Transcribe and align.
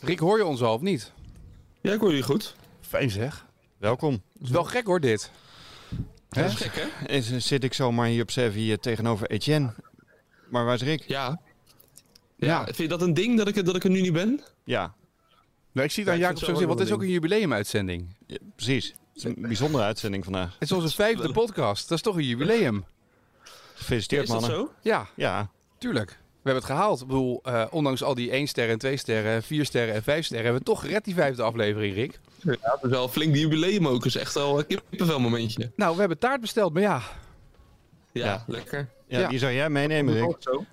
Rick, 0.00 0.18
hoor 0.18 0.38
je 0.38 0.44
ons 0.46 0.62
al 0.62 0.74
of 0.74 0.80
niet? 0.80 1.12
Ja, 1.80 1.92
ik 1.92 2.00
hoor 2.00 2.14
je 2.14 2.22
goed. 2.22 2.54
Fijn 2.80 3.10
zeg. 3.10 3.46
Welkom. 3.78 4.12
Het 4.12 4.42
is 4.42 4.50
wel 4.50 4.64
gek 4.64 4.86
hoor, 4.86 5.00
dit. 5.00 5.30
Dat 6.28 6.44
is 6.44 6.54
gek, 6.54 6.74
hè? 6.74 7.06
En 7.06 7.22
z- 7.22 7.36
zit 7.36 7.64
ik 7.64 7.74
zomaar 7.74 8.06
hier 8.06 8.22
op 8.22 8.30
Sevi 8.30 8.76
tegenover 8.78 9.30
Etienne. 9.30 9.74
Maar 10.50 10.64
waar 10.64 10.74
is 10.74 10.82
Rick? 10.82 11.02
Ja. 11.08 11.40
Ja. 12.36 12.46
Ja, 12.46 12.64
vind 12.64 12.76
je 12.76 12.88
dat 12.88 13.02
een 13.02 13.14
ding 13.14 13.36
dat 13.36 13.48
ik, 13.48 13.64
dat 13.64 13.76
ik 13.76 13.84
er 13.84 13.90
nu 13.90 14.00
niet 14.00 14.12
ben? 14.12 14.40
Ja, 14.64 14.94
Nou, 15.72 15.86
ik 15.86 15.92
zie 15.92 16.04
het 16.04 16.12
aan 16.12 16.18
Jacob 16.18 16.38
zo 16.38 16.44
zitten, 16.46 16.66
want 16.66 16.78
het 16.78 16.88
is 16.88 16.94
ook 16.94 17.02
een 17.02 17.08
jubileumuitzending. 17.08 18.16
ja, 18.26 18.36
precies. 18.56 18.86
Het 18.88 18.96
is 19.14 19.24
een 19.24 19.34
bijzondere 19.38 19.84
uitzending 19.84 20.24
vandaag. 20.24 20.52
Het 20.52 20.62
is 20.62 20.72
onze 20.72 20.94
vijfde 20.94 21.32
podcast. 21.32 21.88
Dat 21.88 21.96
is 21.98 22.02
toch 22.04 22.16
een 22.16 22.24
jubileum? 22.24 22.84
Gefeliciteerd 23.74 24.22
is 24.22 24.28
dat 24.28 24.40
mannen. 24.40 24.58
zo? 24.58 24.72
Ja, 24.82 25.08
Ja, 25.14 25.50
tuurlijk. 25.78 26.18
We 26.48 26.54
hebben 26.54 26.70
het 26.70 26.78
gehaald. 26.78 27.00
Ik 27.00 27.06
bedoel, 27.06 27.40
eh, 27.42 27.64
ondanks 27.70 28.02
al 28.02 28.14
die 28.14 28.34
1 28.34 28.46
sterren 28.46 28.72
en 28.72 28.78
2 28.78 28.96
sterren, 28.96 29.42
4 29.42 29.64
sterren 29.64 29.94
en 29.94 30.02
5 30.02 30.24
sterren, 30.24 30.44
hebben 30.44 30.62
we 30.64 30.70
toch 30.70 30.80
gered 30.80 31.04
die 31.04 31.14
vijfde 31.14 31.42
aflevering, 31.42 31.94
Rick. 31.94 32.18
Ja, 32.42 32.50
het 32.60 32.78
is 32.82 32.90
wel 32.90 33.08
flink 33.08 33.32
die 33.32 33.42
jubileum 33.42 33.86
ook. 33.88 33.96
Het 33.96 34.04
is 34.04 34.16
echt 34.16 34.34
wel 34.34 34.58
een 34.58 34.66
kippenvel 34.66 35.20
momentje. 35.20 35.70
Nou, 35.76 35.92
we 35.94 36.00
hebben 36.00 36.18
taart 36.18 36.40
besteld, 36.40 36.72
maar 36.72 36.82
ja, 36.82 37.02
Ja, 38.12 38.24
Ja. 38.26 38.44
lekker. 38.46 38.88
ja, 39.06 39.18
Ja. 39.20 39.28
die 39.28 39.38
zou 39.38 39.52
jij 39.52 39.70
meenemen 39.70 40.14
Rick. 40.14 40.36
Zo. 40.38 40.64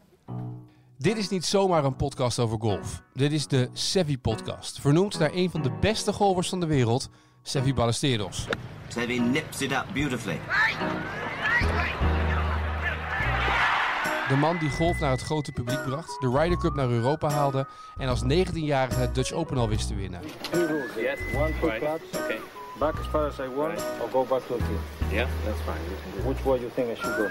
Dit 0.98 1.18
is 1.18 1.30
niet 1.30 1.46
zomaar 1.46 1.84
een 1.86 1.96
podcast 1.96 2.40
over 2.40 2.60
golf. 2.60 3.02
Dit 3.14 3.32
is 3.32 3.48
de 3.48 3.70
Sevi 3.74 4.18
Podcast, 4.18 4.80
vernoemd 4.82 5.20
naar 5.20 5.32
een 5.34 5.50
van 5.50 5.62
de 5.62 5.72
beste 5.82 6.14
golfers 6.14 6.50
van 6.50 6.60
de 6.60 6.66
wereld, 6.66 7.10
Sevi 7.44 7.74
Ballesteros. 7.74 8.46
Seve 8.88 9.14
nips 9.14 9.62
it 9.62 9.72
up 9.72 9.86
beautifully. 9.94 10.40
De 14.28 14.36
man 14.36 14.58
die 14.58 14.70
golf 14.70 15.00
naar 15.00 15.12
het 15.12 15.22
grote 15.22 15.52
publiek 15.52 15.84
bracht, 15.84 16.22
de 16.22 16.30
Ryder 16.30 16.58
Cup 16.58 16.76
naar 16.76 16.90
Europa 16.90 17.30
haalde 17.30 17.68
en 17.98 18.10
als 18.10 18.24
19-jarige 18.24 19.00
het 19.00 19.16
Dutch 19.16 19.32
Open 19.32 19.58
al 19.58 19.70
wist 19.70 19.88
te 19.88 19.96
winnen. 19.96 20.22
Two 20.52 20.66
rules. 20.66 20.94
Yes. 20.96 21.20
One, 21.36 21.52
two 21.60 21.70
claps. 21.78 22.04
Okay. 22.16 22.40
Back 22.80 23.00
as 23.00 23.06
far 23.06 23.28
as 23.28 23.40
I 23.40 23.56
want, 23.56 23.80
or 24.02 24.10
go 24.12 24.26
back 24.26 24.42
to 24.48 24.58
here. 24.58 25.16
Yeah. 25.16 25.28
That's 25.46 25.62
fine. 25.62 26.26
Which 26.28 26.44
way 26.44 26.60
you 26.60 26.72
think 26.76 26.90
I 26.90 26.96
should 26.96 27.16
go? 27.16 27.28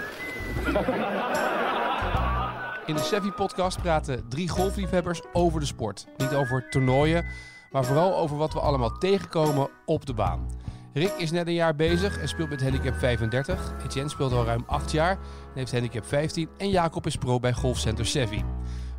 In 2.85 2.95
de 2.95 3.01
Sevi 3.01 3.31
Podcast 3.31 3.81
praten 3.81 4.29
drie 4.29 4.49
golfliefhebbers 4.49 5.21
over 5.33 5.59
de 5.59 5.65
sport. 5.65 6.07
Niet 6.17 6.33
over 6.33 6.69
toernooien, 6.69 7.25
maar 7.71 7.85
vooral 7.85 8.17
over 8.17 8.37
wat 8.37 8.53
we 8.53 8.59
allemaal 8.59 8.97
tegenkomen 8.97 9.69
op 9.85 10.05
de 10.05 10.13
baan. 10.13 10.47
Rick 10.95 11.13
is 11.17 11.31
net 11.31 11.47
een 11.47 11.53
jaar 11.53 11.75
bezig 11.75 12.17
en 12.19 12.27
speelt 12.27 12.49
met 12.49 12.61
handicap 12.61 12.95
35. 12.95 13.73
Etienne 13.83 14.09
speelt 14.09 14.31
al 14.31 14.45
ruim 14.45 14.63
8 14.67 14.91
jaar 14.91 15.11
en 15.11 15.17
heeft 15.53 15.71
handicap 15.71 16.05
15. 16.05 16.49
En 16.57 16.69
Jacob 16.69 17.05
is 17.05 17.15
pro 17.15 17.39
bij 17.39 17.53
Golfcenter 17.53 18.05
Sevi. 18.05 18.43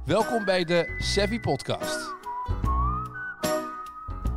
Welkom 0.04 0.44
bij 0.44 0.64
de 0.64 0.94
Sevi 0.98 1.40
Podcast. 1.40 2.14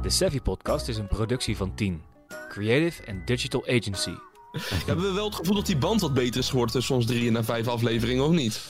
De 0.02 0.10
Savvy 0.10 0.42
Podcast 0.42 0.88
is 0.88 0.98
een 0.98 1.08
productie 1.08 1.58
van 1.58 1.76
10. 1.76 2.02
Creative 2.50 3.08
and 3.08 3.28
Digital 3.28 3.64
Agency. 3.68 4.14
Hebben 4.88 5.06
we 5.06 5.14
wel 5.14 5.26
het 5.26 5.36
gevoel 5.36 5.56
dat 5.56 5.66
die 5.66 5.78
band 5.78 6.02
wat 6.02 6.14
beter 6.14 6.40
is 6.40 6.50
geworden 6.50 6.74
tussen 6.74 6.96
ons 6.96 7.06
drie 7.06 7.36
en 7.38 7.46
vijf 7.46 7.68
afleveringen, 7.68 8.26
of 8.26 8.32
niet? 8.32 8.62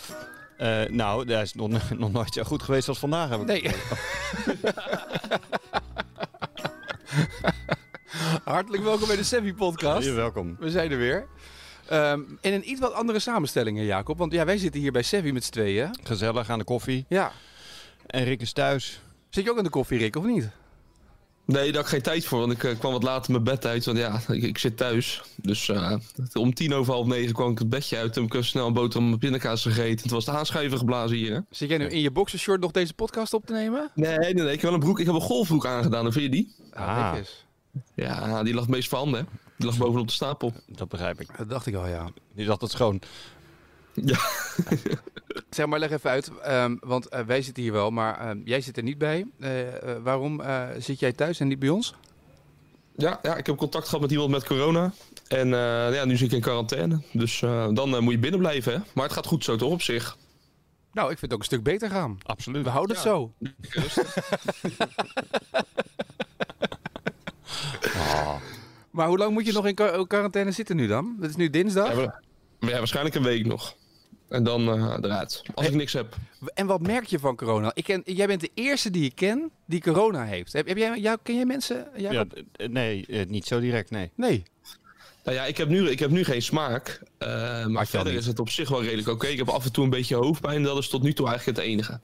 Eh, 0.57 0.83
nou, 0.83 1.25
dat 1.25 1.41
is 1.41 1.53
nog, 1.53 1.69
nog 1.97 2.11
nooit 2.11 2.33
zo 2.33 2.43
goed 2.43 2.63
geweest 2.63 2.87
als 2.87 2.99
vandaag. 2.99 3.29
Heb 3.29 3.39
ik. 3.39 3.45
Nee. 3.45 3.71
Hartelijk 8.49 8.83
welkom 8.83 9.07
bij 9.07 9.15
de 9.15 9.23
Sevi 9.23 9.53
Podcast. 9.53 10.07
Ja, 10.07 10.13
welkom. 10.13 10.55
We 10.59 10.69
zijn 10.69 10.91
er 10.91 10.97
weer. 10.97 11.27
Ehm, 11.87 12.21
in 12.41 12.53
een 12.53 12.69
iets 12.69 12.79
wat 12.79 12.93
andere 12.93 13.19
samenstelling, 13.19 13.77
hè, 13.77 13.83
Jacob. 13.83 14.17
Want 14.17 14.31
ja, 14.31 14.45
wij 14.45 14.57
zitten 14.57 14.81
hier 14.81 14.91
bij 14.91 15.01
Sevi 15.01 15.31
met 15.31 15.43
z'n 15.43 15.51
tweeën. 15.51 15.95
Gezellig 16.03 16.49
aan 16.49 16.57
de 16.57 16.63
koffie. 16.63 17.05
Ja. 17.09 17.31
En 18.05 18.23
Rick 18.23 18.41
is 18.41 18.53
thuis. 18.53 19.01
Zit 19.29 19.43
je 19.43 19.51
ook 19.51 19.57
aan 19.57 19.63
de 19.63 19.69
koffie, 19.69 19.97
Rick, 19.97 20.15
of 20.15 20.23
niet? 20.23 20.49
Nee, 21.45 21.65
daar 21.65 21.75
had 21.75 21.83
ik 21.83 21.87
geen 21.87 22.01
tijd 22.01 22.25
voor, 22.25 22.39
want 22.39 22.51
ik 22.51 22.63
eh, 22.63 22.79
kwam 22.79 22.91
wat 22.91 23.03
later 23.03 23.31
mijn 23.31 23.43
bed 23.43 23.65
uit. 23.65 23.85
Want 23.85 23.97
ja, 23.97 24.19
ik, 24.27 24.43
ik 24.43 24.57
zit 24.57 24.77
thuis. 24.77 25.21
Dus 25.35 25.69
eh, 25.69 25.95
om 26.33 26.53
tien 26.53 26.73
over 26.73 26.93
half 26.93 27.05
negen 27.05 27.33
kwam 27.33 27.51
ik 27.51 27.59
het 27.59 27.69
bedje 27.69 27.97
uit. 27.97 28.13
Toen 28.13 28.23
heb 28.23 28.33
ik 28.33 28.43
snel 28.43 28.67
een 28.67 28.73
boterham 28.73 29.09
met 29.09 29.19
pindakaas 29.19 29.61
gegeten. 29.61 30.07
Toen 30.07 30.15
was 30.15 30.25
de 30.25 30.31
aanschuiven 30.31 30.77
geblazen 30.77 31.17
hier. 31.17 31.33
Hè? 31.33 31.39
Zit 31.49 31.69
jij 31.69 31.77
nu 31.77 31.87
in 31.87 32.01
je 32.01 32.11
boxershort 32.11 32.61
nog 32.61 32.71
deze 32.71 32.93
podcast 32.93 33.33
op 33.33 33.45
te 33.45 33.53
nemen? 33.53 33.91
Nee, 33.95 34.17
nee, 34.17 34.33
nee. 34.33 34.45
Ik 34.45 34.51
heb 34.51 34.61
wel 34.61 34.73
een 34.73 34.79
broek. 34.79 34.99
Ik 34.99 35.05
heb 35.05 35.15
een 35.15 35.21
golfbroek 35.21 35.65
aangedaan. 35.65 36.05
En 36.05 36.11
vind 36.11 36.23
je 36.23 36.31
die? 36.31 36.55
Ah. 36.73 37.13
eens. 37.17 37.47
Ja, 37.95 38.43
die 38.43 38.53
lag 38.53 38.63
het 38.63 38.71
meest 38.73 38.89
voorhanden. 38.89 39.19
hè. 39.19 39.25
Die 39.57 39.67
lag 39.67 39.77
bovenop 39.77 40.07
de 40.07 40.13
stapel. 40.13 40.53
Dat 40.67 40.89
begrijp 40.89 41.21
ik. 41.21 41.37
Dat 41.37 41.49
dacht 41.49 41.65
ik 41.65 41.75
al, 41.75 41.87
ja. 41.87 42.03
Die 42.33 42.43
is 42.43 42.49
altijd 42.49 42.71
schoon. 42.71 43.01
Ja. 43.93 44.17
Zeg 45.49 45.65
maar, 45.65 45.79
leg 45.79 45.91
even 45.91 46.09
uit. 46.09 46.31
ehm, 46.41 46.75
want 46.79 47.07
eh, 47.07 47.21
wij 47.25 47.41
zitten 47.41 47.63
hier 47.63 47.71
wel, 47.71 47.91
maar 47.91 48.19
ehm, 48.19 48.37
jij 48.45 48.61
zit 48.61 48.77
er 48.77 48.83
niet 48.83 48.97
bij. 48.97 49.25
Eh, 49.39 49.67
eh, 49.95 50.03
waarom 50.03 50.41
eh, 50.41 50.67
zit 50.77 50.99
jij 50.99 51.11
thuis 51.13 51.39
en 51.39 51.47
niet 51.47 51.59
bij 51.59 51.69
ons? 51.69 51.95
Ja, 52.95 53.19
ja, 53.21 53.35
ik 53.35 53.45
heb 53.45 53.57
contact 53.57 53.85
gehad 53.85 54.01
met 54.01 54.11
iemand 54.11 54.29
met 54.29 54.45
corona. 54.45 54.93
En 55.27 55.53
eh, 55.53 55.93
ja, 55.93 56.05
nu 56.05 56.17
zit 56.17 56.27
ik 56.27 56.33
in 56.33 56.41
quarantaine. 56.41 57.01
Dus 57.13 57.41
eh, 57.41 57.67
dan 57.73 58.03
moet 58.03 58.13
je 58.13 58.19
binnen 58.19 58.39
blijven. 58.39 58.73
Hè? 58.73 58.79
Maar 58.93 59.03
het 59.03 59.13
gaat 59.13 59.25
goed 59.27 59.43
zo 59.43 59.55
toch 59.55 59.71
op 59.71 59.81
zich. 59.81 60.17
Nou, 60.93 61.11
ik 61.11 61.17
vind 61.17 61.21
het 61.21 61.33
ook 61.33 61.39
een 61.39 61.45
stuk 61.45 61.63
beter 61.63 61.89
gaan. 61.89 62.17
Absoluut. 62.23 62.63
We 62.63 62.69
houden 62.69 62.95
het 62.95 63.05
zo. 63.05 63.33
Maar 68.91 69.07
hoe 69.07 69.17
lang 69.17 69.31
moet 69.33 69.45
je 69.45 69.51
nog 69.51 69.67
in 69.67 69.75
qua- 69.75 70.05
quarantaine 70.07 70.51
zitten 70.51 70.75
nu 70.75 70.87
dan? 70.87 71.17
Het 71.21 71.29
is 71.29 71.35
nu 71.35 71.49
dinsdag. 71.49 71.95
Ja, 72.59 72.77
waarschijnlijk 72.77 73.15
een 73.15 73.23
week 73.23 73.45
nog. 73.45 73.75
En 74.29 74.43
dan 74.43 74.67
eh, 74.69 74.97
eruit. 75.01 75.41
Als 75.53 75.67
ik 75.67 75.73
niks 75.73 75.93
heb. 75.93 76.15
En 76.53 76.65
wat 76.67 76.81
merk 76.81 77.05
je 77.05 77.19
van 77.19 77.35
corona? 77.35 77.71
Ik 77.73 77.83
ken, 77.83 78.01
jij 78.05 78.27
bent 78.27 78.41
de 78.41 78.49
eerste 78.53 78.89
die 78.91 79.03
ik 79.05 79.15
ken 79.15 79.51
die 79.65 79.81
corona 79.81 80.23
heeft. 80.25 80.53
Heb, 80.53 80.67
heb 80.67 80.77
jij, 80.77 80.99
jou, 80.99 81.17
ken 81.23 81.35
jij 81.35 81.45
mensen? 81.45 81.87
Ja, 81.97 82.25
d- 82.25 82.43
nee, 82.69 83.05
eh, 83.05 83.25
niet 83.27 83.45
zo 83.45 83.59
direct, 83.59 83.89
nee. 83.91 84.11
Nee. 84.15 84.43
Nou 85.23 85.37
ja, 85.37 85.45
ik 85.45 85.57
heb 85.57 85.67
nu, 85.69 85.89
ik 85.89 85.99
heb 85.99 86.09
nu 86.09 86.23
geen 86.23 86.41
smaak. 86.41 87.01
eh, 87.17 87.65
maar 87.65 87.87
verder 87.87 88.13
is 88.13 88.25
het 88.25 88.39
op 88.39 88.49
zich 88.49 88.69
wel 88.69 88.83
redelijk 88.83 89.07
oké. 89.07 89.27
Ik 89.27 89.37
heb 89.37 89.49
af 89.49 89.65
en 89.65 89.71
toe 89.71 89.83
een 89.83 89.89
beetje 89.89 90.15
hoofdpijn. 90.15 90.63
Dat 90.63 90.77
is 90.77 90.89
tot 90.89 91.03
nu 91.03 91.13
toe 91.13 91.27
eigenlijk 91.27 91.57
het 91.57 91.67
enige. 91.67 91.99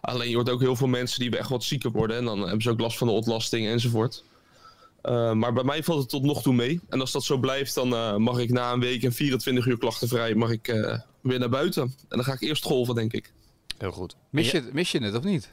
Alleen 0.00 0.28
je 0.28 0.34
hoort 0.34 0.50
ook 0.50 0.60
heel 0.60 0.76
veel 0.76 0.86
mensen 0.86 1.20
die 1.20 1.38
echt 1.38 1.48
wat 1.48 1.64
zieker 1.64 1.90
worden. 1.90 2.16
En 2.16 2.24
dan 2.24 2.40
hebben 2.40 2.62
ze 2.62 2.70
ook 2.70 2.80
last 2.80 2.98
van 2.98 3.06
de 3.06 3.12
ontlasting 3.12 3.66
enzovoort. 3.66 4.24
Eh, 5.06 5.32
maar 5.32 5.52
bij 5.52 5.64
mij 5.64 5.82
valt 5.82 6.00
het 6.00 6.08
tot 6.08 6.22
nog 6.22 6.42
toe 6.42 6.54
mee. 6.54 6.80
En 6.88 7.00
als 7.00 7.12
dat 7.12 7.24
zo 7.24 7.38
blijft, 7.38 7.74
dan 7.74 7.92
eh, 7.94 8.16
mag 8.16 8.38
ik 8.38 8.50
na 8.50 8.72
een 8.72 8.80
week 8.80 9.02
en 9.02 9.12
24 9.12 9.66
uur 9.66 9.78
klachtenvrij 9.78 10.34
mag 10.34 10.50
ik, 10.50 10.68
eh, 10.68 10.98
weer 11.20 11.38
naar 11.38 11.48
buiten. 11.48 11.82
En 11.82 11.92
dan 12.08 12.24
ga 12.24 12.32
ik 12.32 12.40
eerst 12.40 12.64
golven, 12.64 12.94
denk 12.94 13.12
ik. 13.12 13.32
Heel 13.78 13.92
goed. 13.92 14.16
Mis 14.30 14.50
je, 14.50 14.56
het- 14.60 14.72
mis 14.72 14.92
je 14.92 14.98
het 15.02 15.14
of 15.14 15.24
niet? 15.24 15.50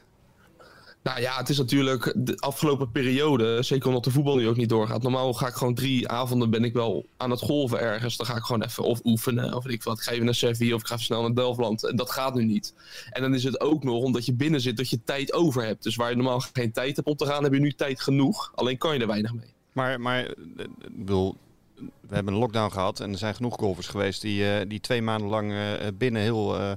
Nou 1.04 1.20
ja, 1.20 1.36
het 1.36 1.48
is 1.48 1.58
natuurlijk 1.58 2.12
de 2.16 2.36
afgelopen 2.38 2.90
periode, 2.90 3.62
zeker 3.62 3.88
omdat 3.88 4.04
de 4.04 4.10
voetbal 4.10 4.36
nu 4.36 4.48
ook 4.48 4.56
niet 4.56 4.68
doorgaat. 4.68 5.02
Normaal 5.02 5.32
ga 5.32 5.46
ik 5.46 5.54
gewoon 5.54 5.74
drie 5.74 6.08
avonden 6.08 6.50
ben 6.50 6.64
ik 6.64 6.72
wel 6.72 7.06
aan 7.16 7.30
het 7.30 7.40
golven 7.40 7.80
ergens. 7.80 8.16
Dan 8.16 8.26
ga 8.26 8.36
ik 8.36 8.42
gewoon 8.42 8.62
even 8.62 8.84
of 8.84 9.00
oefenen 9.04 9.54
of 9.54 9.66
ik 9.66 9.82
wat. 9.82 9.98
Ik 9.98 10.02
ga 10.02 10.12
even 10.12 10.24
naar 10.24 10.34
Sevilla 10.34 10.74
of 10.74 10.80
ik 10.80 10.86
ga 10.86 10.94
even 10.94 11.06
snel 11.06 11.22
naar 11.22 11.34
Delftland. 11.34 11.84
En 11.84 11.96
dat 11.96 12.10
gaat 12.10 12.34
nu 12.34 12.44
niet. 12.44 12.74
En 13.10 13.22
dan 13.22 13.34
is 13.34 13.44
het 13.44 13.60
ook 13.60 13.84
nog 13.84 14.02
omdat 14.02 14.26
je 14.26 14.34
binnen 14.34 14.60
zit 14.60 14.76
dat 14.76 14.90
je 14.90 15.04
tijd 15.04 15.32
over 15.32 15.64
hebt. 15.64 15.82
Dus 15.82 15.96
waar 15.96 16.10
je 16.10 16.16
normaal 16.16 16.40
geen 16.52 16.72
tijd 16.72 16.96
hebt 16.96 17.08
om 17.08 17.16
te 17.16 17.26
gaan, 17.26 17.42
heb 17.42 17.52
je 17.52 17.60
nu 17.60 17.72
tijd 17.72 18.00
genoeg. 18.00 18.52
Alleen 18.54 18.78
kan 18.78 18.94
je 18.94 19.00
er 19.00 19.06
weinig 19.06 19.34
mee. 19.34 19.54
Maar, 19.72 20.00
maar 20.00 20.24
eh, 20.24 20.64
bedoel, 20.90 21.36
we 21.76 22.14
hebben 22.14 22.32
een 22.32 22.40
lockdown 22.40 22.72
gehad 22.72 23.00
en 23.00 23.12
er 23.12 23.18
zijn 23.18 23.34
genoeg 23.34 23.54
golfers 23.54 23.86
geweest 23.86 24.22
die, 24.22 24.50
eh, 24.50 24.68
die 24.68 24.80
twee 24.80 25.02
maanden 25.02 25.28
lang 25.28 25.52
eh, 25.52 25.88
binnen 25.98 26.22
heel 26.22 26.76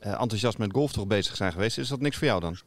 enthousiast 0.00 0.58
met 0.58 0.72
golf 0.72 0.92
toch 0.92 1.06
bezig 1.06 1.36
zijn 1.36 1.52
geweest. 1.52 1.78
Is 1.78 1.88
dat 1.88 2.00
niks 2.00 2.16
voor 2.16 2.26
jou 2.26 2.40
dan? 2.40 2.58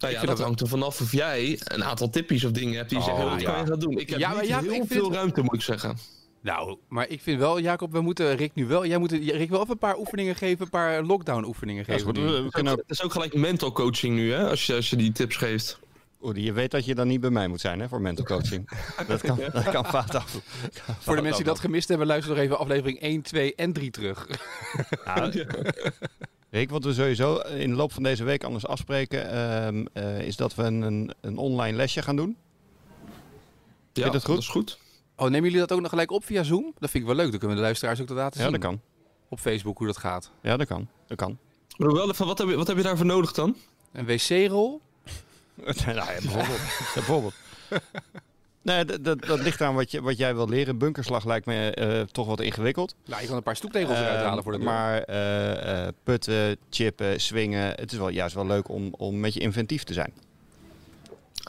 Nou 0.00 0.12
ja, 0.12 0.18
vind 0.18 0.28
dat 0.28 0.36
dat- 0.36 0.46
hangt 0.46 0.60
er 0.60 0.68
vanaf 0.68 1.00
of 1.00 1.12
jij 1.12 1.60
een 1.64 1.84
aantal 1.84 2.10
tippies 2.10 2.44
of 2.44 2.50
dingen 2.50 2.76
hebt 2.76 2.88
die 2.90 2.98
Oh, 2.98 3.04
zeggen, 3.04 3.24
wat 3.30 3.40
ja. 3.40 3.50
kan 3.50 3.60
je 3.60 3.66
gaan 3.66 3.78
doen? 3.78 3.98
Ik 3.98 4.10
heb 4.10 4.18
Ja, 4.18 4.28
maar 4.28 4.40
niet 4.40 4.48
ja, 4.48 4.60
heel 4.60 4.86
veel 4.86 5.04
het- 5.04 5.14
ruimte, 5.14 5.42
moet 5.42 5.54
ik 5.54 5.62
zeggen. 5.62 5.96
Nou, 6.42 6.76
maar 6.88 7.08
ik 7.08 7.20
vind 7.20 7.38
wel, 7.38 7.60
Jacob, 7.60 7.92
we 7.92 8.00
moeten 8.00 8.36
Rick 8.36 8.50
nu 8.54 8.66
wel... 8.66 8.86
Jij 8.86 8.98
moet 8.98 9.12
Rick 9.12 9.50
wel 9.50 9.60
even 9.60 9.70
een 9.72 9.78
paar 9.78 9.98
oefeningen 9.98 10.34
geven, 10.36 10.64
een 10.64 10.70
paar 10.70 11.02
lockdown 11.02 11.44
oefeningen 11.44 11.84
Ja, 11.86 11.92
geven. 11.92 12.06
goed. 12.06 12.16
nu. 12.16 12.22
We, 12.24 12.42
we 12.42 12.50
kunnen 12.50 12.72
Het 12.72 12.84
is 12.90 13.02
ook 13.02 13.12
gelijk 13.12 13.34
mental 13.34 13.72
coaching 13.72 14.14
nu, 14.16 14.32
hè, 14.32 14.48
als 14.48 14.66
je, 14.66 14.74
als 14.74 14.90
je 14.90 14.96
die 14.96 15.12
tips 15.12 15.36
geeft. 15.36 15.78
Oeh, 16.22 16.36
je 16.36 16.52
weet 16.52 16.70
dat 16.70 16.84
je 16.84 16.94
dan 16.94 17.06
niet 17.08 17.20
bij 17.20 17.30
mij 17.30 17.48
moet 17.48 17.60
zijn 17.60 17.80
hè, 17.80 17.88
voor 17.88 18.00
mental 18.00 18.24
coaching. 18.24 18.70
dat, 19.08 19.20
kan, 19.20 19.38
dat 19.52 19.70
kan 19.70 19.86
fout 19.86 20.14
af. 20.14 20.30
Voor 20.98 21.16
de 21.16 21.22
mensen 21.22 21.42
die 21.44 21.52
dat 21.52 21.60
gemist 21.60 21.88
hebben, 21.88 22.06
luister 22.06 22.34
nog 22.34 22.42
even 22.44 22.58
aflevering 22.58 23.00
1, 23.00 23.22
2 23.22 23.54
en 23.54 23.72
3 23.72 23.90
terug. 23.90 24.26
Nou, 25.04 25.32
Rick, 26.50 26.70
wat 26.70 26.84
we 26.84 26.92
sowieso 26.92 27.36
in 27.38 27.70
de 27.70 27.76
loop 27.76 27.92
van 27.92 28.02
deze 28.02 28.24
week 28.24 28.44
anders 28.44 28.66
afspreken, 28.66 29.30
ehm, 29.30 29.84
eh, 29.92 30.20
is 30.20 30.36
dat 30.36 30.54
we 30.54 30.62
een, 30.62 31.12
een, 31.20 31.36
online 31.38 31.76
lesje 31.76 32.02
gaan 32.02 32.16
doen. 32.16 32.36
Ja, 33.92 34.04
je 34.04 34.10
dat 34.10 34.24
goed? 34.24 34.34
dat 34.34 34.38
is 34.38 34.48
goed. 34.48 34.78
Oh, 35.16 35.24
nemen 35.24 35.42
jullie 35.42 35.58
dat 35.58 35.72
ook 35.72 35.80
nog 35.80 35.90
gelijk 35.90 36.10
op 36.10 36.24
via 36.24 36.42
Zoom? 36.42 36.72
Dat 36.78 36.90
vind 36.90 37.02
ik 37.02 37.08
wel 37.08 37.14
leuk. 37.14 37.30
Dan 37.30 37.38
kunnen 37.38 37.48
we 37.48 37.54
de 37.54 37.62
luisteraars 37.62 38.00
ook 38.00 38.06
dat 38.06 38.16
laten 38.16 38.38
Ja, 38.40 38.50
zien. 38.50 38.60
dat 38.60 38.70
kan. 38.70 38.80
Op 39.28 39.38
Facebook 39.38 39.78
hoe 39.78 39.86
dat 39.86 39.96
gaat. 39.96 40.30
Ja, 40.42 40.56
dat 40.56 40.66
kan. 40.66 40.88
Dat 41.06 41.16
kan. 41.16 41.38
Maar 41.76 41.92
wel 41.92 42.10
even, 42.10 42.26
wat 42.26 42.38
heb, 42.38 42.48
je, 42.48 42.56
wat 42.56 42.66
heb 42.66 42.76
je 42.76 42.82
daarvoor 42.82 43.06
nodig 43.06 43.32
dan? 43.32 43.56
Een 43.92 44.06
wc-rol. 44.06 44.80
nou 45.84 45.94
ja, 45.94 46.04
bijvoorbeeld. 46.04 46.60
bijvoorbeeld. 46.94 47.34
Nee, 48.62 48.84
dat, 48.84 49.04
dat, 49.04 49.20
dat 49.24 49.40
ligt 49.40 49.60
aan 49.60 49.74
wat, 49.74 49.90
je, 49.90 50.02
wat 50.02 50.16
jij 50.16 50.34
wil 50.34 50.48
leren. 50.48 50.78
Bunkerslag 50.78 51.24
lijkt 51.24 51.46
me 51.46 51.70
eh, 51.70 52.00
toch 52.00 52.26
wat 52.26 52.40
ingewikkeld. 52.40 52.94
Nou, 53.06 53.20
je 53.20 53.26
kan 53.26 53.36
een 53.36 53.42
paar 53.42 53.56
stoeptegels 53.56 53.98
eruit 53.98 54.16
Ehm, 54.16 54.26
halen 54.26 54.42
voor 54.42 54.52
de 54.52 54.58
deur. 54.58 54.66
Maar 54.66 55.02
eh, 55.02 55.86
eh, 55.86 55.92
putten, 56.02 56.56
chippen, 56.70 57.20
swingen. 57.20 57.68
Het 57.76 57.92
is 57.92 57.98
wel 57.98 58.08
juist 58.08 58.34
wel 58.34 58.46
leuk 58.46 58.68
om, 58.68 58.94
om 58.96 59.20
met 59.20 59.34
je 59.34 59.40
inventief 59.40 59.84
te 59.84 59.92
zijn. 59.92 60.12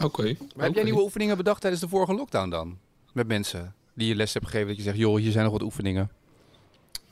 Oké. 0.03 0.35
Maar 0.55 0.65
heb 0.65 0.75
jij 0.75 0.83
nieuwe 0.83 1.01
oefeningen 1.01 1.37
bedacht 1.37 1.61
tijdens 1.61 1.81
de 1.81 1.89
vorige 1.89 2.13
lockdown 2.13 2.49
dan? 2.49 2.77
Met 3.13 3.27
mensen 3.27 3.73
die 3.93 4.07
je 4.07 4.15
les 4.15 4.33
hebt 4.33 4.45
gegeven 4.45 4.67
dat 4.67 4.77
je 4.77 4.83
zegt, 4.83 4.97
joh, 4.97 5.17
hier 5.19 5.31
zijn 5.31 5.43
nog 5.43 5.53
wat 5.53 5.61
oefeningen. 5.61 6.11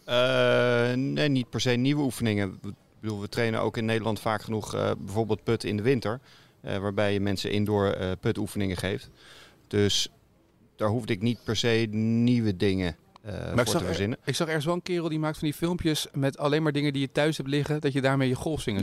Eh, 0.06 0.94
nee, 0.94 1.30
niet 1.30 1.50
per 1.50 1.62
se 1.62 1.70
nieuwe 1.72 2.02
oefeningen. 2.02 2.60
Ik 2.64 2.74
bedoel, 3.00 3.22
we 3.22 3.30
trainen 3.30 3.62
ook 3.62 3.78
in 3.78 3.86
Nederland 3.86 4.20
vaak 4.20 4.42
genoeg 4.42 4.76
eh, 4.76 4.92
bijvoorbeeld 5.00 5.44
put 5.44 5.64
in 5.64 5.78
de 5.78 5.84
winter. 5.84 6.20
eh, 6.62 6.78
waarbij 6.78 7.14
je 7.14 7.20
mensen 7.20 7.52
indoor 7.52 7.88
eh 7.88 8.12
putoefeningen 8.20 8.78
geeft. 8.78 9.10
Dus 9.70 10.10
daar 10.76 10.90
hoefde 10.90 11.14
ik 11.14 11.22
niet 11.22 11.44
per 11.44 11.56
se 11.56 11.88
nieuwe 11.92 12.56
dingen 12.56 12.96
eh 13.22 13.52
voor 13.56 13.66
te 13.66 13.86
verzinnen. 13.86 14.18
ik 14.26 14.36
zag 14.36 14.48
ergens 14.48 14.66
wel 14.66 14.74
een 14.74 14.82
kerel 14.82 15.10
die 15.10 15.20
maakt 15.20 15.38
van 15.38 15.48
die 15.48 15.58
filmpjes 15.58 16.08
met 16.14 16.38
alleen 16.38 16.64
maar 16.64 16.72
dingen 16.72 16.94
die 16.94 17.02
je 17.02 17.12
thuis 17.12 17.38
hebt 17.38 17.50
liggen, 17.50 17.82
dat 17.82 17.94
je 17.94 18.02
daarmee 18.02 18.28
je 18.28 18.36
golfzingen 18.36 18.82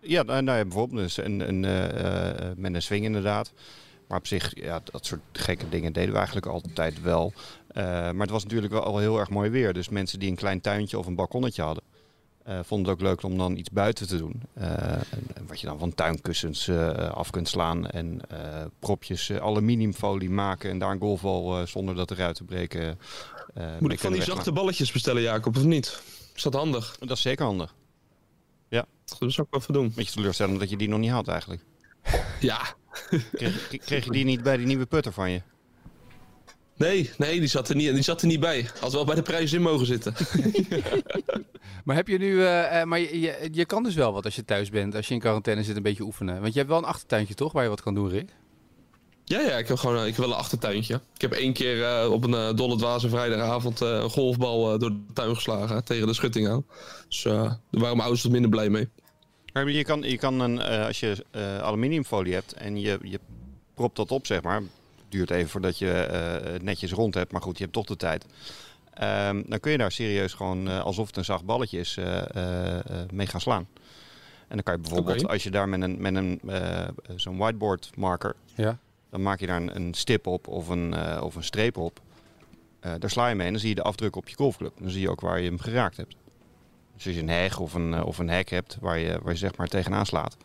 Ja, 0.00 0.22
nou, 0.22 0.42
nou 0.42 0.58
ja, 0.58 0.64
bijvoorbeeld 0.64 1.00
dus 1.00 1.16
een, 1.16 1.48
een, 1.48 1.64
eh, 1.64 2.50
eh, 2.50 2.56
met 2.56 2.74
een 2.74 2.82
swing 2.82 3.04
inderdaad. 3.04 3.52
Maar 4.08 4.18
op 4.18 4.26
zich, 4.26 4.52
ja, 4.54 4.80
dat 4.84 5.06
soort 5.06 5.20
gekke 5.32 5.68
dingen 5.68 5.92
deden 5.92 6.10
we 6.10 6.16
eigenlijk 6.16 6.46
altijd 6.46 7.02
wel. 7.02 7.32
Maar 7.74 8.14
het 8.14 8.30
was 8.30 8.42
natuurlijk 8.42 8.72
wel 8.72 8.82
al 8.82 8.98
heel 8.98 9.18
erg 9.18 9.30
mooi 9.30 9.50
weer. 9.50 9.72
Dus 9.72 9.88
mensen 9.88 10.18
die 10.18 10.30
een 10.30 10.36
klein 10.36 10.60
tuintje 10.60 10.98
of 10.98 11.06
een 11.06 11.14
balkonnetje 11.14 11.62
hadden, 11.62 11.82
eh, 12.46 12.58
vonden 12.62 12.90
het 12.90 13.00
ook 13.00 13.06
leuk 13.08 13.22
om 13.22 13.38
dan 13.38 13.56
iets 13.56 13.70
buiten 13.70 14.06
te 14.06 14.18
doen. 14.18 14.42
Eh, 14.54 15.00
wat 15.46 15.60
je 15.60 15.66
dan 15.66 15.78
van 15.78 15.94
tuinkussens 15.94 16.68
eh, 16.68 17.10
af 17.10 17.30
kunt 17.30 17.48
slaan 17.48 17.86
en 17.86 18.20
propjes 18.78 19.32
aluminiumfolie 19.32 20.30
maken 20.30 20.70
en 20.70 20.78
daar 20.78 20.90
een 20.90 20.98
golfbal 20.98 21.66
zonder 21.66 21.94
dat 21.94 22.10
eruit 22.10 22.36
te 22.36 22.44
breken. 22.44 22.98
Moet 23.80 23.92
ik 23.92 24.00
van 24.00 24.12
die 24.12 24.22
zachte 24.22 24.52
balletjes 24.52 24.92
bestellen, 24.92 25.22
Jacob, 25.22 25.56
of 25.56 25.64
niet? 25.64 26.02
Is 26.34 26.42
dat 26.42 26.54
handig? 26.54 26.96
Dat 26.98 27.16
is 27.16 27.22
zeker 27.22 27.44
handig. 27.44 27.74
Dat 29.18 29.32
zou 29.32 29.46
ik 29.46 29.52
wel 29.52 29.60
even 29.60 29.72
doen. 29.72 29.92
Beetje 29.94 30.12
teleurstellend 30.12 30.60
dat 30.60 30.70
je 30.70 30.76
die 30.76 30.88
nog 30.88 30.98
niet 30.98 31.10
had 31.10 31.28
eigenlijk. 31.28 31.62
Ja. 32.40 32.60
Kreeg, 33.32 33.68
kreeg 33.68 34.04
je 34.04 34.10
die 34.10 34.24
niet 34.24 34.42
bij 34.42 34.56
die 34.56 34.66
nieuwe 34.66 34.86
putter 34.86 35.12
van 35.12 35.30
je? 35.30 35.42
Nee, 36.76 37.10
nee, 37.18 37.38
die 37.38 37.48
zat 37.48 37.68
er 37.68 37.76
niet, 37.76 37.94
die 37.94 38.02
zat 38.02 38.20
er 38.20 38.26
niet 38.26 38.40
bij. 38.40 38.68
Had 38.80 38.92
wel 38.92 39.04
bij 39.04 39.14
de 39.14 39.22
prijs 39.22 39.52
in 39.52 39.62
mogen 39.62 39.86
zitten. 39.86 40.14
Maar 41.84 41.96
heb 41.96 42.08
je 42.08 42.18
nu, 42.18 42.42
eh, 42.42 42.80
eh, 42.80 42.86
maar 42.86 42.98
je, 43.00 43.20
je, 43.20 43.48
je 43.52 43.64
kan 43.64 43.82
dus 43.82 43.94
wel 43.94 44.12
wat 44.12 44.24
als 44.24 44.34
je 44.36 44.44
thuis 44.44 44.70
bent, 44.70 44.94
als 44.94 45.08
je 45.08 45.14
in 45.14 45.20
quarantaine 45.20 45.62
zit, 45.62 45.76
een 45.76 45.82
beetje 45.82 46.02
oefenen. 46.02 46.40
Want 46.40 46.52
je 46.52 46.58
hebt 46.58 46.70
wel 46.70 46.78
een 46.78 46.84
achtertuintje 46.84 47.34
toch, 47.34 47.52
waar 47.52 47.62
je 47.62 47.68
wat 47.68 47.82
kan 47.82 47.94
doen, 47.94 48.08
Rick? 48.08 48.28
Ja, 49.24 49.40
ja, 49.40 49.56
ik 49.56 49.68
heb 49.68 49.76
gewoon 49.76 49.96
eh, 49.96 50.06
ik 50.06 50.08
heb 50.16 50.24
wel 50.24 50.28
een 50.34 50.40
achtertuintje. 50.40 51.00
Ik 51.14 51.20
heb 51.20 51.32
één 51.32 51.52
keer 51.52 51.84
eh, 51.84 52.12
op 52.12 52.24
een 52.24 52.56
dolle 52.56 52.76
dwaze 52.76 53.08
vrijdagavond 53.08 53.80
eh, 53.82 53.88
een 53.88 54.10
golfbal 54.10 54.72
eh, 54.72 54.78
door 54.78 54.90
de 54.90 55.12
tuin 55.12 55.34
geslagen 55.34 55.84
tegen 55.84 56.06
de 56.06 56.14
schutting 56.14 56.48
aan. 56.48 56.66
Dus 57.08 57.24
eh, 57.24 57.32
daar 57.32 57.58
waren 57.70 57.88
mijn 57.88 58.00
ouders 58.00 58.22
wat 58.22 58.32
minder 58.32 58.50
blij 58.50 58.68
mee. 58.68 58.88
Maar 59.52 59.70
je 59.70 59.84
kan, 59.84 60.02
je 60.02 60.18
kan 60.18 60.40
een, 60.40 60.60
eh, 60.60 60.86
als 60.86 61.00
je 61.00 61.24
eh, 61.30 61.58
aluminiumfolie 61.58 62.34
hebt 62.34 62.52
en 62.52 62.80
je, 62.80 62.98
je 63.02 63.20
propt 63.74 63.96
dat 63.96 64.10
op, 64.10 64.26
zeg 64.26 64.42
maar. 64.42 64.62
Duurt 65.16 65.30
even 65.30 65.50
voordat 65.50 65.78
je 65.78 65.92
eh, 65.92 66.52
het 66.52 66.62
netjes 66.62 66.92
rond 66.92 67.14
hebt, 67.14 67.32
maar 67.32 67.42
goed, 67.42 67.56
je 67.56 67.62
hebt 67.62 67.74
toch 67.74 67.84
de 67.86 67.96
tijd. 67.96 68.26
Ehm, 68.94 69.42
dan 69.46 69.60
kun 69.60 69.72
je 69.72 69.78
daar 69.78 69.92
serieus 69.92 70.32
gewoon, 70.34 70.68
eh, 70.68 70.80
alsof 70.80 71.06
het 71.06 71.16
een 71.16 71.24
zacht 71.24 71.44
balletje 71.44 71.78
is, 71.78 71.96
eh, 71.96 72.22
mee 73.12 73.26
gaan 73.26 73.40
slaan. 73.40 73.68
En 74.48 74.54
dan 74.54 74.62
kan 74.62 74.74
je 74.74 74.80
bijvoorbeeld, 74.80 75.28
als 75.28 75.42
je 75.42 75.50
daar 75.50 75.68
met 75.68 75.82
een, 75.82 75.96
met 76.00 76.14
een 76.14 76.40
zo'n 77.16 77.36
whiteboard 77.36 77.90
marker, 77.96 78.34
Ja. 78.54 78.78
dan 79.10 79.22
maak 79.22 79.40
je 79.40 79.46
daar 79.46 79.60
een, 79.60 79.76
een 79.76 79.94
stip 79.94 80.26
op 80.26 80.48
of 80.48 80.68
een, 80.68 81.20
of 81.22 81.34
een 81.34 81.44
streep 81.44 81.76
op. 81.76 82.00
Daar 82.80 83.10
sla 83.10 83.28
je 83.28 83.34
mee 83.34 83.46
en 83.46 83.52
dan 83.52 83.60
zie 83.60 83.68
je 83.68 83.74
de 83.74 83.82
afdruk 83.82 84.16
op 84.16 84.28
je 84.28 84.36
golfclub. 84.36 84.72
Dan 84.80 84.90
zie 84.90 85.00
je 85.00 85.10
ook 85.10 85.20
waar 85.20 85.40
je 85.40 85.48
hem 85.48 85.58
geraakt 85.58 85.96
hebt. 85.96 86.14
Dus 86.94 87.06
als 87.06 87.14
je 87.14 87.20
een 87.20 87.28
heg 87.28 87.58
of 87.58 87.74
een, 87.74 88.02
of 88.02 88.18
een 88.18 88.28
hek 88.30 88.50
hebt 88.50 88.76
waar 88.80 88.98
je, 88.98 89.18
waar 89.22 89.32
je 89.32 89.38
zeg 89.38 89.56
maar 89.56 89.68
tegenaan 89.68 90.06
slaat. 90.06 90.36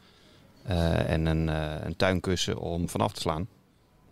en 0.63 1.25
een, 1.25 1.47
een 1.85 1.95
tuinkussen 1.95 2.57
om 2.57 2.89
vanaf 2.89 3.13
te 3.13 3.21
slaan. 3.21 3.47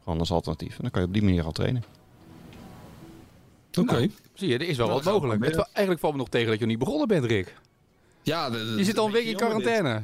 Gewoon 0.10 0.24
als 0.24 0.32
alternatief. 0.32 0.76
En 0.76 0.82
dan 0.82 0.92
kan 0.92 1.02
je 1.02 1.08
op 1.08 1.14
die 1.14 1.24
manier 1.24 1.44
al 1.44 1.52
trainen. 1.52 1.84
Oké. 3.80 3.92
Nou, 3.94 4.12
zie 4.34 4.48
je, 4.48 4.54
er 4.58 4.68
is 4.68 4.78
wel 4.78 4.88
Ja, 4.88 4.94
wat 4.94 5.04
mogelijk. 5.04 5.46
Het, 5.46 5.56
eigenlijk 5.58 6.00
valt 6.00 6.14
me 6.14 6.20
nog 6.20 6.30
tegen 6.30 6.48
dat 6.48 6.56
je 6.56 6.62
nog 6.62 6.70
niet 6.70 6.80
begonnen 6.80 7.08
bent, 7.08 7.26
Rick. 7.26 7.56
Ja, 8.24 8.50
de- 8.50 8.58
de- 8.58 8.78
Je 8.78 8.84
zit 8.84 8.98
al 8.98 9.06
een 9.06 9.12
week 9.12 9.26
in 9.26 9.36
quarantaine. 9.36 10.04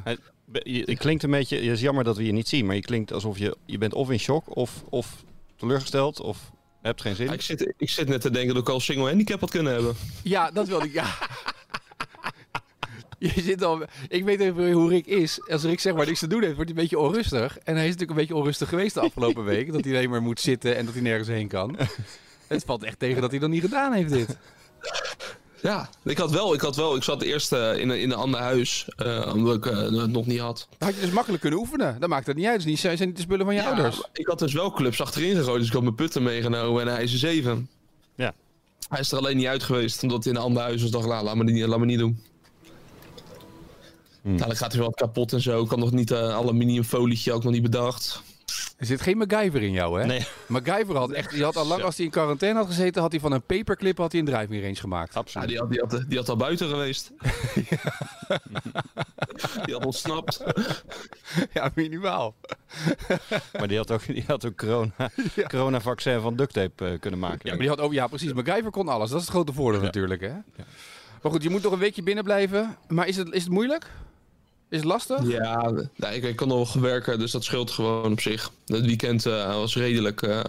Je, 0.62 0.82
je 0.86 0.96
klinkt 0.96 1.22
een 1.22 1.30
beetje, 1.30 1.56
het 1.56 1.64
is 1.64 1.80
jammer 1.80 2.04
dat 2.04 2.16
we 2.16 2.24
je 2.24 2.32
niet 2.32 2.48
zien. 2.48 2.66
Maar 2.66 2.74
je 2.74 2.80
klinkt 2.80 3.12
alsof 3.12 3.38
je, 3.38 3.56
je 3.64 3.78
bent 3.78 3.94
of 3.94 4.10
in 4.10 4.18
shock 4.18 4.56
of, 4.56 4.84
of 4.88 5.24
teleurgesteld 5.56 6.20
of 6.20 6.50
hebt 6.82 7.00
geen 7.00 7.14
zin. 7.16 7.26
Ja, 7.26 7.32
ik, 7.32 7.40
zit, 7.40 7.74
ik 7.76 7.90
zit 7.90 8.08
net 8.08 8.20
te 8.20 8.30
denken 8.30 8.54
dat 8.54 8.62
ik 8.62 8.68
al 8.68 8.80
single 8.80 9.06
handicap 9.08 9.40
had 9.40 9.50
kunnen 9.50 9.72
hebben. 9.72 9.94
Ja, 10.22 10.50
dat 10.50 10.68
wilde 10.68 10.84
ik. 10.86 10.92
Ja. 10.92 11.04
Je 13.18 13.32
zit 13.42 13.62
al, 13.62 13.82
ik 14.08 14.24
weet 14.24 14.40
even 14.40 14.72
hoe 14.72 14.88
Rick 14.88 15.06
is. 15.06 15.40
Als 15.50 15.62
Rick 15.62 15.80
zeg 15.80 15.94
maar 15.94 16.06
niks 16.06 16.18
te 16.18 16.26
doen 16.26 16.42
heeft, 16.42 16.54
wordt 16.54 16.70
hij 16.70 16.78
een 16.78 16.88
beetje 16.88 16.98
onrustig. 17.06 17.58
En 17.58 17.74
hij 17.74 17.84
is 17.84 17.90
natuurlijk 17.90 18.10
een 18.10 18.16
beetje 18.26 18.34
onrustig 18.36 18.68
geweest 18.68 18.94
de 18.94 19.00
afgelopen 19.00 19.44
week. 19.54 19.72
Dat 19.72 19.84
hij 19.84 19.94
alleen 19.94 20.10
maar 20.10 20.22
moet 20.22 20.40
zitten 20.40 20.76
en 20.76 20.84
dat 20.84 20.94
hij 20.94 21.02
nergens 21.02 21.28
heen 21.28 21.48
kan. 21.48 21.76
Het 22.46 22.64
valt 22.64 22.82
echt 22.82 22.98
tegen 22.98 23.20
dat 23.20 23.30
hij 23.30 23.40
dat 23.40 23.50
niet 23.50 23.60
gedaan 23.60 23.92
heeft, 23.92 24.12
dit. 24.12 24.36
Ja, 25.62 25.88
ik 26.04 26.18
had 26.18 26.30
wel, 26.30 26.54
ik 26.54 26.60
had 26.60 26.76
wel, 26.76 26.96
ik 26.96 27.02
zat 27.02 27.22
eerst 27.22 27.52
eh, 27.52 27.78
in, 27.78 27.88
een, 27.88 28.00
in 28.00 28.10
een 28.10 28.16
ander 28.16 28.40
huis, 28.40 28.88
eh, 28.96 29.32
omdat 29.34 29.54
ik 29.56 29.66
eh, 29.66 29.78
het 29.78 30.10
nog 30.10 30.26
niet 30.26 30.38
had. 30.38 30.66
Dan 30.78 30.88
had 30.88 30.96
je 30.96 31.04
dus 31.04 31.14
makkelijk 31.14 31.42
kunnen 31.42 31.60
oefenen. 31.60 32.00
Dan 32.00 32.08
maakt 32.08 32.26
het 32.26 32.36
niet 32.36 32.46
uit. 32.46 32.56
Dus 32.56 32.64
niet, 32.64 32.78
zijn 32.78 32.98
niet 32.98 33.16
de 33.16 33.22
spullen 33.22 33.44
van 33.46 33.54
je 33.54 33.60
Ja, 33.60 33.66
ouders. 33.68 34.02
ik 34.12 34.26
had 34.26 34.38
dus 34.38 34.52
wel 34.52 34.72
clubs 34.72 35.00
achterin 35.00 35.36
gegooid, 35.36 35.58
dus 35.58 35.66
ik 35.66 35.72
had 35.72 35.82
mijn 35.82 35.94
putten 35.94 36.22
meegenomen 36.22 36.82
en 36.82 36.88
hij 36.88 37.02
is 37.02 37.12
een 37.12 37.18
7. 37.18 37.68
Ja. 38.14 38.34
Hij 38.88 39.00
is 39.00 39.12
er 39.12 39.18
alleen 39.18 39.36
niet 39.36 39.46
uit 39.46 39.62
geweest, 39.62 40.02
omdat 40.02 40.24
hij 40.24 40.32
in 40.32 40.38
een 40.38 40.44
ander 40.44 40.62
huis 40.62 40.82
was. 40.82 40.90
dacht, 40.90 41.06
nou, 41.06 41.24
laat 41.24 41.36
me 41.36 41.44
niet, 41.44 41.66
laat 41.66 41.78
me 41.78 41.86
niet 41.86 41.98
doen. 41.98 42.22
Hmm. 44.26 44.34
Nou, 44.34 44.48
dan 44.48 44.56
gaat 44.56 44.72
hij 44.72 44.80
wel 44.80 44.88
wat 44.88 44.98
kapot 44.98 45.32
en 45.32 45.40
zo. 45.40 45.62
Ik 45.62 45.70
had 45.70 45.78
nog 45.78 45.92
niet 45.92 46.10
eh 46.10 46.34
aluminiumfolietje, 46.34 47.32
ook 47.32 47.42
nog 47.42 47.52
niet 47.52 47.62
bedacht. 47.62 48.22
Er 48.76 48.86
zit 48.86 49.00
geen 49.00 49.18
MacGyver 49.18 49.62
in 49.62 49.72
jou, 49.72 50.00
hè? 50.00 50.06
Nee. 50.06 50.26
MacGyver 50.46 50.96
had 50.96 51.10
echt, 51.10 51.30
die 51.30 51.44
had 51.44 51.56
al 51.56 51.66
lang 51.66 51.82
als 51.82 51.96
hij 51.96 52.04
in 52.04 52.10
quarantaine 52.10 52.58
had 52.58 52.68
gezeten, 52.68 53.02
had 53.02 53.10
hij 53.10 53.20
van 53.20 53.32
een 53.32 53.42
paperclip 53.42 53.98
had 53.98 54.12
hij 54.12 54.20
een 54.20 54.26
driving 54.26 54.62
range 54.62 54.74
gemaakt. 54.74 55.14
Ja, 55.14 55.20
Absoluut. 55.20 55.48
die, 55.48 55.58
had, 55.58 55.70
die, 55.70 55.80
had, 55.80 56.04
die 56.08 56.18
had 56.18 56.28
al 56.28 56.36
buiten 56.36 56.68
geweest. 56.68 57.10
die 59.64 59.74
had 59.74 59.84
ontsnapt. 59.84 60.42
Ja, 61.52 61.70
minimaal. 61.74 62.34
Maar 63.58 63.68
die 63.68 63.76
had 63.76 63.90
ook, 63.90 64.06
die 64.06 64.24
had 64.26 64.46
ook 64.46 64.56
corona, 64.56 65.10
coronavaccin 65.48 66.20
van 66.20 66.36
duct 66.36 66.52
tape 66.52 66.84
eh, 66.84 67.00
kunnen 67.00 67.20
maken. 67.20 67.40
Ja, 67.42 67.50
maar 67.50 67.60
die 67.60 67.68
had 67.68 67.80
ook, 67.80 67.92
ja, 67.92 68.06
precies. 68.06 68.32
MacGyver 68.32 68.70
kon 68.70 68.88
alles. 68.88 69.10
Dat 69.10 69.18
is 69.18 69.24
het 69.24 69.34
grote 69.34 69.52
voordeel 69.52 69.80
natuurlijk, 69.80 70.20
hè? 70.20 70.32
Maar 71.22 71.32
goed, 71.32 71.42
je 71.42 71.50
moet 71.50 71.62
nog 71.62 71.72
een 71.72 71.78
weekje 71.78 72.02
binnen 72.02 72.24
blijven. 72.24 72.76
Maar 72.88 73.06
is 73.06 73.16
het, 73.16 73.32
is 73.32 73.42
het 73.42 73.52
moeilijk? 73.52 73.90
Is 74.68 74.76
het 74.78 74.84
lastig? 74.86 75.28
Ja, 75.28 75.70
nou, 75.96 76.14
ik, 76.14 76.22
ik 76.24 76.36
kon 76.36 76.48
nog 76.48 76.72
werken, 76.72 77.18
dus 77.18 77.30
dat 77.30 77.44
scheelt 77.44 77.70
gewoon 77.70 78.12
op 78.12 78.20
zich. 78.20 78.50
Het 78.66 78.84
weekend 78.86 79.26
eh, 79.26 79.54
was 79.54 79.76
redelijk 79.76 80.22
eh, 80.22 80.40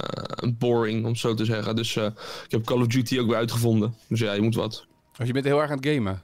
boring, 0.53 1.03
om 1.03 1.10
het 1.12 1.20
zo 1.20 1.34
te 1.34 1.46
zeggen. 1.46 1.75
Dus 1.75 1.96
eh, 1.96 2.06
ik 2.46 2.51
heb 2.51 2.65
Call 2.65 2.82
of 2.82 2.88
Duty 2.88 3.20
ook 3.20 3.27
weer 3.27 3.36
uitgevonden. 3.36 3.96
Dus 4.08 4.20
ja, 4.20 4.34
je 4.34 4.42
moet 4.42 4.56
wat. 4.56 4.86
Of 5.20 5.25
je 5.25 5.34
bent 5.34 5.46
heel 5.46 5.62
erg 5.62 5.72
aan 5.72 5.77
het 5.77 5.86
gamen. 5.88 6.22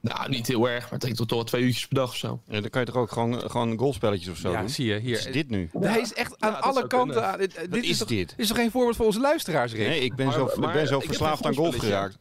Nou, 0.00 0.28
niet 0.28 0.46
heel 0.46 0.68
erg, 0.68 0.82
maar 0.82 0.92
het 0.92 1.00
denk 1.00 1.16
toch 1.16 1.30
wel 1.30 1.44
twee 1.44 1.62
uurtjes 1.62 1.86
per 1.86 1.96
dag 1.96 2.08
of 2.08 2.16
zo. 2.16 2.40
Ja, 2.48 2.60
dan 2.60 2.70
kan 2.70 2.80
je 2.80 2.86
toch 2.86 2.96
ook 2.96 3.12
gewoon, 3.12 3.50
gewoon 3.50 3.78
golfspelletjes 3.78 4.28
of 4.28 4.36
zo 4.36 4.50
ja, 4.50 4.60
doen? 4.60 4.68
zie 4.68 4.86
je 4.86 4.92
Wat 4.94 5.02
hier. 5.02 5.16
is 5.16 5.24
dit 5.32 5.48
nu? 5.50 5.70
Hij 5.80 6.00
is 6.00 6.12
echt 6.14 6.34
aan 6.38 6.62
alle 6.62 6.86
kanten. 6.86 7.26
Aan, 7.26 7.38
dit, 7.38 7.60
Wat 7.60 7.70
dit 7.70 7.84
is 7.84 7.98
toch, 7.98 8.08
dit? 8.08 8.34
is 8.36 8.48
toch 8.48 8.56
geen 8.56 8.70
voorbeeld 8.70 8.96
voor 8.96 9.06
onze 9.06 9.20
luisteraars, 9.20 9.72
Rick? 9.72 9.86
Nee, 9.86 10.00
ik 10.00 10.14
ben 10.14 10.26
Maar- 10.26 10.34
zo, 10.34 10.46
ik 10.46 10.72
ben 10.72 10.86
zo 10.86 11.00
verslaafd 11.00 11.44
aan 11.46 11.54
golf 11.54 11.76
geraakt. 11.76 12.18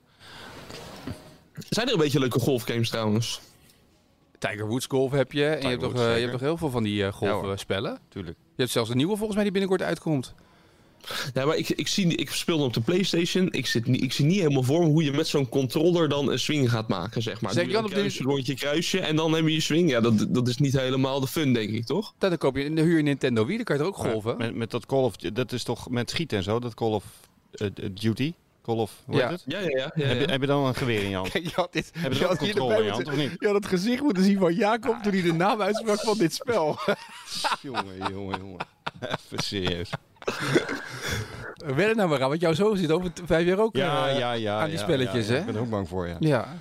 Zijn 1.69 1.87
er 1.87 1.93
een 1.93 1.99
beetje 1.99 2.19
leuke 2.19 2.39
golfgames 2.39 2.89
trouwens? 2.89 3.41
Tiger 4.39 4.67
Woods 4.67 4.85
golf 4.85 5.11
heb 5.11 5.31
je. 5.31 5.45
En 5.45 5.61
je 5.61 5.67
hebt, 5.67 5.81
toch, 5.81 5.91
Woods, 5.91 6.03
eh, 6.03 6.07
je 6.07 6.13
zeker. 6.13 6.19
hebt 6.29 6.31
toch 6.31 6.47
heel 6.47 6.57
veel 6.57 6.69
van 6.69 6.83
die 6.83 6.93
eh, 7.05 7.13
Ja, 7.19 7.31
golfspellen? 7.31 7.99
Tuurlijk. 8.09 8.37
je 8.55 8.61
hebt 8.61 8.71
zelfs 8.71 8.89
een 8.89 8.97
nieuwe 8.97 9.15
volgens 9.15 9.33
mij 9.33 9.43
die 9.43 9.51
binnenkort 9.51 9.81
uitkomt. 9.81 10.33
Nee, 11.33 11.45
maar 11.45 11.55
ik, 11.57 11.69
ik, 11.69 11.87
zie, 11.87 12.15
ik 12.15 12.29
speelde 12.31 12.63
op 12.63 12.73
de 12.73 12.81
Playstation. 12.81 13.47
Ik, 13.51 13.65
zit 13.65 13.87
niet, 13.87 14.03
ik 14.03 14.13
zie 14.13 14.25
niet 14.25 14.39
helemaal 14.39 14.63
voor 14.63 14.79
me 14.79 14.85
hoe 14.85 15.03
je 15.03 15.11
met 15.11 15.27
zo'n 15.27 15.49
controller 15.49 16.09
dan 16.09 16.31
een 16.31 16.39
swing 16.39 16.69
gaat 16.69 16.87
maken, 16.87 17.21
zeg 17.21 17.41
maar. 17.41 17.51
Zeg 17.53 17.61
je 17.63 17.67
je 17.69 17.75
dan 17.75 17.85
op 17.85 17.91
de- 17.93 18.15
rondje, 18.23 18.53
kruisje 18.55 18.99
en 18.99 19.15
dan 19.15 19.33
heb 19.33 19.45
je 19.45 19.53
je 19.53 19.59
swing. 19.61 19.89
Ja, 19.89 19.99
dat, 20.01 20.25
dat 20.29 20.47
is 20.47 20.57
niet 20.57 20.79
helemaal 20.79 21.19
de 21.19 21.27
fun, 21.27 21.53
denk 21.53 21.69
ik, 21.69 21.85
toch? 21.85 22.13
Dan 22.17 22.37
koop 22.37 22.55
je, 22.55 22.73
dan 22.73 22.85
huur 22.85 22.97
je 22.97 23.03
Nintendo 23.03 23.45
Wii, 23.45 23.55
dan 23.55 23.65
kan 23.65 23.75
je 23.75 23.81
er 23.81 23.87
ook 23.87 23.95
golven. 23.95 24.37
Met, 24.37 24.55
met 24.55 24.71
dat 24.71 24.85
Call 24.85 25.03
of, 25.03 25.15
dat 25.15 25.51
is 25.51 25.63
toch 25.63 25.89
met 25.89 26.09
schieten 26.09 26.37
en 26.37 26.43
zo, 26.43 26.59
dat 26.59 26.73
Call 26.73 26.91
of 26.91 27.03
eh, 27.51 27.67
Duty? 27.93 28.33
Call 28.69 28.77
of, 28.77 28.91
hoe 29.05 29.15
Ja. 29.15 29.21
heet 29.29 29.31
het? 29.31 29.43
Ja, 29.45 29.59
ja, 29.59 29.67
ja. 29.69 29.91
ja, 29.95 30.05
Heb, 30.05 30.19
je, 30.19 30.31
heb 30.31 30.41
je 30.41 30.47
dan 30.47 30.65
een 30.65 30.75
geweer 30.75 31.03
in 31.03 31.09
je 31.09 31.15
hand? 31.15 31.29
Kijk, 31.29 31.43
je 31.49 31.51
had 31.55 31.73
dit, 31.73 31.91
Heb 31.97 32.13
je 32.13 32.19
je 32.19 32.25
had 32.25 32.37
controle 32.37 32.75
in 32.77 32.83
je 32.83 32.89
erbij 32.89 32.91
hand, 32.91 33.07
of 33.07 33.15
niet? 33.15 33.35
je 33.39 33.45
had 33.45 33.55
het 33.55 33.65
gezicht 33.65 34.01
moeten 34.01 34.23
zien 34.23 34.39
van 34.39 34.53
Jacob 34.53 35.03
toen 35.03 35.11
hij 35.13 35.21
de 35.21 35.33
naam 35.33 35.61
uitsprak 35.61 35.99
van 35.99 36.17
dit 36.17 36.33
spel. 36.33 36.79
jongen, 37.61 37.97
jongen, 38.11 38.39
jongen. 38.39 38.57
Even 39.01 39.43
serieus. 39.43 39.89
Wedden 41.55 41.95
nou 41.95 42.09
maar 42.09 42.21
aan, 42.23 42.29
want 42.29 42.41
jouw 42.41 42.53
zoon 42.53 42.77
zit 42.77 42.91
over 42.91 43.11
vijf 43.25 43.47
jaar 43.47 43.59
ook 43.59 43.75
Ja, 43.75 44.07
eh, 44.09 44.17
ja, 44.17 44.31
ja. 44.31 44.59
aan 44.61 44.69
die 44.69 44.77
spelletjes, 44.77 45.27
ja, 45.27 45.33
ja. 45.33 45.33
hè? 45.33 45.39
Ik 45.39 45.45
ben 45.45 45.55
er 45.55 45.61
ook 45.61 45.69
bang 45.69 45.87
voor, 45.87 46.07
ja. 46.07 46.15
Ja. 46.19 46.57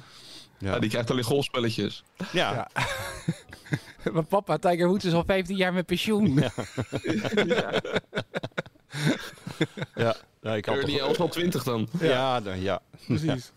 Ja, 0.58 0.78
die 0.78 0.90
krijgt 0.90 1.10
alleen 1.10 1.24
golfspelletjes. 1.24 2.04
Ja, 2.32 2.52
Ja. 2.52 2.68
Maar 4.12 4.24
papa, 4.24 4.56
Tiger 4.56 4.86
Woods 4.88 5.04
is 5.04 5.12
al 5.12 5.24
15 5.26 5.56
jaar 5.56 5.72
met 5.72 5.86
pensioen. 5.86 6.34
ja. 7.46 7.70
ja 9.94 10.14
ik 10.54 10.64
had 10.64 10.76
Early 10.76 10.98
toch... 10.98 11.08
11 11.08 11.20
al 11.20 11.28
20 11.28 11.62
dan. 11.62 11.88
Ja, 12.00 12.40
dan, 12.40 12.60
ja. 12.60 12.80
Precies. 13.06 13.52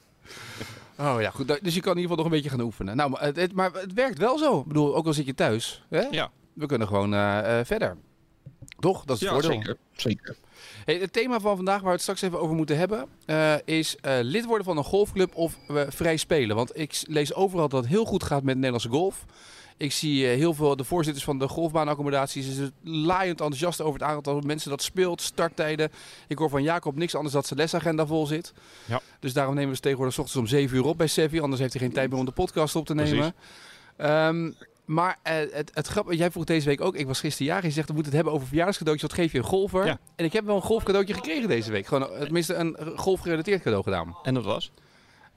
Oh 0.97 1.15
ja, 1.19 1.29
goed. 1.29 1.47
Dus 1.63 1.73
je 1.73 1.81
kan 1.81 1.91
in 1.95 2.01
ieder 2.01 2.01
geval 2.01 2.15
nog 2.15 2.25
een 2.25 2.31
beetje 2.31 2.50
gaan 2.50 2.61
oefenen. 2.61 2.95
Nou, 2.95 3.09
maar 3.09 3.21
het, 3.23 3.53
maar 3.53 3.71
het 3.73 3.93
werkt 3.93 4.17
wel 4.17 4.38
zo. 4.38 4.59
Ik 4.59 4.65
bedoel, 4.65 4.95
ook 4.95 5.05
al 5.05 5.13
zit 5.13 5.25
je 5.25 5.33
thuis. 5.33 5.83
Hè? 5.89 6.01
Ja. 6.01 6.31
We 6.53 6.65
kunnen 6.65 6.88
gewoon 6.88 7.13
eh, 7.13 7.59
eh, 7.59 7.65
verder. 7.65 7.97
Toch? 8.79 9.05
Dat 9.05 9.15
is 9.15 9.21
het 9.21 9.29
Ja, 9.31 9.39
voordeel. 9.39 9.61
zeker. 9.61 9.77
zeker. 9.95 10.35
Hey, 10.85 10.95
het 10.95 11.13
thema 11.13 11.39
van 11.39 11.55
vandaag, 11.55 11.75
waar 11.75 11.85
we 11.85 11.91
het 11.91 12.01
straks 12.01 12.21
even 12.21 12.39
over 12.39 12.55
moeten 12.55 12.77
hebben, 12.77 13.05
eh, 13.25 13.53
is 13.65 13.95
eh, 13.95 14.17
lid 14.21 14.45
worden 14.45 14.65
van 14.65 14.77
een 14.77 14.83
golfclub 14.83 15.35
of 15.35 15.57
eh, 15.67 15.81
vrij 15.88 16.17
spelen. 16.17 16.55
Want 16.55 16.79
ik 16.79 17.01
lees 17.07 17.33
overal 17.33 17.69
dat 17.69 17.81
het 17.81 17.89
heel 17.89 18.05
goed 18.05 18.23
gaat 18.23 18.43
met 18.43 18.55
Nederlandse 18.55 18.89
golf. 18.89 19.25
Ik 19.81 19.91
zie 19.91 20.27
eh, 20.27 20.35
heel 20.38 20.53
veel 20.53 20.75
de 20.75 20.83
voorzitters 20.83 21.25
van 21.25 21.39
de 21.39 21.47
golfbaanaccommodaties 21.47 22.47
is 22.47 22.57
het 22.57 22.71
laaiend 22.83 23.41
enthousiast 23.41 23.81
over 23.81 24.00
het 24.00 24.09
aantal 24.09 24.39
mensen 24.39 24.69
dat 24.69 24.81
speelt, 24.81 25.21
starttijden. 25.21 25.91
Ik 26.27 26.38
hoor 26.38 26.50
van 26.50 26.63
Jacob 26.63 26.95
niks 26.95 27.15
anders 27.15 27.33
dat 27.33 27.47
zijn 27.47 27.59
lesagenda 27.59 28.05
vol 28.05 28.27
zit. 28.27 28.53
Ja. 28.85 29.01
Dus 29.19 29.33
daarom 29.33 29.53
nemen 29.53 29.69
we 29.69 29.75
ze 29.75 29.81
tegenwoordig 29.81 30.15
's 30.15 30.19
ochtends 30.19 30.39
om 30.39 30.47
7 30.47 30.77
uur 30.77 30.85
op 30.85 30.97
bij 30.97 31.07
Sevi. 31.07 31.41
Anders 31.41 31.61
heeft 31.61 31.73
hij 31.73 31.81
geen 31.81 31.93
tijd 31.93 32.09
meer 32.09 32.19
om 32.19 32.25
de 32.25 32.31
podcast 32.31 32.75
op 32.75 32.85
te 32.85 32.93
nemen. 32.93 33.33
Ehm, 33.97 34.51
maar 34.85 35.19
eh, 35.23 35.33
het, 35.51 35.71
het 35.73 35.88
grap, 35.88 36.11
jij 36.11 36.31
vroeg 36.31 36.43
deze 36.43 36.67
week 36.67 36.81
ook, 36.81 36.95
ik 36.95 37.07
was 37.07 37.19
gisteren 37.19 37.47
jarig, 37.47 37.65
je 37.65 37.71
zegt 37.71 37.88
we 37.88 37.93
moeten 37.93 38.11
het 38.11 38.21
hebben 38.21 38.33
over 38.39 38.47
verjaardagscadeautjes, 38.47 39.09
wat 39.09 39.19
geef 39.19 39.31
je 39.31 39.38
een 39.38 39.43
golfer? 39.43 39.85
Ja. 39.85 40.00
En 40.15 40.25
ik 40.25 40.33
heb 40.33 40.45
wel 40.45 40.55
een 40.55 40.61
golfcadeautje 40.61 41.13
gekregen 41.13 41.47
deze 41.47 41.71
week. 41.71 41.88
Gewoon, 41.88 42.09
eh, 42.09 42.21
tenminste 42.21 42.53
een 42.53 42.77
golfgerelateerd 42.95 43.61
cadeau 43.61 43.83
gedaan. 43.83 44.17
En 44.23 44.33
dat 44.33 44.43
was? 44.43 44.71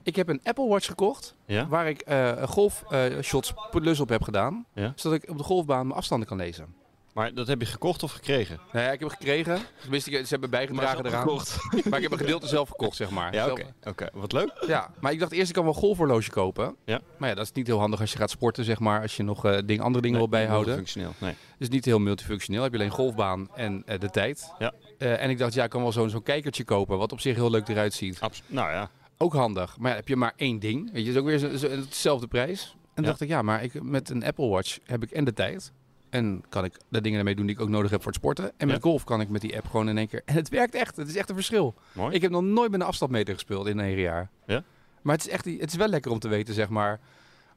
Ik 0.05 0.17
heb 0.17 0.29
een 0.29 0.41
Apple 0.43 0.69
Watch 0.69 0.87
gekocht, 0.87 1.35
Ja? 1.47 1.67
waar 1.69 1.89
ik 1.89 2.01
eh 2.01 2.43
golfshots 2.43 3.53
plus 3.71 4.01
op 4.01 4.09
heb 4.09 4.23
gedaan. 4.23 4.65
Ja. 4.75 4.93
Zodat 4.97 5.23
ik 5.23 5.31
op 5.31 5.37
de 5.39 5.45
golfbaan 5.45 5.87
mijn 5.87 5.99
afstanden 5.99 6.29
kan 6.29 6.37
lezen. 6.37 6.75
Maar 7.15 7.35
dat 7.35 7.47
heb 7.47 7.61
je 7.61 7.67
gekocht 7.67 8.03
of 8.03 8.13
gekregen? 8.13 8.59
Ja, 8.73 8.81
ik 8.81 8.89
heb 8.91 9.01
hem 9.01 9.09
gekregen. 9.09 9.59
Tenminste, 9.81 10.11
ze 10.11 10.25
hebben 10.29 10.51
bijgedragen 10.51 11.07
eraan. 11.07 11.23
gekocht. 11.23 11.57
Maar 11.89 11.97
ik 11.99 12.03
heb 12.03 12.13
een 12.13 12.19
gedeelte 12.19 12.47
zelf 12.47 12.69
gekocht, 12.69 12.97
zeg 12.97 13.11
maar. 13.11 13.35
Ja, 13.35 13.51
oké. 13.51 13.65
Oké, 13.85 14.09
wat 14.13 14.33
leuk. 14.33 14.65
Ja, 14.67 14.91
maar 15.01 15.13
ik 15.13 15.19
dacht 15.19 15.33
eerst, 15.33 15.49
ik 15.49 15.55
kan 15.55 15.65
wel 15.65 15.73
een 15.73 15.79
golfhorloge 15.79 16.31
kopen. 16.31 16.77
Ja. 16.85 17.01
Maar 17.19 17.29
ja, 17.29 17.35
dat 17.35 17.45
is 17.45 17.53
niet 17.53 17.67
heel 17.67 17.79
handig 17.79 18.01
als 18.01 18.13
je 18.13 18.19
gaat 18.19 18.31
sporten, 18.31 18.65
zeg 18.65 18.79
maar. 18.79 19.01
Als 19.03 19.17
je 19.17 19.23
nog 19.23 19.45
eh, 19.45 19.59
ding, 19.65 19.81
andere 19.81 20.03
dingen 20.03 20.19
wil 20.19 20.29
bijhouden. 20.29 20.75
Functioneel. 20.75 21.13
Nee. 21.19 21.35
is 21.59 21.69
niet 21.69 21.85
heel 21.85 21.99
multifunctioneel. 21.99 22.63
Heb 22.63 22.73
je 22.73 22.79
alleen 22.79 22.91
golfbaan 22.91 23.49
en 23.55 23.83
eh, 23.87 24.01
de 24.01 24.11
tijd. 24.11 24.53
Ja. 24.59 24.73
Eh, 24.99 25.23
en 25.23 25.31
ik 25.31 25.39
dacht, 25.39 25.55
ja, 25.55 25.65
ik 25.65 25.71
kan 25.71 25.83
wel 25.83 25.93
zo'n 25.93 26.11
zo'n 26.11 26.23
kijkertje 26.23 26.65
kopen, 26.65 26.99
wat 26.99 27.13
op 27.13 27.21
zich 27.21 27.35
heel 27.37 27.51
leuk 27.51 27.69
eruit 27.69 27.95
ziet. 27.95 28.21
Abs- 28.21 28.43
nou 28.47 28.71
ja. 28.73 28.91
Ook 29.19 29.33
handig. 29.33 29.79
Maar 29.79 29.91
ja, 29.91 29.97
heb 29.97 30.09
je 30.09 30.17
maar 30.17 30.33
één 30.37 30.59
ding, 30.59 30.93
weet 30.93 31.05
je, 31.05 31.11
is 31.11 31.17
ook 31.17 31.25
weer 31.25 31.39
zo, 31.39 31.57
zo- 31.57 31.69
hetzelfde 31.71 32.27
prijs. 32.27 32.77
En 32.95 33.03
Ja. 33.03 33.09
dacht 33.09 33.21
ik, 33.21 33.29
ja, 33.29 33.43
maar 33.43 33.63
ik, 33.63 33.83
met 33.83 34.11
een 34.11 34.25
Apple 34.25 34.49
Watch 34.49 34.79
heb 34.85 35.03
ik 35.03 35.11
en 35.11 35.25
de 35.25 35.33
tijd. 35.33 35.73
En 36.11 36.43
kan 36.49 36.65
ik 36.65 36.77
de 36.89 37.01
dingen 37.01 37.19
ermee 37.19 37.35
doen 37.35 37.47
die 37.47 37.55
ik 37.55 37.61
ook 37.61 37.69
nodig 37.69 37.91
heb 37.91 38.03
voor 38.03 38.13
het 38.13 38.21
sporten. 38.21 38.53
En 38.57 38.67
met 38.67 38.77
Ja. 38.77 38.83
golf 38.83 39.05
kan 39.05 39.21
ik 39.21 39.29
met 39.29 39.41
die 39.41 39.57
app 39.57 39.67
gewoon 39.67 39.89
in 39.89 39.99
één 39.99 40.09
keer. 40.09 40.23
En 40.25 40.35
het 40.35 40.49
werkt 40.49 40.75
echt. 40.75 40.97
Het 40.97 41.09
is 41.09 41.17
echt 41.17 41.29
een 41.29 41.35
verschil. 41.35 41.75
Mooi. 41.93 42.15
Ik 42.15 42.23
heb 42.23 42.31
nog 42.31 42.43
nooit 42.43 42.71
met 42.71 42.81
een 42.81 42.87
afstandmeter 42.87 43.35
gespeeld 43.35 43.67
in 43.67 43.79
een 43.79 43.95
jaar. 43.99 44.31
Ja? 44.47 44.63
Maar 45.03 45.15
het 45.17 45.27
is 45.27 45.33
echt, 45.33 45.45
het 45.45 45.71
is 45.71 45.77
wel 45.77 45.89
lekker 45.89 46.11
om 46.11 46.19
te 46.19 46.29
weten, 46.29 46.55
zeg 46.55 46.69
maar, 46.69 47.01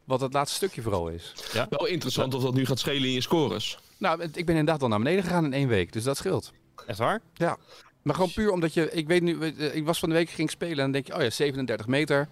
wat 0.03 0.21
het 0.21 0.33
laatste 0.33 0.55
stukje 0.55 0.81
vooral 0.81 1.09
is. 1.09 1.33
Wel 1.69 1.85
interessant 1.87 2.33
of 2.33 2.43
dat 2.43 2.53
nu 2.53 2.65
gaat 2.65 2.79
schelen 2.79 3.07
in 3.07 3.13
je 3.13 3.21
scores. 3.21 3.79
Nou, 3.97 4.21
het- 4.21 4.37
ik 4.37 4.45
ben 4.45 4.55
inderdaad 4.55 4.81
al 4.83 4.87
naar 4.87 4.99
beneden 4.99 5.23
gegaan 5.23 5.45
in 5.45 5.53
één 5.53 5.67
week. 5.67 5.91
Dus 5.93 6.03
dat 6.03 6.17
scheelt. 6.17 6.51
Echt 6.87 6.97
waar? 6.97 7.21
Ja. 7.33 7.57
Maar 8.07 8.15
gewoon 8.15 8.31
puur 8.33 8.51
omdat 8.51 8.73
je, 8.73 8.91
ik 8.91 9.07
weet 9.07 9.21
nu, 9.21 9.39
eh, 9.41 9.75
ik 9.75 9.85
was 9.85 9.99
van 9.99 10.09
de 10.09 10.15
week 10.15 10.29
ging 10.29 10.49
spelen 10.49 10.75
en 10.77 10.83
dan 10.83 10.91
denk 10.91 11.07
je, 11.07 11.15
oh 11.15 11.21
ja, 11.21 11.29
37 11.29 11.87
meter. 11.87 12.27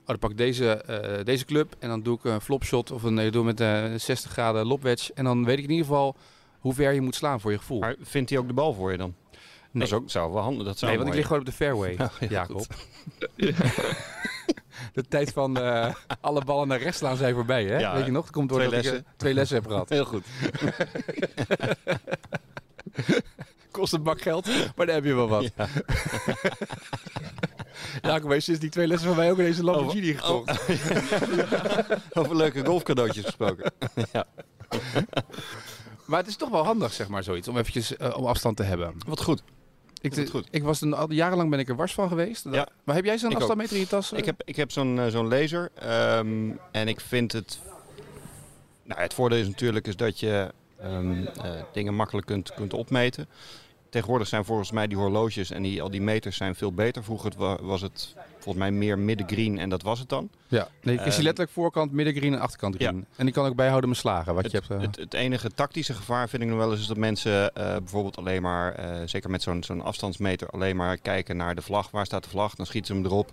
Oh, 0.00 0.06
dan 0.06 0.18
pak 0.18 0.30
ik 0.30 0.36
deze, 0.36 0.70
eh, 0.72 1.24
deze 1.24 1.44
club 1.44 1.74
en 1.78 1.88
dan 1.88 2.02
doe 2.02 2.16
ik 2.16 2.24
een 2.24 2.40
flopshot 2.40 2.90
of 2.90 3.02
een, 3.02 3.14
nee, 3.14 3.30
doe 3.30 3.44
met 3.44 3.60
een 3.60 4.00
60 4.00 4.30
graden 4.30 4.66
lopwedge. 4.66 5.12
En 5.14 5.24
dan 5.24 5.44
weet 5.44 5.58
ik 5.58 5.64
in 5.64 5.70
ieder 5.70 5.86
geval 5.86 6.16
hoe 6.58 6.74
ver 6.74 6.92
je 6.92 7.00
moet 7.00 7.14
slaan 7.14 7.40
voor 7.40 7.50
je 7.50 7.58
gevoel. 7.58 7.80
Maar 7.80 7.96
vindt 8.02 8.30
hij 8.30 8.38
ook 8.38 8.46
de 8.46 8.52
bal 8.52 8.74
voor 8.74 8.90
je 8.90 8.96
dan? 8.96 9.14
nee, 9.30 9.40
Dat 9.72 9.82
is 9.82 9.92
ook, 9.92 10.10
zou 10.10 10.32
wel 10.32 10.42
handig. 10.42 10.66
Dat 10.66 10.78
zou 10.78 10.90
nee 10.90 11.00
want 11.00 11.10
ik 11.12 11.16
lig 11.18 11.26
gewoon 11.26 11.40
op 11.40 11.46
de 11.48 11.52
fairway, 11.52 11.94
Ja, 11.98 12.10
ja, 12.20 12.26
Jacob. 12.28 12.66
De 14.92 15.08
tijd 15.08 15.32
van 15.32 15.56
eh, 15.60 15.94
alle 16.20 16.44
ballen 16.44 16.68
naar 16.68 16.78
rechts 16.82 16.98
slaan 16.98 17.16
zijn 17.16 17.34
voorbij, 17.34 17.64
hè? 17.64 17.78
Ja, 17.78 17.94
weet 17.94 18.04
je 18.04 18.10
nog? 18.10 18.22
Dat 18.24 18.32
komt 18.32 18.48
door 18.48 18.58
twee 18.58 18.70
dat 18.70 18.78
ik 18.78 18.84
lessen. 18.84 19.04
eh, 19.06 19.12
twee 19.16 19.34
lessen 19.34 19.56
heb 19.56 19.66
gehad. 19.66 19.88
Heel 19.98 20.04
goed. 20.04 20.24
Kost 23.72 23.92
een 23.92 24.02
bak 24.02 24.22
geld, 24.22 24.46
maar 24.76 24.86
daar 24.86 24.94
heb 24.94 25.04
je 25.04 25.14
wel 25.14 25.28
wat. 25.28 25.50
Ja. 25.56 25.68
Jacob 28.10 28.30
heeft 28.30 28.44
sinds 28.44 28.60
die 28.60 28.70
twee 28.70 28.86
lessen 28.86 29.08
van 29.08 29.16
mij 29.16 29.30
ook 29.30 29.36
deze 29.36 29.64
Lamborghini 29.64 30.14
gekocht. 30.14 30.60
Over 32.18 32.36
leuke 32.36 32.64
golfcadeautjes 32.64 33.24
gesproken. 33.24 33.72
Maar 36.04 36.18
het 36.20 36.28
is 36.28 36.36
toch 36.36 36.48
wel 36.50 36.64
handig, 36.64 36.92
zeg 36.92 37.08
maar, 37.08 37.22
zoiets. 37.22 37.48
Om 37.48 37.56
eventjes 37.56 37.96
eh, 37.96 38.16
om 38.16 38.24
afstand 38.24 38.56
te 38.56 38.62
hebben. 38.62 38.94
Wat 39.06 39.22
goed. 39.22 39.42
Ik, 40.00 40.14
Wat 40.14 40.30
goed. 40.30 40.48
ik 40.50 40.62
was 40.62 40.80
een, 40.80 40.94
al, 40.94 41.12
jarenlang 41.12 41.50
ben 41.50 41.58
ik 41.58 41.68
er 41.68 41.76
wars 41.76 41.92
van 41.94 42.08
geweest. 42.08 42.46
Ja. 42.50 42.68
Maar 42.84 42.94
heb 42.94 43.04
jij 43.04 43.18
zo'n 43.18 43.34
afstandmeter 43.36 43.74
in 43.74 43.80
je 43.80 43.88
tas? 43.88 44.12
Ik 44.12 44.24
heb, 44.24 44.42
ik 44.44 44.56
heb 44.56 44.70
zo'n 44.70 44.98
eh, 45.00 45.06
zo'n 45.06 45.28
laser. 45.28 45.70
ehm, 45.74 46.50
en 46.72 46.88
ik 46.88 47.00
vind 47.00 47.32
het... 47.32 47.58
Nou, 48.82 49.00
het 49.00 49.14
voordeel 49.14 49.38
is 49.38 49.46
natuurlijk 49.48 49.86
is 49.86 49.96
dat 49.96 50.20
je 50.20 50.52
ehm, 50.80 51.26
eh, 51.26 51.50
dingen 51.72 51.94
makkelijk 51.94 52.26
kunt, 52.26 52.54
kunt 52.54 52.72
opmeten. 52.72 53.28
Tegenwoordig 53.92 54.28
zijn 54.28 54.44
volgens 54.44 54.70
mij 54.70 54.86
die 54.86 54.96
horloges 54.96 55.50
en 55.50 55.62
die, 55.62 55.82
al 55.82 55.90
die 55.90 56.00
meters 56.02 56.36
zijn 56.36 56.54
veel 56.54 56.72
beter. 56.72 57.04
Vroeger 57.04 57.32
wa- 57.36 57.62
was 57.62 57.80
het 57.80 58.14
volgens 58.32 58.56
mij 58.56 58.70
meer 58.70 58.98
middengreen 58.98 59.58
en 59.58 59.68
dat 59.68 59.82
was 59.82 59.98
het 59.98 60.08
dan. 60.08 60.28
Ja, 60.48 60.68
nee, 60.82 60.94
ik 60.94 61.00
zie 61.02 61.10
Ehm, 61.12 61.22
letterlijk 61.22 61.50
voorkant, 61.50 61.92
middengreen 61.92 62.32
en 62.32 62.40
achterkant 62.40 62.74
green. 62.76 63.06
En 63.16 63.24
die 63.24 63.34
kan 63.34 63.46
ook 63.46 63.54
bijhouden 63.54 63.88
mijn 63.88 64.00
slagen. 64.00 64.34
Wat 64.34 64.42
Het, 64.42 64.52
je 64.52 64.58
hebt, 64.58 64.70
eh, 64.70 64.80
het, 64.80 64.96
het 64.96 65.14
enige 65.14 65.50
tactische 65.54 65.94
gevaar 65.94 66.28
vind 66.28 66.42
ik 66.42 66.48
nog 66.48 66.58
wel 66.58 66.70
eens 66.70 66.80
is 66.80 66.86
dat 66.86 66.96
mensen 66.96 67.54
eh, 67.54 67.64
bijvoorbeeld 67.76 68.16
alleen 68.16 68.42
maar, 68.42 68.74
eh, 68.74 69.00
zeker 69.06 69.30
met 69.30 69.42
zo'n 69.42 69.62
zo'n 69.62 69.82
afstandsmeter, 69.82 70.48
alleen 70.48 70.76
maar 70.76 70.96
kijken 70.96 71.36
naar 71.36 71.54
de 71.54 71.62
vlag. 71.62 71.90
Waar 71.90 72.06
staat 72.06 72.24
de 72.24 72.30
vlag? 72.30 72.54
Dan 72.54 72.66
schieten 72.66 72.94
ze 72.94 73.00
hem 73.02 73.10
erop. 73.10 73.30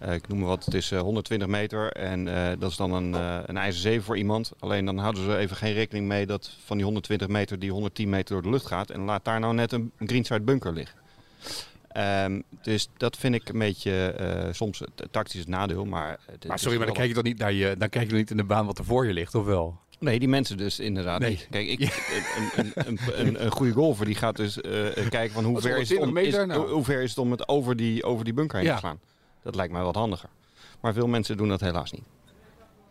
Eh, 0.00 0.14
ik 0.14 0.28
noem 0.28 0.38
maar 0.38 0.48
wat, 0.48 0.64
het 0.64 0.74
is 0.74 0.90
eh, 0.90 1.00
120 1.00 1.48
meter 1.48 1.92
en 1.92 2.28
eh, 2.28 2.58
dat 2.58 2.70
is 2.70 2.76
dan 2.76 2.92
een, 2.92 3.14
eh 3.14 3.38
een 3.46 3.56
ijzer 3.56 3.80
7 3.80 4.02
voor 4.04 4.16
iemand. 4.18 4.52
Alleen 4.58 4.84
dan 4.84 4.98
houden 4.98 5.24
ze 5.24 5.36
even 5.36 5.56
geen 5.56 5.72
rekening 5.72 6.06
mee 6.06 6.26
dat 6.26 6.50
van 6.64 6.76
die 6.76 6.84
120 6.84 7.28
meter 7.28 7.58
die 7.58 7.70
110 7.70 8.08
meter 8.08 8.34
door 8.34 8.42
de 8.42 8.50
lucht 8.50 8.66
gaat. 8.66 8.90
En 8.90 9.00
laat 9.00 9.24
daar 9.24 9.40
nou 9.40 9.54
net 9.54 9.72
een, 9.72 9.92
een 9.98 10.08
greenside 10.08 10.40
bunker 10.40 10.72
liggen. 10.72 10.98
Ehm, 11.88 12.40
dus 12.62 12.88
dat 12.96 13.16
vind 13.16 13.34
ik 13.34 13.48
een 13.48 13.58
beetje 13.58 14.06
eh, 14.06 14.52
soms 14.52 14.78
het 14.78 15.12
tactisch 15.12 15.46
nadeel. 15.46 15.84
Maar, 15.84 16.10
het- 16.10 16.42
maar 16.44 16.52
het 16.52 16.60
sorry, 16.60 16.76
maar 16.76 16.86
dan 16.86 16.94
kijk 16.96 17.08
je 17.08 17.14
toch 17.14 17.22
niet 17.24 17.38
naar 17.38 17.52
je, 17.52 17.74
dan 17.78 17.88
kijk 17.88 18.10
je 18.10 18.16
niet 18.16 18.30
in 18.30 18.36
de 18.36 18.44
baan 18.44 18.66
wat 18.66 18.78
er 18.78 18.84
voor 18.84 19.06
je 19.06 19.12
ligt, 19.12 19.34
of 19.34 19.44
wel? 19.44 19.78
Nee, 19.98 20.18
die 20.18 20.28
mensen 20.28 20.56
dus 20.56 20.78
inderdaad 20.78 21.20
Nee. 21.20 21.46
Kijk, 21.50 21.66
ik, 21.68 21.80
een, 22.56 22.72
een, 22.86 22.98
een, 23.26 23.44
een, 23.44 23.50
goede 23.50 23.72
golfer 23.72 24.06
die 24.06 24.14
gaat 24.14 24.36
dus 24.36 24.60
eh, 24.60 25.08
kijken 25.08 25.30
van 25.30 25.44
hoe 25.44 25.60
ver, 25.60 25.78
is 25.78 25.88
het 25.88 25.98
120 25.98 26.40
om, 26.42 26.50
is, 26.50 26.56
Nou. 26.56 26.70
hoe 26.70 26.84
ver 26.84 27.02
is 27.02 27.08
het 27.08 27.18
om 27.18 27.30
het 27.30 27.48
over 27.48 27.76
die, 27.76 28.04
over 28.04 28.24
die 28.24 28.34
bunker 28.34 28.58
heen 28.58 28.66
Ja. 28.66 28.74
te 28.74 28.80
slaan. 28.80 28.98
Dat 29.42 29.54
lijkt 29.54 29.72
mij 29.72 29.82
wat 29.82 29.94
handiger. 29.94 30.28
Maar 30.80 30.92
veel 30.92 31.06
mensen 31.06 31.36
doen 31.36 31.48
dat 31.48 31.60
helaas 31.60 31.92
niet. 31.92 32.04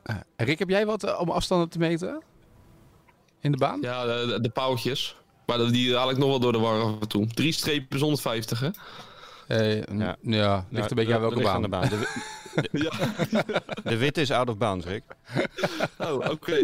Eh, 0.03 0.15
Rick, 0.35 0.59
heb 0.59 0.69
jij 0.69 0.85
wat 0.85 1.03
eh, 1.03 1.19
om 1.19 1.29
afstanden 1.29 1.69
te 1.69 1.77
meten? 1.79 2.21
In 3.41 3.51
de 3.51 3.57
baan? 3.57 3.81
Ja, 3.81 4.05
de, 4.37 4.49
pauwtjes. 4.53 5.15
Maar 5.45 5.57
die 5.71 5.95
haal 5.95 6.09
ik 6.09 6.17
nog 6.17 6.29
wel 6.29 6.39
door 6.39 6.51
de 6.51 6.59
war 6.59 6.81
af 6.81 6.99
en 7.01 7.07
toe. 7.07 7.27
Drie 7.27 7.51
strepen 7.51 7.95
is 7.95 8.01
150, 8.01 8.59
hè? 8.59 8.69
Eh, 9.47 9.83
n- 9.93 9.99
Ja. 9.99 10.15
ja. 10.21 10.65
ligt 10.69 10.89
een 10.89 10.95
beetje 10.95 11.13
aan 11.13 11.21
welke 11.21 11.41
baan. 11.41 11.55
aan 11.55 11.61
de 11.61 11.67
baan. 11.69 11.89
De, 11.89 11.97
wi- 11.97 12.07
Ja. 12.83 12.91
de 13.83 13.97
witte 13.97 14.21
is 14.21 14.31
out 14.31 14.49
of 14.49 14.57
bounds, 14.57 14.85
Rick. 14.85 15.03
Oh, 15.97 16.13
oké. 16.29 16.63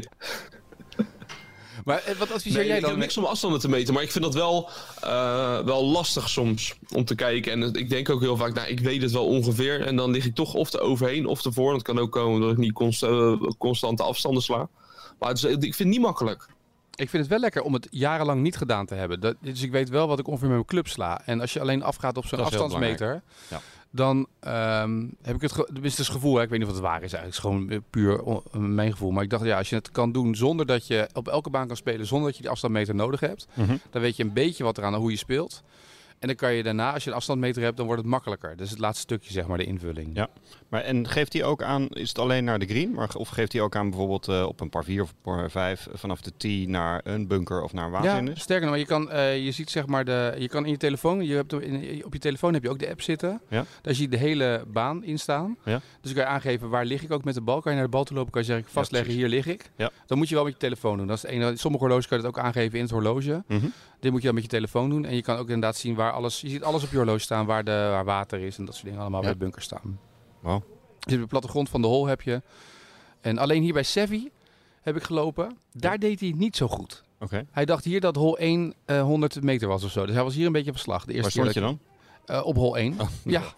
Maar 1.86 2.04
eh, 2.04 2.15
wat 2.15 2.32
adviseer 2.32 2.58
Nee, 2.60 2.68
jij 2.68 2.75
ik 2.75 2.82
dan? 2.82 2.92
heb 2.92 3.00
niks 3.00 3.18
om 3.18 3.25
afstanden 3.25 3.60
te 3.60 3.70
meten, 3.70 3.94
maar 3.94 4.04
ik 4.04 4.12
vind 4.12 4.24
dat 4.24 4.34
wel, 4.34 4.70
eh, 5.01 5.60
wel 5.60 5.86
lastig 5.86 6.30
soms 6.30 6.75
om 6.94 7.06
te 7.06 7.15
kijken. 7.15 7.51
En 7.51 7.74
ik 7.74 7.89
denk 7.89 8.10
ook 8.10 8.22
heel 8.22 8.38
vaak, 8.38 8.54
nou, 8.54 8.68
ik 8.68 8.80
weet 8.80 9.01
het 9.01 9.12
wel 9.12 9.25
ongeveer. 9.25 9.82
En 9.86 9.96
dan 9.96 10.12
lig 10.12 10.25
ik 10.25 10.36
toch 10.36 10.54
of 10.54 10.70
te 10.70 10.80
overheen 10.80 11.25
of 11.25 11.46
ervoor. 11.46 11.72
Dat 11.74 11.82
kan 11.82 12.00
ook 12.00 12.12
komen 12.12 12.42
dat 12.42 12.51
ik 12.51 12.58
niet 12.58 12.74
const, 12.74 13.04
eh, 13.04 13.34
constante 13.58 14.04
afstanden 14.04 14.44
sla. 14.44 14.68
Maar 15.20 15.30
het 15.30 15.38
is, 15.38 15.44
ik 15.44 15.60
vind 15.62 15.77
het 15.77 15.88
niet 15.88 16.00
makkelijk. 16.01 16.48
Ik 16.96 17.10
vind 17.10 17.22
het 17.24 17.32
wel 17.32 17.39
lekker 17.42 17.62
om 17.62 17.74
het 17.74 17.88
jarenlang 17.92 18.42
niet 18.42 18.58
gedaan 18.58 18.86
te 18.86 18.96
hebben. 18.96 19.20
Dat, 19.20 19.36
dus 19.42 19.62
ik 19.62 19.72
weet 19.72 19.89
wel 19.89 20.08
wat 20.08 20.20
ik 20.20 20.27
ongeveer 20.27 20.48
met 20.48 20.56
mijn 20.56 20.68
club 20.70 20.88
sla. 20.88 21.22
En 21.25 21.42
als 21.42 21.54
je 21.54 21.60
alleen 21.60 21.84
afgaat 21.84 22.18
op 22.18 22.25
zo'n 22.25 22.39
afstandsmeter, 22.44 23.22
Ja. 23.50 23.62
Dan 23.95 24.27
ehm, 24.39 25.05
heb 25.21 25.35
ik 25.35 25.41
het, 25.41 25.51
ge- 25.51 25.69
het 25.73 26.07
gevoel, 26.09 26.35
hè, 26.35 26.43
ik 26.43 26.49
weet 26.49 26.59
niet 26.59 26.67
of 26.67 26.73
het 26.73 26.83
waar 26.83 27.03
is 27.03 27.13
eigenlijk, 27.13 27.25
het 27.25 27.33
is 27.33 27.39
gewoon 27.69 27.83
puur 27.89 28.23
mijn 28.73 28.91
gevoel. 28.91 29.11
Maar 29.11 29.23
ik 29.23 29.29
dacht, 29.29 29.45
ja, 29.45 29.57
als 29.57 29.69
je 29.69 29.75
het 29.75 29.91
kan 29.91 30.11
doen 30.11 30.35
zonder 30.35 30.65
dat 30.65 30.87
je 30.87 31.09
op 31.13 31.27
elke 31.27 31.49
baan 31.49 31.67
kan 31.67 31.75
spelen, 31.75 32.05
zonder 32.05 32.27
dat 32.27 32.35
je 32.35 32.41
die 32.41 32.51
afstandmeter 32.51 32.95
nodig 32.95 33.19
hebt, 33.19 33.47
Mhm. 33.53 33.75
dan 33.89 34.01
weet 34.01 34.15
je 34.15 34.23
een 34.23 34.33
beetje 34.33 34.63
wat 34.63 34.77
eraan 34.77 34.95
hoe 34.95 35.11
je 35.11 35.17
speelt. 35.17 35.63
En 36.19 36.27
dan 36.27 36.36
kan 36.36 36.53
je 36.53 36.63
daarna, 36.63 36.93
als 36.93 37.03
je 37.03 37.10
een 37.10 37.15
afstandmeter 37.15 37.62
hebt, 37.63 37.77
dan 37.77 37.86
wordt 37.86 38.01
het 38.01 38.12
makkelijker. 38.12 38.57
Dus 38.57 38.69
het 38.69 38.79
laatste 38.79 39.01
stukje, 39.01 39.31
zeg 39.31 39.48
maar, 39.48 39.57
de 39.57 39.63
invulling. 39.63 40.10
Ja. 40.13 40.27
Maar 40.69 40.81
en 40.81 41.07
geeft 41.07 41.34
hij 41.34 41.43
ook 41.43 41.63
aan, 41.63 41.88
is 41.88 42.10
het 42.10 42.19
alleen 42.19 42.43
naar 42.43 42.60
de 42.60 42.65
green? 42.65 42.91
Maar, 42.91 43.10
of 43.15 43.29
geeft 43.29 43.51
hij 43.53 43.62
ook 43.62 43.75
aan 43.75 43.89
bijvoorbeeld 43.89 44.27
eh, 44.27 44.43
op 44.48 44.60
een 44.62 44.69
par 44.69 44.84
4 44.84 45.01
of 45.01 45.13
par 45.22 45.51
5 45.51 45.88
vanaf 45.93 46.22
de 46.22 46.31
tee 46.38 46.69
naar 46.69 47.01
een 47.03 47.27
bunker 47.27 47.62
of 47.63 47.74
naar 47.74 47.86
een 47.86 47.91
Ja, 47.91 47.98
waterhindernis? 47.98 48.41
sterker 48.43 48.62
nog, 48.65 48.72
maar 48.72 48.79
je 48.79 48.86
kan, 48.86 49.12
eh, 49.12 49.43
je 49.45 49.51
ziet 49.51 49.69
zeg 49.69 49.86
maar 49.86 50.05
de, 50.05 50.36
je 50.38 50.48
kan 50.50 50.65
in 50.65 50.72
je 50.72 50.77
telefoon, 50.77 51.25
je 51.25 51.36
hebt 51.36 51.53
in, 51.53 52.05
op 52.05 52.13
je 52.13 52.19
telefoon 52.19 52.53
heb 52.53 52.63
je 52.63 52.69
ook 52.69 52.79
de 52.79 52.89
app 52.89 53.01
zitten. 53.01 53.41
Ja. 53.50 53.65
Daar 53.81 53.93
zie 53.93 54.03
je 54.03 54.10
de 54.10 54.17
hele 54.17 54.63
baan 54.67 55.03
in 55.03 55.19
staan. 55.19 55.57
Ja. 55.65 55.81
Dus 56.01 56.13
kan 56.13 56.22
je 56.24 56.27
aangeven 56.29 56.69
waar 56.69 56.86
lig 56.86 57.03
ik 57.03 57.12
ook 57.12 57.24
met 57.24 57.34
de 57.34 57.41
bal. 57.41 57.62
Kan 57.62 57.72
je 57.72 57.77
naar 57.77 57.88
de 57.88 57.93
bal 57.93 58.03
toe 58.03 58.15
lopen, 58.15 58.31
kan 58.31 58.41
je 58.41 58.48
zeggen 58.48 58.65
vastleggen, 58.72 59.13
hier 59.13 59.27
lig 59.27 59.48
ik. 59.48 59.69
Ja. 59.77 59.89
Dan 60.05 60.17
moet 60.17 60.29
je 60.29 60.36
wel 60.36 60.43
met 60.43 60.53
je 60.53 60.60
telefoon 60.60 60.98
doen. 60.98 61.07
Dat 61.07 61.15
is 61.15 61.22
het 61.22 61.31
ene. 61.31 61.57
Sommige 61.57 61.84
horloges 61.84 62.07
kan 62.07 62.17
je 62.17 62.24
dat 62.24 62.38
ook 62.38 62.43
aangeven 62.43 62.77
in 62.77 62.84
het 62.84 62.91
horloge. 62.93 63.43
Mhm. 63.48 63.65
Dit 64.05 64.13
moet 64.13 64.24
je 64.24 64.29
dan 64.29 64.41
met 64.41 64.51
je 64.51 64.57
telefoon 64.57 64.89
doen. 64.89 65.05
En 65.05 65.15
je 65.15 65.21
kan 65.21 65.38
ook 65.38 65.45
inderdaad 65.47 65.75
zien 65.75 65.95
waar 65.95 66.12
alles, 66.12 66.41
je 66.41 66.50
ziet 66.50 66.63
alles 66.63 66.83
op 66.83 66.89
je 66.89 66.97
horloge 66.97 67.19
staan, 67.19 67.45
waar, 67.45 67.63
de, 67.63 67.71
waar 67.71 68.05
water 68.05 68.39
is 68.39 68.57
en 68.57 68.65
dat 68.65 68.74
soort 68.74 68.85
dingen 68.85 69.01
allemaal 69.01 69.21
bij 69.21 69.31
de 69.31 69.38
bunker 69.38 69.62
staan. 69.62 70.00
Wauw. 70.39 70.63
Dus 71.00 71.13
op 71.13 71.19
de 71.21 71.27
plattegrond 71.27 71.69
van 71.69 71.81
de 71.81 71.88
hol 71.88 72.05
heb 72.05 72.21
je. 72.21 72.41
En 73.21 73.38
alleen 73.38 73.62
hier 73.63 73.74
bij 73.74 73.83
Sevi 73.83 74.29
heb 74.81 74.95
ik 74.95 75.03
gelopen. 75.03 75.57
Daar 75.71 76.00
deed 76.00 76.19
hij 76.19 76.29
het 76.29 76.38
niet 76.38 76.55
zo 76.55 76.67
goed. 76.67 77.03
Oké. 77.19 77.45
Hij 77.51 77.65
dacht 77.65 77.83
hier 77.83 78.00
dat 78.00 78.15
hol 78.15 78.38
1 78.38 78.74
eh, 78.85 79.01
100 79.01 79.41
meter 79.41 79.67
was 79.67 79.83
of 79.83 79.91
zo. 79.91 80.05
Dus 80.05 80.15
hij 80.15 80.24
was 80.24 80.35
hier 80.35 80.45
een 80.45 80.51
beetje 80.51 80.71
op 80.71 80.77
slag. 80.77 81.05
De 81.05 81.13
eerste 81.13 81.41
Waar 81.41 81.51
stond 81.51 81.53
je 81.53 81.59
dan? 81.59 81.79
eh, 82.25 82.45
op 82.45 82.55
hol 82.55 82.77
1. 82.77 82.97
Ja. 83.24 83.43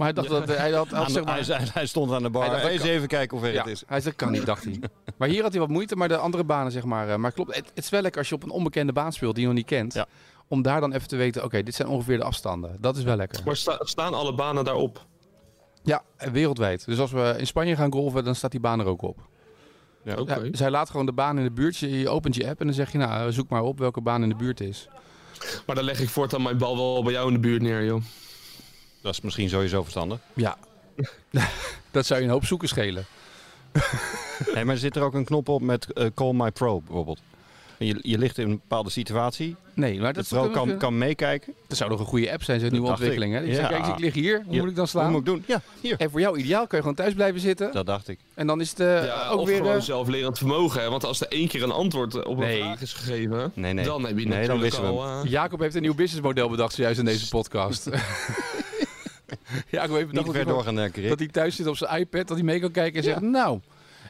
Maar 0.00 0.12
hij 0.14 0.22
dacht 0.22 0.28
dat 0.46 0.56
hij 0.58 0.70
had, 0.72 0.88
zeg 1.10 1.24
maar, 1.24 1.34
hij, 1.34 1.42
zei- 1.44 1.64
hij 1.72 1.86
stond 1.86 2.12
aan 2.12 2.22
de 2.22 2.30
bar. 2.30 2.42
Hij 2.42 2.50
dacht, 2.50 2.62
dat 2.62 2.70
Eens 2.72 2.80
kan. 2.82 2.90
even 2.90 3.08
kijken 3.08 3.52
ja, 3.52 3.58
het 3.58 3.66
is. 3.66 3.82
hij 3.86 4.00
zei 4.00 4.14
kan 4.14 4.30
niet, 4.32 4.46
dacht 4.46 4.64
hij. 4.64 4.80
Maar 5.16 5.28
hier 5.28 5.42
had 5.42 5.50
hij 5.50 5.60
wat 5.60 5.68
moeite, 5.68 5.96
maar 5.96 6.08
de 6.08 6.16
andere 6.16 6.44
banen 6.44 6.72
zeg 6.72 6.84
maar. 6.84 7.08
eh, 7.08 7.16
maar 7.16 7.32
klopt, 7.32 7.54
het, 7.56 7.66
het 7.74 7.84
is 7.84 7.90
wel 7.90 8.00
lekker 8.02 8.20
als 8.20 8.28
je 8.28 8.34
op 8.34 8.42
een 8.42 8.50
onbekende 8.50 8.92
baan 8.92 9.12
speelt 9.12 9.32
die 9.34 9.42
je 9.42 9.48
nog 9.48 9.56
niet 9.58 9.66
kent. 9.66 9.94
Ja. 9.94 10.06
Om 10.48 10.62
daar 10.62 10.80
dan 10.80 10.92
even 10.92 11.08
te 11.08 11.16
weten, 11.16 11.44
oké, 11.44 11.62
dit 11.62 11.74
zijn 11.74 11.88
ongeveer 11.88 12.16
de 12.18 12.24
afstanden. 12.24 12.76
Dat 12.80 12.96
is 12.96 13.02
wel 13.02 13.16
lekker. 13.16 13.40
Maar 13.44 13.56
sta- 13.56 13.78
staan 13.84 14.14
alle 14.14 14.34
banen 14.34 14.64
daarop? 14.64 15.06
Ja, 15.82 16.02
en 16.16 16.32
wereldwijd. 16.32 16.86
Dus 16.86 16.98
als 16.98 17.10
we 17.12 17.34
in 17.38 17.46
Spanje 17.46 17.76
gaan 17.76 17.92
golven, 17.92 18.24
dan 18.24 18.34
staat 18.34 18.50
die 18.50 18.60
baan 18.60 18.80
er 18.80 18.86
ook 18.86 19.02
op. 19.02 19.18
Ja. 20.04 20.14
Oké. 20.16 20.34
Ja, 20.34 20.48
zij 20.52 20.70
laat 20.70 20.90
gewoon 20.90 21.06
de 21.06 21.12
baan 21.12 21.38
in 21.38 21.44
de 21.44 21.50
buurt. 21.50 21.76
Je, 21.76 21.98
je 21.98 22.08
opent 22.08 22.34
je 22.34 22.48
app 22.48 22.60
en 22.60 22.66
dan 22.66 22.74
zeg 22.74 22.92
je, 22.92 22.98
nou, 22.98 23.32
zoek 23.32 23.48
maar 23.48 23.62
op 23.62 23.78
welke 23.78 24.00
baan 24.00 24.22
in 24.22 24.28
de 24.28 24.34
buurt 24.34 24.60
is. 24.60 24.88
Maar 25.66 25.76
dan 25.76 25.84
leg 25.84 26.00
ik 26.00 26.08
voortaan 26.08 26.42
mijn 26.42 26.58
bal 26.58 26.76
wel 26.76 27.02
bij 27.02 27.12
jou 27.12 27.26
in 27.26 27.32
de 27.34 27.40
buurt 27.40 27.62
neer, 27.62 27.84
joh. 27.84 28.02
Dat 29.00 29.12
is 29.12 29.20
misschien 29.20 29.48
sowieso 29.48 29.80
verstandig. 29.82 30.18
Ja. 30.34 30.56
dat 31.90 32.06
zou 32.06 32.20
je 32.20 32.26
een 32.26 32.32
hoop 32.32 32.44
zoeken 32.44 32.68
schelen. 32.68 33.04
Hey, 34.52 34.64
maar 34.64 34.76
zit 34.76 34.96
er 34.96 35.02
ook 35.02 35.14
een 35.14 35.24
knop 35.24 35.48
op 35.48 35.60
met 35.62 35.92
eh, 35.92 36.06
Call 36.14 36.32
My 36.32 36.50
Pro 36.50 36.80
bijvoorbeeld? 36.80 37.20
En 37.78 37.86
Je, 37.86 37.98
je 38.02 38.18
ligt 38.18 38.38
in 38.38 38.44
een 38.44 38.60
bepaalde 38.68 38.90
situatie. 38.90 39.56
Nee, 39.74 40.00
maar 40.00 40.12
De 40.12 40.18
dat, 40.18 40.28
pro 40.28 40.42
dat, 40.42 40.50
kan, 40.52 40.76
kan 40.76 40.98
meekijken. 40.98 41.54
dat 41.66 41.76
zou 41.76 41.90
nog 41.90 42.00
een 42.00 42.06
goede 42.06 42.32
app 42.32 42.42
zijn, 42.42 42.60
zo'n 42.60 42.70
nieuwe 42.70 42.86
dacht 42.86 43.00
ik. 43.00 43.06
ontwikkeling. 43.08 43.40
Hè? 43.40 43.52
Die 43.52 43.60
Ja. 43.62 43.68
kijk, 43.68 43.86
ik 43.86 43.98
lig 43.98 44.14
hier, 44.14 44.42
hoe 44.44 44.54
Ja. 44.54 44.60
moet 44.60 44.70
ik 44.70 44.76
dan 44.76 44.86
slaan? 44.88 45.10
moet 45.10 45.20
ik 45.20 45.26
doen? 45.26 45.44
Ja, 45.46 45.62
hier. 45.80 45.94
En 45.98 46.10
voor 46.10 46.20
jou 46.20 46.38
ideaal, 46.38 46.66
kun 46.66 46.76
je 46.76 46.82
gewoon 46.82 46.96
thuis 46.96 47.14
blijven 47.14 47.40
zitten. 47.40 47.72
Dat 47.72 47.86
dacht 47.86 48.08
ik. 48.08 48.18
En 48.34 48.46
dan 48.46 48.60
is 48.60 48.70
het 48.70 48.80
eh, 48.80 49.04
Ja, 49.04 49.28
ook 49.28 49.38
of 49.40 49.46
weer... 49.48 49.56
gewoon 49.56 49.74
eh, 49.74 49.80
zelflerend 49.80 50.38
vermogen, 50.38 50.80
hè. 50.82 50.90
Want 50.90 51.04
als 51.04 51.20
er 51.20 51.28
één 51.28 51.48
keer 51.48 51.62
een 51.62 51.70
antwoord 51.70 52.24
op 52.24 52.38
een 52.38 52.56
vraag 52.58 52.80
is 52.80 52.92
gegeven, 52.92 53.52
Nee, 53.54 53.72
nee. 53.72 53.84
dan 53.84 54.06
heb 54.06 54.18
je 54.18 54.26
Nee, 54.26 54.46
dan 54.46 54.60
natuurlijk 54.60 54.94
we 54.94 55.00
al... 55.00 55.26
Jacob 55.26 55.60
heeft 55.60 55.74
een 55.74 55.82
nieuw 55.82 55.94
businessmodel 55.94 56.48
bedacht 56.48 56.74
zojuist 56.74 56.98
in 56.98 57.04
deze 57.04 57.28
podcast. 57.28 57.88
Jacob 59.70 59.94
heeft 59.96 60.06
Niet 60.06 60.08
bedacht 60.08 60.26
dat 60.26 60.34
ver 60.34 60.44
hij, 60.44 60.52
door 60.54 60.62
gaan 60.62 60.74
denken, 60.74 61.00
Rick. 61.00 61.10
dat 61.10 61.18
hij 61.18 61.28
thuis 61.28 61.56
zit 61.56 61.66
op 61.66 61.76
zijn 61.76 62.00
iPad, 62.00 62.28
dat 62.28 62.36
hij 62.36 62.46
mee 62.46 62.60
kan 62.60 62.70
kijken 62.70 62.98
en 62.98 63.04
zegt... 63.04 63.20
Nou, 63.20 63.60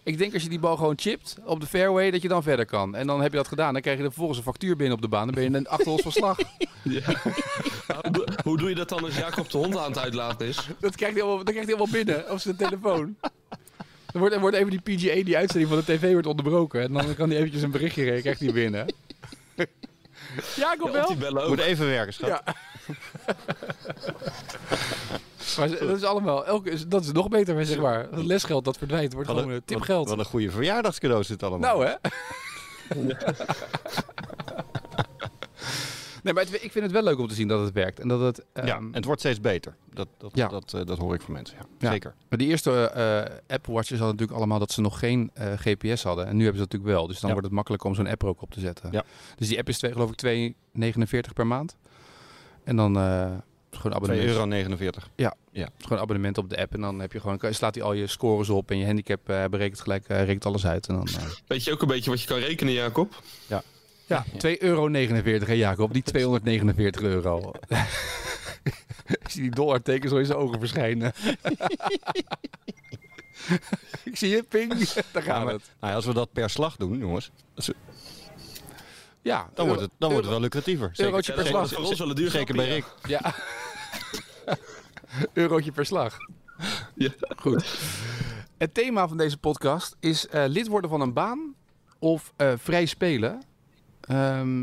ik 0.03 0.19
denk 0.19 0.35
als 0.35 0.43
je 0.43 0.49
die 0.49 0.59
bal 0.59 0.77
gewoon 0.77 0.99
chipt 0.99 1.37
op 1.45 1.61
de 1.61 1.67
fairway, 1.67 2.11
dat 2.11 2.23
je 2.23 2.29
dan 2.29 2.43
verder 2.43 2.67
kan. 2.67 2.95
En 2.95 3.07
dan 3.07 3.21
heb 3.23 3.31
je 3.31 3.37
dat 3.37 3.49
gedaan. 3.49 3.73
Dan 3.73 3.83
krijg 3.83 3.97
je 3.97 4.03
er 4.03 4.09
vervolgens 4.09 4.39
een 4.39 4.45
factuur 4.45 4.77
binnen 4.77 4.97
op 4.97 5.03
de 5.03 5.09
baan. 5.09 5.27
Dan 5.27 5.35
ben 5.35 5.45
je 5.51 5.57
een 5.57 5.69
achter 5.69 5.93
ons 5.93 6.03
verslag. 6.03 6.39
ja. 6.83 7.03
Hoe 8.45 8.59
doe- 8.59 8.69
je 8.69 8.75
dat 8.75 8.89
dan 8.89 9.05
als 9.05 9.17
Jacob 9.17 9.51
de 9.51 9.59
hond 9.59 9.77
aan 9.77 9.91
het 9.91 9.99
uitlaten 9.99 10.47
is? 10.47 10.69
Dat 10.81 10.97
krijgt 10.97 11.15
hij 11.15 11.25
allemaal, 11.25 11.45
dat 11.45 11.55
krijgt 11.55 11.71
hij 11.71 11.79
allemaal 11.79 12.03
binnen 12.05 12.31
op 12.31 12.39
zijn 12.39 12.57
telefoon. 12.57 13.17
Er 14.13 14.19
wordt, 14.19 14.35
er 14.35 14.41
wordt 14.41 14.57
even 14.57 14.71
die 14.71 14.81
PGA, 14.81 15.23
die 15.25 15.37
uitzending 15.37 15.71
van 15.73 15.79
de 15.79 15.85
tv, 15.85 16.13
wordt 16.13 16.27
onderbroken. 16.27 16.83
En 16.83 16.93
dan 16.93 17.15
kan 17.15 17.29
hij 17.29 17.39
eventjes 17.39 17.63
een 17.63 17.71
berichtje 17.71 18.05
geven, 18.05 18.21
krijgt 18.21 18.41
hij 18.41 18.53
binnen. 18.53 18.87
Jacob 20.57 20.95
Ja, 20.95 21.17
wel? 21.33 21.49
Moet 21.49 21.59
even 21.59 21.87
werken, 21.87 22.13
schat. 22.13 22.29
Ja. 22.29 22.43
Maar 25.59 25.69
dat 25.69 25.97
is 25.97 26.05
allemaal, 26.05 26.47
elke, 26.47 26.89
dat 26.89 27.03
is 27.03 27.13
nog 27.13 27.29
beter, 27.29 27.55
maar 27.55 27.65
zeg 27.65 27.79
maar. 27.79 28.11
Dat 28.11 28.25
lesgeld 28.25 28.65
dat 28.65 28.79
verdwijnt, 28.79 29.13
wordt 29.13 29.29
Wat 29.29 29.39
gewoon 29.39 29.53
een, 29.53 29.63
tipgeld. 29.65 30.09
Wat, 30.09 30.17
wat 30.17 30.25
een 30.25 30.31
goede 30.31 30.51
verjaardagscadeau 30.51 31.21
is 31.21 31.27
dit 31.27 31.43
allemaal. 31.43 31.77
Nou 31.79 31.87
hè? 31.87 31.95
nee, 36.23 36.35
maar 36.35 36.43
het- 36.45 36.63
ik 36.63 36.73
vind 36.73 36.85
het 36.85 36.93
wel 36.93 37.03
leuk 37.03 37.19
om 37.19 37.29
te 37.29 37.35
zien 37.35 37.49
dat 37.49 37.61
het 37.65 37.73
werkt. 37.73 38.01
En 38.01 38.09
dat 38.09 38.21
het, 38.21 38.45
ja, 38.55 38.63
ehm, 38.63 38.71
en 38.87 38.93
het 38.93 39.05
wordt 39.05 39.21
steeds 39.21 39.41
beter. 39.41 39.77
Dat, 39.93 40.09
dat, 40.19 40.31
Ja. 40.35 40.49
dat, 40.49 40.75
eh, 40.75 40.85
dat 40.85 40.99
hoor 40.99 41.15
ik 41.15 41.21
van 41.21 41.33
mensen. 41.33 41.57
Ja. 41.61 41.67
Ja. 41.79 41.91
Zeker. 41.91 42.15
Maar 42.29 42.39
die 42.39 42.49
eerste 42.49 42.71
eh, 42.91 43.55
Apple 43.55 43.73
Watches 43.73 43.99
hadden 43.99 44.11
natuurlijk 44.17 44.39
allemaal 44.39 44.59
dat 44.59 44.73
ze 44.73 44.81
nog 44.81 44.99
geen 44.99 45.31
eh, 45.35 45.53
GPS 45.57 46.03
hadden. 46.03 46.27
En 46.27 46.37
nu 46.37 46.43
hebben 46.45 46.61
ze 46.63 46.69
dat 46.69 46.73
natuurlijk 46.73 46.99
wel. 46.99 47.07
Dus 47.07 47.15
dan 47.21 47.25
Ja. 47.29 47.31
wordt 47.35 47.47
het 47.47 47.55
makkelijker 47.57 47.89
om 47.89 47.95
zo'n 47.95 48.07
app 48.07 48.23
er 48.23 48.29
ook 48.29 48.43
op 48.43 48.51
te 48.51 48.61
zetten. 48.61 48.89
Ja. 48.93 49.05
Dus 49.37 49.49
die 49.49 49.59
app 49.59 49.69
is 49.69 49.79
twee, 49.79 49.93
geloof 49.93 50.11
ik 50.11 50.17
2,49 50.17 51.33
per 51.35 51.47
maand. 51.47 51.77
En 52.65 52.77
dan 52.77 52.97
eh, 52.97 53.03
gewoon 53.71 53.93
2,49 53.93 53.97
abonnement. 53.97 54.29
euro. 54.29 55.31
Gewoon 55.79 55.99
abonnement 56.03 56.39
op 56.39 56.49
de 56.51 56.59
app. 56.61 56.75
En 56.75 56.81
dan 56.81 57.01
heb 57.01 57.13
je 57.13 57.21
gewoon, 57.21 57.39
slaat 57.51 57.75
hij 57.75 57.85
al 57.85 57.93
je 57.93 58.07
scores 58.07 58.49
op. 58.49 58.71
En 58.71 58.79
je 58.79 58.85
handicap 58.87 59.29
eh, 59.29 59.45
berekent 59.45 59.81
gelijk, 59.81 60.09
eh, 60.09 60.25
rekent 60.25 60.47
alles 60.47 60.67
uit. 60.67 60.87
En 60.89 60.95
dan, 60.95 61.07
eh, 61.07 61.23
Weet 61.47 61.65
je 61.65 61.73
ook 61.73 61.83
een 61.83 61.89
beetje 61.89 62.11
wat 62.11 62.21
je 62.21 62.27
kan 62.27 62.39
rekenen, 62.39 62.73
Jacob? 62.73 63.23
ja, 63.47 63.63
2,49 64.19 64.59
euro 64.59 64.91
hè 64.91 65.53
Jacob. 65.53 65.93
Die 65.93 66.03
249 66.03 67.03
euro. 67.03 67.53
ik 69.23 69.29
zie 69.29 69.43
die 69.43 69.51
dollartekens 69.51 70.13
al 70.13 70.19
in 70.19 70.27
zijn 70.27 70.39
ogen 70.39 70.59
verschijnen. 70.59 71.13
ik 74.11 74.17
zie 74.17 74.29
je, 74.29 74.43
ping. 74.43 74.79
Daar 75.13 75.23
gaan 75.23 75.41
Ja, 75.41 75.47
we 75.47 75.53
het. 75.53 75.63
Nou 75.81 75.93
ja, 75.93 75.95
als 75.95 76.07
we 76.07 76.13
dat 76.15 76.33
per 76.33 76.51
slag 76.51 76.77
doen, 76.77 76.99
jongens, 76.99 77.31
Ja, 79.23 79.51
dan, 79.55 79.67
wordt, 79.67 79.81
het, 79.83 79.91
dan 79.99 80.11
wordt 80.11 80.25
het 80.25 80.35
wel 80.35 80.43
lucratiever. 80.43 80.89
Zeker, 80.93 81.05
Eurotje 81.05 81.33
per 81.33 81.43
Ja, 81.45 81.49
slag. 81.49 81.61
dat 81.63 81.71
is 81.71 81.77
voor 81.77 81.87
ons 81.87 81.99
wel 81.99 82.15
duur 82.15 82.31
zeker 82.31 82.55
bij 82.55 82.69
Rick. 82.69 82.85
Ja. 83.09 83.35
Eurotje 85.33 85.73
per 85.73 85.87
slag. 85.87 86.17
Ja. 86.95 87.11
Goed. 87.37 87.79
Het 88.59 88.75
thema 88.75 89.09
van 89.09 89.17
deze 89.17 89.37
podcast 89.39 89.97
is 90.01 90.27
eh, 90.29 90.45
lid 90.47 90.69
worden 90.69 90.91
van 90.91 91.01
een 91.01 91.13
baan 91.13 91.55
of 91.99 92.33
eh, 92.37 92.53
vrij 92.57 92.87
spelen. 92.87 93.43
Ehm, 94.11 94.61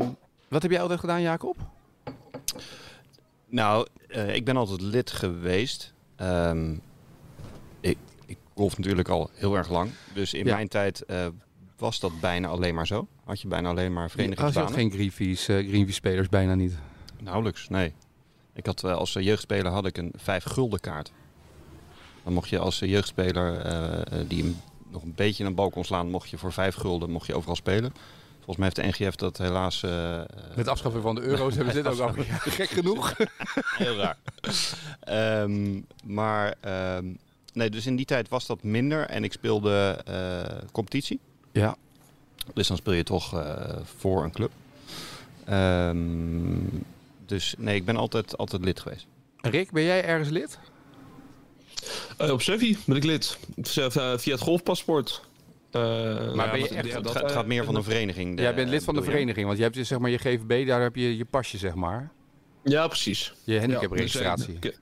wat 0.48 0.62
heb 0.62 0.70
jij 0.70 0.80
altijd 0.80 1.00
gedaan, 1.00 1.22
Jacob? 1.22 1.56
Nou, 3.48 3.86
eh, 4.08 4.34
ik 4.34 4.44
ben 4.44 4.56
altijd 4.56 4.80
lid 4.80 5.10
geweest. 5.10 5.92
Ehm, 6.16 6.72
ik, 7.80 7.98
ik 8.26 8.38
golf 8.54 8.76
natuurlijk 8.78 9.08
al 9.08 9.30
heel 9.32 9.56
erg 9.56 9.68
lang. 9.70 9.90
Dus 10.14 10.34
in 10.34 10.46
Ja. 10.46 10.54
mijn 10.54 10.68
tijd 10.68 11.04
eh, 11.04 11.26
was 11.76 12.00
dat 12.00 12.20
bijna 12.20 12.48
alleen 12.48 12.74
maar 12.74 12.86
zo. 12.86 13.06
Had 13.24 13.40
je 13.40 13.48
bijna 13.48 13.68
alleen 13.68 13.92
maar 13.92 14.02
je 14.04 14.08
verenigingsbanen. 14.10 14.68
had 14.70 14.78
geen 14.78 14.90
Greenpeace, 14.90 15.56
eh 15.56 15.68
Greenpeace 15.68 15.92
spelers, 15.94 16.28
bijna 16.28 16.54
niet. 16.54 16.74
Nauwelijks, 17.20 17.68
nee. 17.68 17.92
Ik 18.54 18.66
had, 18.66 18.84
eh, 18.84 18.92
als 18.96 19.12
jeugdspeler 19.12 19.72
had 19.72 19.86
ik 19.86 19.96
een 19.98 20.12
vijf 20.16 20.44
gulden 20.44 20.80
kaart. 20.80 21.12
Dan 22.24 22.32
mocht 22.32 22.48
je 22.48 22.58
als 22.58 22.78
jeugdspeler 22.78 23.64
die 24.28 24.56
nog 24.90 25.02
een 25.02 25.14
beetje 25.16 25.44
een 25.44 25.54
bal 25.54 25.70
kon 25.70 25.84
slaan, 25.84 26.10
mocht 26.10 26.28
je 26.30 26.38
voor 26.38 26.52
vijf 26.52 26.74
gulden 26.74 27.10
mocht 27.10 27.26
je 27.26 27.34
overal 27.34 27.56
spelen. 27.56 27.92
Volgens 28.48 28.74
mij 28.76 28.84
heeft 28.84 28.98
de 28.98 29.04
NGF 29.04 29.16
dat 29.16 29.38
helaas 29.38 29.82
eh, 29.82 30.20
eh, 30.20 30.26
Met 30.56 30.68
afschaffen 30.68 31.02
van 31.02 31.14
de 31.14 31.20
euro's 31.20 31.54
hebben 31.54 31.74
ze 31.74 31.82
dit 31.82 31.92
ook 31.92 32.00
al. 32.16 32.24
Gek 32.38 32.68
genoeg. 32.68 33.14
Heel 33.76 33.96
raar. 33.96 34.16
Ehm, 35.00 35.80
maar 36.04 36.54
ehm, 36.60 37.06
nee, 37.52 37.70
dus 37.70 37.86
in 37.86 37.96
die 37.96 38.06
tijd 38.06 38.28
was 38.28 38.46
dat 38.46 38.62
minder 38.62 39.06
en 39.06 39.24
ik 39.24 39.32
speelde 39.32 40.00
eh, 40.04 40.68
competitie. 40.72 41.20
Ja. 41.52 41.76
Dus 42.54 42.68
dan 42.68 42.76
speel 42.76 42.92
je 42.92 43.02
toch 43.02 43.38
eh, 43.38 43.76
voor 43.98 44.24
een 44.24 44.32
club. 44.32 44.50
Ehm, 45.44 46.58
dus 47.26 47.54
nee, 47.58 47.74
ik 47.74 47.84
ben 47.84 47.96
altijd, 47.96 48.38
altijd 48.38 48.64
lid 48.64 48.80
geweest. 48.80 49.06
Rick, 49.40 49.70
ben 49.70 49.82
jij 49.82 50.04
ergens 50.04 50.28
lid? 50.28 50.58
Eh, 52.16 52.30
op 52.30 52.42
Sevi 52.42 52.78
ben 52.84 52.96
ik 52.96 53.04
lid. 53.04 53.38
Via, 53.56 53.90
via 54.18 54.32
het 54.32 54.40
golfpaspoort. 54.40 55.27
Eh, 55.70 55.82
Maar 56.34 56.50
ben 56.50 56.58
je 56.60 56.66
ja, 56.70 56.76
echt- 56.76 56.92
het, 56.94 57.04
dat, 57.04 57.12
gaat, 57.12 57.22
het 57.22 57.32
gaat 57.32 57.42
eh, 57.42 57.48
meer 57.48 57.64
van 57.64 57.74
een 57.74 57.82
vereniging. 57.84 58.38
jij 58.40 58.48
eh, 58.50 58.54
bent 58.54 58.68
lid 58.68 58.84
van 58.84 58.94
de 58.94 59.02
vereniging, 59.02 59.46
want 59.46 59.56
je 59.58 59.62
hebt 59.64 59.74
dus, 59.76 59.88
zeg 59.88 59.98
maar 59.98 60.10
je 60.10 60.18
GVB, 60.18 60.66
daar 60.66 60.80
heb 60.82 60.96
je 60.96 61.16
je 61.16 61.24
pasje, 61.24 61.58
zeg 61.58 61.74
maar. 61.74 62.10
Ja, 62.64 62.86
precies. 62.86 63.34
Je 63.44 63.58
handicapregistratie. 63.60 64.52
Ja, 64.52 64.58
dus, 64.60 64.70
eh, 64.72 64.76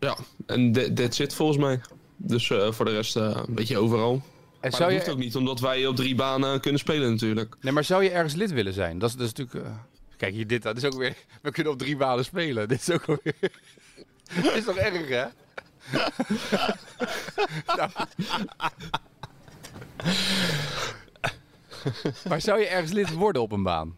ja, 0.00 0.16
en 0.46 0.72
that- 0.72 0.96
that's 0.96 1.18
it 1.18 1.34
volgens 1.34 1.58
mij. 1.58 1.80
Dus 2.16 2.50
eh, 2.50 2.72
voor 2.72 2.84
de 2.84 2.90
rest 2.90 3.16
eh, 3.16 3.40
een 3.48 3.54
beetje 3.54 3.78
overal. 3.78 4.12
En 4.12 4.20
Maar 4.60 4.70
zou 4.70 4.82
dat 4.82 4.90
je, 4.90 4.96
hoeft 4.98 5.10
ook 5.10 5.18
niet, 5.24 5.36
omdat 5.36 5.60
wij 5.60 5.86
op 5.86 5.96
drie 5.96 6.14
banen 6.14 6.60
kunnen 6.60 6.80
spelen 6.80 7.10
natuurlijk. 7.10 7.56
nee, 7.60 7.72
maar 7.72 7.84
zou 7.84 8.02
je 8.04 8.10
ergens 8.10 8.34
lid 8.34 8.50
willen 8.52 8.72
zijn? 8.72 8.98
Dat 8.98 9.08
is, 9.10 9.16
dat 9.16 9.26
is 9.26 9.32
natuurlijk... 9.32 9.66
eh, 9.66 9.72
Kijk, 10.16 10.34
hier, 10.34 10.46
dit 10.46 10.62
dat 10.62 10.76
is 10.76 10.84
ook 10.84 10.94
weer... 10.94 11.14
We 11.42 11.50
kunnen 11.50 11.72
op 11.72 11.78
drie 11.78 11.96
banen 11.96 12.24
spelen. 12.24 12.68
Dit 12.68 12.80
is 12.80 12.90
ook 12.90 13.06
dit 14.42 14.54
is 14.54 14.64
toch 14.64 14.76
erg, 14.76 15.08
hè? 15.08 15.24
Nou. 17.76 17.90
Maar 22.28 22.40
zou 22.40 22.60
je 22.60 22.66
ergens 22.66 22.92
lid 22.92 23.12
worden 23.12 23.42
op 23.42 23.52
een 23.52 23.62
baan? 23.62 23.96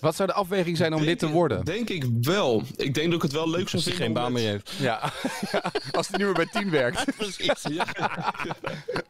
Wat 0.00 0.16
zou 0.16 0.28
de 0.28 0.34
afweging 0.34 0.76
zijn 0.76 0.94
om 0.94 1.02
lid 1.02 1.18
te 1.18 1.28
worden? 1.28 1.64
Denk 1.64 1.88
ik 1.88 2.04
wel. 2.22 2.62
Ik 2.76 2.94
denk 2.94 3.06
dat 3.06 3.16
ik 3.16 3.22
het 3.22 3.32
wel 3.32 3.50
leuk 3.50 3.68
zou 3.68 3.74
Als 3.74 3.84
hij 3.84 3.94
vinden. 3.94 4.04
geen 4.04 4.12
baan 4.12 4.32
meer 4.32 4.50
heeft. 4.50 4.72
Ja. 4.78 5.12
ja, 5.52 5.62
als 5.98 6.08
hij 6.08 6.18
niet 6.18 6.26
meer 6.26 6.46
bij 6.52 6.62
10 6.62 6.70
werkt. 6.70 7.04
Precies. 7.16 7.64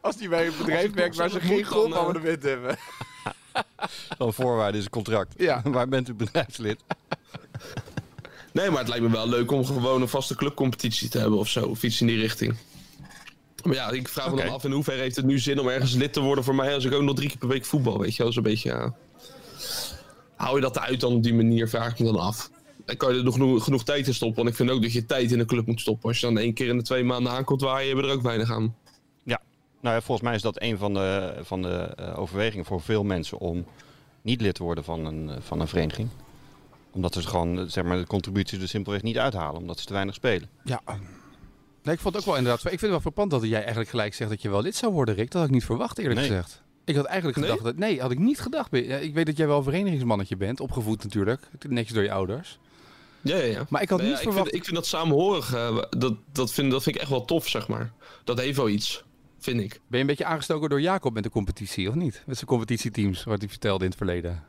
Als 0.01 0.15
hij 0.19 0.29
bij 0.29 0.47
een 0.47 0.53
bedrijf 0.57 0.93
werkt 0.93 1.15
waar 1.15 1.29
ze 1.29 1.39
geen 1.39 1.51
moet, 1.51 1.63
dan, 1.63 1.73
golfabonnement 1.73 2.43
hebben. 2.43 2.77
Dan 4.17 4.33
voorwaarde 4.33 4.77
is 4.77 4.83
een 4.83 4.89
contract. 4.89 5.33
Ja. 5.37 5.61
Waar 5.63 5.87
bent 5.87 6.09
u 6.09 6.13
bedrijfslid? 6.13 6.79
Nee, 8.51 8.69
maar 8.69 8.79
het 8.79 8.87
lijkt 8.87 9.03
me 9.03 9.11
wel 9.11 9.27
leuk 9.27 9.51
om 9.51 9.65
gewoon 9.65 10.01
een 10.01 10.07
vaste 10.07 10.35
clubcompetitie 10.35 11.09
te 11.09 11.19
hebben 11.19 11.39
of 11.39 11.47
zo. 11.47 11.65
Of 11.65 11.83
iets 11.83 12.01
in 12.01 12.07
die 12.07 12.19
richting. 12.19 12.55
Maar 13.65 13.75
ja, 13.75 13.89
ik 13.89 14.07
vraag 14.07 14.31
me 14.31 14.41
dan 14.41 14.53
af 14.53 14.63
in 14.63 14.71
hoeverre 14.71 15.01
heeft 15.01 15.15
het 15.15 15.25
nu 15.25 15.39
zin 15.39 15.59
om 15.59 15.67
ergens 15.67 15.93
lid 15.93 16.13
te 16.13 16.19
worden 16.19 16.43
voor 16.43 16.55
mij 16.55 16.73
als 16.73 16.85
ik 16.85 16.93
ook 16.93 17.01
nog 17.01 17.15
drie 17.15 17.29
keer 17.29 17.37
per 17.37 17.47
week 17.47 17.65
voetbal, 17.65 17.99
weet 17.99 18.15
je 18.15 18.23
wel. 18.23 18.33
Dat 18.33 18.43
is 18.43 18.43
een 18.45 18.51
beetje, 18.51 18.69
ja... 18.69 18.95
Hou 20.35 20.55
je 20.55 20.61
dat 20.61 20.79
uit 20.79 20.99
dan 20.99 21.13
op 21.13 21.23
die 21.23 21.33
manier, 21.33 21.69
vraag 21.69 21.91
ik 21.91 21.99
me 21.99 22.05
dan 22.05 22.19
af. 22.19 22.49
Dan 22.85 22.97
kan 22.97 23.11
je 23.11 23.17
er 23.17 23.23
nog 23.23 23.33
genoeg, 23.33 23.63
genoeg 23.63 23.83
tijd 23.83 24.07
in 24.07 24.13
stoppen. 24.13 24.37
Want 24.37 24.49
ik 24.49 24.55
vind 24.55 24.69
ook 24.69 24.81
dat 24.81 24.93
je 24.93 25.05
tijd 25.05 25.31
in 25.31 25.39
een 25.39 25.45
club 25.45 25.65
moet 25.65 25.81
stoppen. 25.81 26.09
Als 26.09 26.19
je 26.19 26.25
dan 26.25 26.37
één 26.37 26.53
keer 26.53 26.67
in 26.67 26.77
de 26.77 26.83
twee 26.83 27.03
maanden 27.03 27.31
aankomt 27.31 27.61
waaien, 27.61 27.87
hebben 27.87 28.05
we 28.05 28.11
er 28.11 28.17
ook 28.17 28.23
weinig 28.23 28.51
aan. 28.51 28.75
Nou 29.81 29.95
ja, 29.95 30.01
volgens 30.01 30.27
mij 30.27 30.35
is 30.35 30.41
dat 30.41 30.61
een 30.61 30.77
van 30.77 30.93
de, 30.93 31.33
van 31.41 31.61
de 31.61 31.93
eh, 31.95 32.19
overwegingen 32.19 32.65
voor 32.65 32.81
veel 32.81 33.03
mensen 33.03 33.37
om 33.37 33.65
niet 34.21 34.41
lid 34.41 34.57
worden 34.57 34.83
van 34.83 35.05
een, 35.05 35.29
eh, 35.29 35.35
van 35.39 35.59
een 35.59 35.67
vereniging. 35.67 36.09
Omdat 36.91 37.13
ze 37.13 37.21
gewoon 37.21 37.59
eh, 37.59 37.65
zeg 37.67 37.83
maar, 37.83 37.97
de 37.97 38.07
contributies 38.07 38.61
er 38.61 38.67
simpelweg 38.67 39.01
niet 39.01 39.17
uithalen, 39.17 39.61
omdat 39.61 39.79
ze 39.79 39.85
te 39.85 39.93
weinig 39.93 40.15
spelen. 40.15 40.49
Ja. 40.63 40.81
Nee, 41.83 41.95
ik 41.95 42.01
vond 42.01 42.13
het 42.15 42.23
ook 42.23 42.29
wel 42.29 42.37
inderdaad. 42.37 42.63
Ik 42.63 42.69
vind 42.69 42.81
het 42.81 42.89
wel 42.91 43.01
verpand 43.01 43.31
dat 43.31 43.43
jij 43.43 43.59
eigenlijk 43.59 43.89
gelijk 43.89 44.13
zegt 44.13 44.29
dat 44.29 44.41
je 44.41 44.49
wel 44.49 44.61
lid 44.61 44.75
zou 44.75 44.93
worden, 44.93 45.15
Rick. 45.15 45.31
Dat 45.31 45.41
had 45.41 45.49
ik 45.49 45.55
niet 45.55 45.65
verwacht, 45.65 45.97
eerlijk 45.97 46.19
Nee. 46.19 46.27
gezegd. 46.29 46.61
Ik 46.85 46.95
had 46.95 47.05
eigenlijk 47.05 47.37
Nee? 47.39 47.49
gedacht 47.49 47.65
dat. 47.65 47.75
Nee, 47.77 48.01
had 48.01 48.11
ik 48.11 48.19
niet 48.19 48.39
gedacht. 48.39 48.73
Ik 48.73 49.13
weet 49.13 49.25
dat 49.25 49.37
jij 49.37 49.47
wel 49.47 49.57
een 49.57 49.63
verenigingsmannetje 49.63 50.37
bent, 50.37 50.59
opgevoed 50.59 51.03
natuurlijk. 51.03 51.47
Netjes 51.67 51.93
door 51.93 52.03
je 52.03 52.11
ouders. 52.11 52.59
Ja, 53.21 53.35
ja, 53.37 53.43
ja. 53.43 53.65
Maar 53.69 53.81
ik 53.81 53.89
had 53.89 53.97
Nou 53.99 54.09
niet 54.11 54.19
ja, 54.19 54.25
ik, 54.25 54.31
verwacht. 54.31 54.49
vind, 54.49 54.55
ik 54.55 54.63
vind 54.63 54.75
dat 54.75 54.85
samenhorig, 54.87 55.53
eh, 55.53 55.77
dat, 55.89 56.13
dat, 56.31 56.51
vind, 56.51 56.71
dat 56.71 56.83
vind 56.83 56.95
ik 56.95 57.01
echt 57.01 57.11
wel 57.11 57.25
tof, 57.25 57.47
zeg 57.47 57.67
maar. 57.67 57.91
Dat 58.23 58.39
heeft 58.39 58.57
wel 58.57 58.69
iets, 58.69 59.03
vind 59.39 59.59
ik. 59.59 59.69
Ben 59.71 59.79
je 59.89 59.97
een 59.97 60.05
beetje 60.05 60.25
aangestoken 60.25 60.69
door 60.69 60.81
Jacob 60.81 61.13
met 61.13 61.23
de 61.23 61.29
competitie, 61.29 61.89
of 61.89 61.95
niet? 61.95 62.23
Met 62.25 62.35
zijn 62.35 62.47
competitieteams, 62.47 63.23
wat 63.23 63.39
hij 63.39 63.49
vertelde 63.49 63.83
in 63.83 63.89
het 63.89 63.97
verleden. 63.97 64.43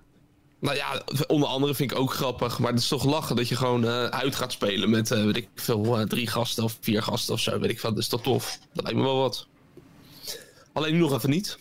Nou 0.63 0.77
ja, 0.77 1.03
onder 1.27 1.49
andere 1.49 1.75
vind 1.75 1.91
ik 1.91 1.99
ook 1.99 2.13
grappig. 2.13 2.59
Maar 2.59 2.71
het 2.71 2.81
is 2.81 2.89
toch 2.89 3.05
lachen 3.05 3.37
dat 3.37 3.49
je 3.49 3.57
gewoon 3.57 3.85
eh, 3.85 4.05
uit 4.05 4.35
gaat 4.35 4.53
spelen 4.53 4.91
met, 4.91 5.11
eh, 5.11 5.25
weet 5.25 5.37
ik 5.37 5.49
veel, 5.55 5.99
eh, 5.99 6.07
drie 6.07 6.27
gasten 6.27 6.65
of 6.65 6.77
vier 6.81 7.03
gasten 7.03 7.35
of 7.35 7.41
zo. 7.41 7.59
Weet 7.59 7.71
ik 7.71 7.81
veel. 7.81 7.91
Dat 7.91 7.99
is 7.99 8.09
toch 8.09 8.23
tof. 8.23 8.59
Dat 8.73 8.83
lijkt 8.85 8.99
me 8.99 9.05
wel 9.05 9.19
wat. 9.19 9.47
Alleen 10.73 10.93
nu 10.93 10.99
nog 10.99 11.13
even 11.13 11.31
niet. 11.31 11.59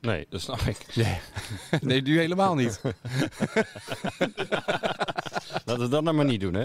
Nee, 0.00 0.26
dat 0.30 0.40
snap 0.40 0.60
ik. 0.60 0.76
Nee, 0.94 1.18
nee 1.80 2.02
nu 2.02 2.18
helemaal 2.18 2.54
niet. 2.54 2.80
Laten 5.64 5.82
we 5.84 5.88
dat 5.88 6.02
nou 6.02 6.16
maar 6.16 6.24
niet 6.24 6.40
doen, 6.40 6.54
hè? 6.54 6.64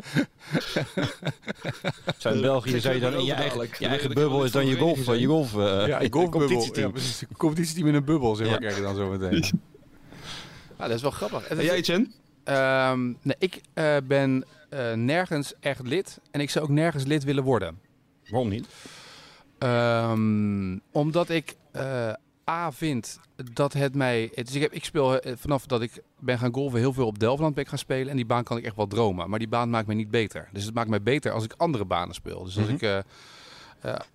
Zo 2.18 2.30
in 2.30 2.42
België 2.42 2.80
zou 2.80 2.94
je 2.96 3.00
dan 3.02 3.14
in 3.14 3.26
je 3.26 3.34
eigen, 3.34 3.70
je 3.80 3.88
eigen 3.88 4.14
bubbel 4.14 4.44
is 4.44 4.52
dan 4.52 4.68
je 4.68 4.78
golf, 4.78 5.06
je 5.18 5.26
golf, 5.26 5.54
eh, 5.58 5.88
Ja, 5.88 5.98
golfbubbel. 6.00 6.30
competitieteam. 6.30 6.86
Ja, 6.88 6.92
precies. 6.92 7.22
Een 7.22 7.38
competitieteam 7.38 7.88
in 7.88 7.94
een 7.96 8.06
bubbel, 8.06 8.36
zeg 8.36 8.46
maar, 8.50 8.54
Ja. 8.56 8.60
krijg 8.62 8.76
je 8.76 8.82
dan 8.82 8.96
zo 8.96 9.10
meteen. 9.10 9.62
Ja, 10.82 10.88
dat 10.88 10.96
is 10.96 11.02
wel 11.02 11.12
grappig. 11.12 11.48
En 11.48 11.64
jij, 11.64 11.82
Chen? 11.84 12.14
Ehm, 12.44 13.06
nee, 13.22 13.36
ik 13.40 13.62
eh, 13.74 13.96
ben 14.04 14.44
eh, 14.70 14.94
nergens 14.94 15.54
echt 15.60 15.88
lid 15.88 16.20
en 16.32 16.40
ik 16.40 16.50
zou 16.50 16.66
ook 16.66 16.72
nergens 16.72 17.04
lid 17.04 17.24
willen 17.24 17.44
worden. 17.44 17.80
Waarom 18.30 18.50
niet? 18.50 18.68
Ehm, 19.58 20.78
omdat 20.92 21.30
ik 21.30 21.56
eh, 21.72 22.14
A 22.50 22.72
vind 22.72 23.20
dat 23.54 23.74
het 23.74 23.96
mij. 23.96 24.32
Dus 24.36 24.56
ik, 24.56 24.62
heb, 24.62 24.72
ik 24.74 24.86
speel 24.86 25.22
vanaf 25.36 25.66
dat 25.66 25.82
ik 25.82 25.92
ben 26.20 26.38
gaan 26.40 26.54
golven 26.54 26.80
heel 26.80 26.94
veel 26.94 27.06
op 27.08 27.20
Delftland 27.20 27.54
ben 27.54 27.64
ik 27.64 27.70
gaan 27.70 27.78
spelen. 27.78 28.10
En 28.10 28.16
die 28.16 28.26
baan 28.26 28.44
kan 28.44 28.58
ik 28.58 28.64
echt 28.66 28.76
wel 28.76 28.88
dromen. 28.88 29.30
Maar 29.30 29.40
die 29.40 29.48
baan 29.48 29.70
maakt 29.70 29.88
mij 29.88 29.96
niet 29.96 30.12
beter. 30.12 30.50
Dus 30.52 30.66
het 30.66 30.74
maakt 30.74 30.90
mij 30.90 31.02
beter 31.02 31.32
als 31.32 31.44
ik 31.44 31.54
andere 31.58 31.86
banen 31.86 32.16
speel. 32.16 32.44
Dus 32.44 32.58
als 32.58 32.66
Mhm. 32.68 32.74
ik. 32.76 33.04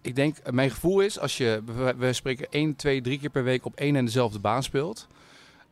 ik 0.00 0.14
denk, 0.16 0.36
mijn 0.52 0.70
gevoel 0.70 1.00
is 1.00 1.18
als 1.18 1.36
je. 1.36 1.62
We, 1.64 1.94
we 1.96 2.12
spreken 2.12 2.46
1, 2.50 2.76
2, 2.76 3.00
3 3.00 3.18
keer 3.18 3.30
per 3.30 3.44
week 3.44 3.64
op 3.64 3.74
één 3.76 3.96
en 3.96 4.04
dezelfde 4.04 4.38
baan 4.38 4.62
speelt. 4.62 5.06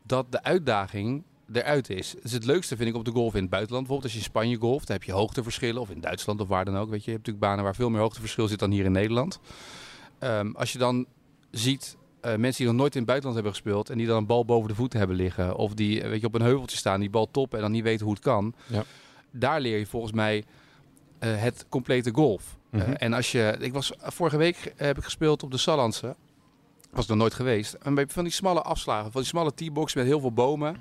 Dat 0.07 0.31
de 0.31 0.43
uitdaging 0.43 1.23
eruit 1.53 1.89
is. 1.89 2.15
Dus 2.21 2.31
het 2.31 2.45
leukste 2.45 2.75
vind 2.75 2.89
ik 2.89 2.95
op 2.95 3.05
de 3.05 3.11
golf 3.11 3.35
in 3.35 3.41
het 3.41 3.49
buitenland. 3.49 3.87
Bijvoorbeeld 3.87 4.03
als 4.03 4.11
je 4.11 4.17
in 4.17 4.33
Spanje 4.33 4.57
golft, 4.57 4.87
dan 4.87 4.95
heb 4.95 5.05
je 5.05 5.11
hoogteverschillen. 5.11 5.81
Of 5.81 5.89
in 5.89 6.01
Duitsland 6.01 6.41
of 6.41 6.47
waar 6.47 6.65
dan 6.65 6.77
ook. 6.77 6.89
Weet 6.89 7.03
je, 7.03 7.11
je 7.11 7.17
hebt 7.17 7.25
natuurlijk 7.25 7.45
banen 7.45 7.63
waar 7.63 7.75
veel 7.75 7.89
meer 7.89 8.01
hoogteverschil 8.01 8.47
zit 8.47 8.59
dan 8.59 8.71
hier 8.71 8.85
in 8.85 8.91
Nederland. 8.91 9.39
Ehm, 10.19 10.51
als 10.51 10.71
je 10.71 10.77
dan 10.77 11.05
ziet 11.51 11.97
eh, 12.25 12.35
mensen 12.35 12.63
die 12.63 12.73
nog 12.73 12.81
nooit 12.81 12.93
in 12.93 12.99
het 12.99 13.07
buitenland 13.07 13.35
hebben 13.35 13.53
gespeeld 13.53 13.89
en 13.89 13.97
die 13.97 14.07
dan 14.07 14.17
een 14.17 14.25
bal 14.25 14.45
boven 14.45 14.69
de 14.69 14.75
voeten 14.75 14.99
hebben 14.99 15.17
liggen 15.17 15.55
of 15.55 15.73
die 15.73 16.01
eh, 16.01 16.09
weet 16.09 16.21
je, 16.21 16.27
op 16.27 16.35
een 16.35 16.41
heuveltje 16.41 16.77
staan, 16.77 16.99
die 16.99 17.09
bal 17.09 17.31
toppen 17.31 17.57
en 17.57 17.63
dan 17.63 17.73
niet 17.73 17.83
weten 17.83 18.05
hoe 18.05 18.13
het 18.13 18.23
kan. 18.23 18.53
Ja. 18.67 18.83
Daar 19.31 19.61
leer 19.61 19.77
je 19.77 19.85
volgens 19.85 20.13
mij 20.13 20.43
eh, 21.19 21.41
het 21.41 21.65
complete 21.69 22.11
golf. 22.13 22.57
Mhm. 22.69 22.91
en 22.91 23.13
als 23.13 23.31
je, 23.31 23.55
ik 23.59 23.73
was 23.73 23.91
vorige 23.99 24.37
week 24.37 24.73
heb 24.75 24.97
ik 24.97 25.03
gespeeld 25.03 25.43
op 25.43 25.51
de 25.51 25.57
Sallandse, 25.57 26.15
was 26.95 27.07
nog 27.07 27.17
nooit 27.17 27.33
geweest. 27.33 27.73
En 27.73 27.93
bij 27.95 28.07
van 28.07 28.23
die 28.23 28.33
smalle 28.33 28.61
afslagen, 28.61 29.11
van 29.11 29.21
die 29.21 29.29
smalle 29.29 29.53
teebox 29.53 29.93
met 29.93 30.05
heel 30.05 30.19
veel 30.19 30.33
bomen, 30.33 30.77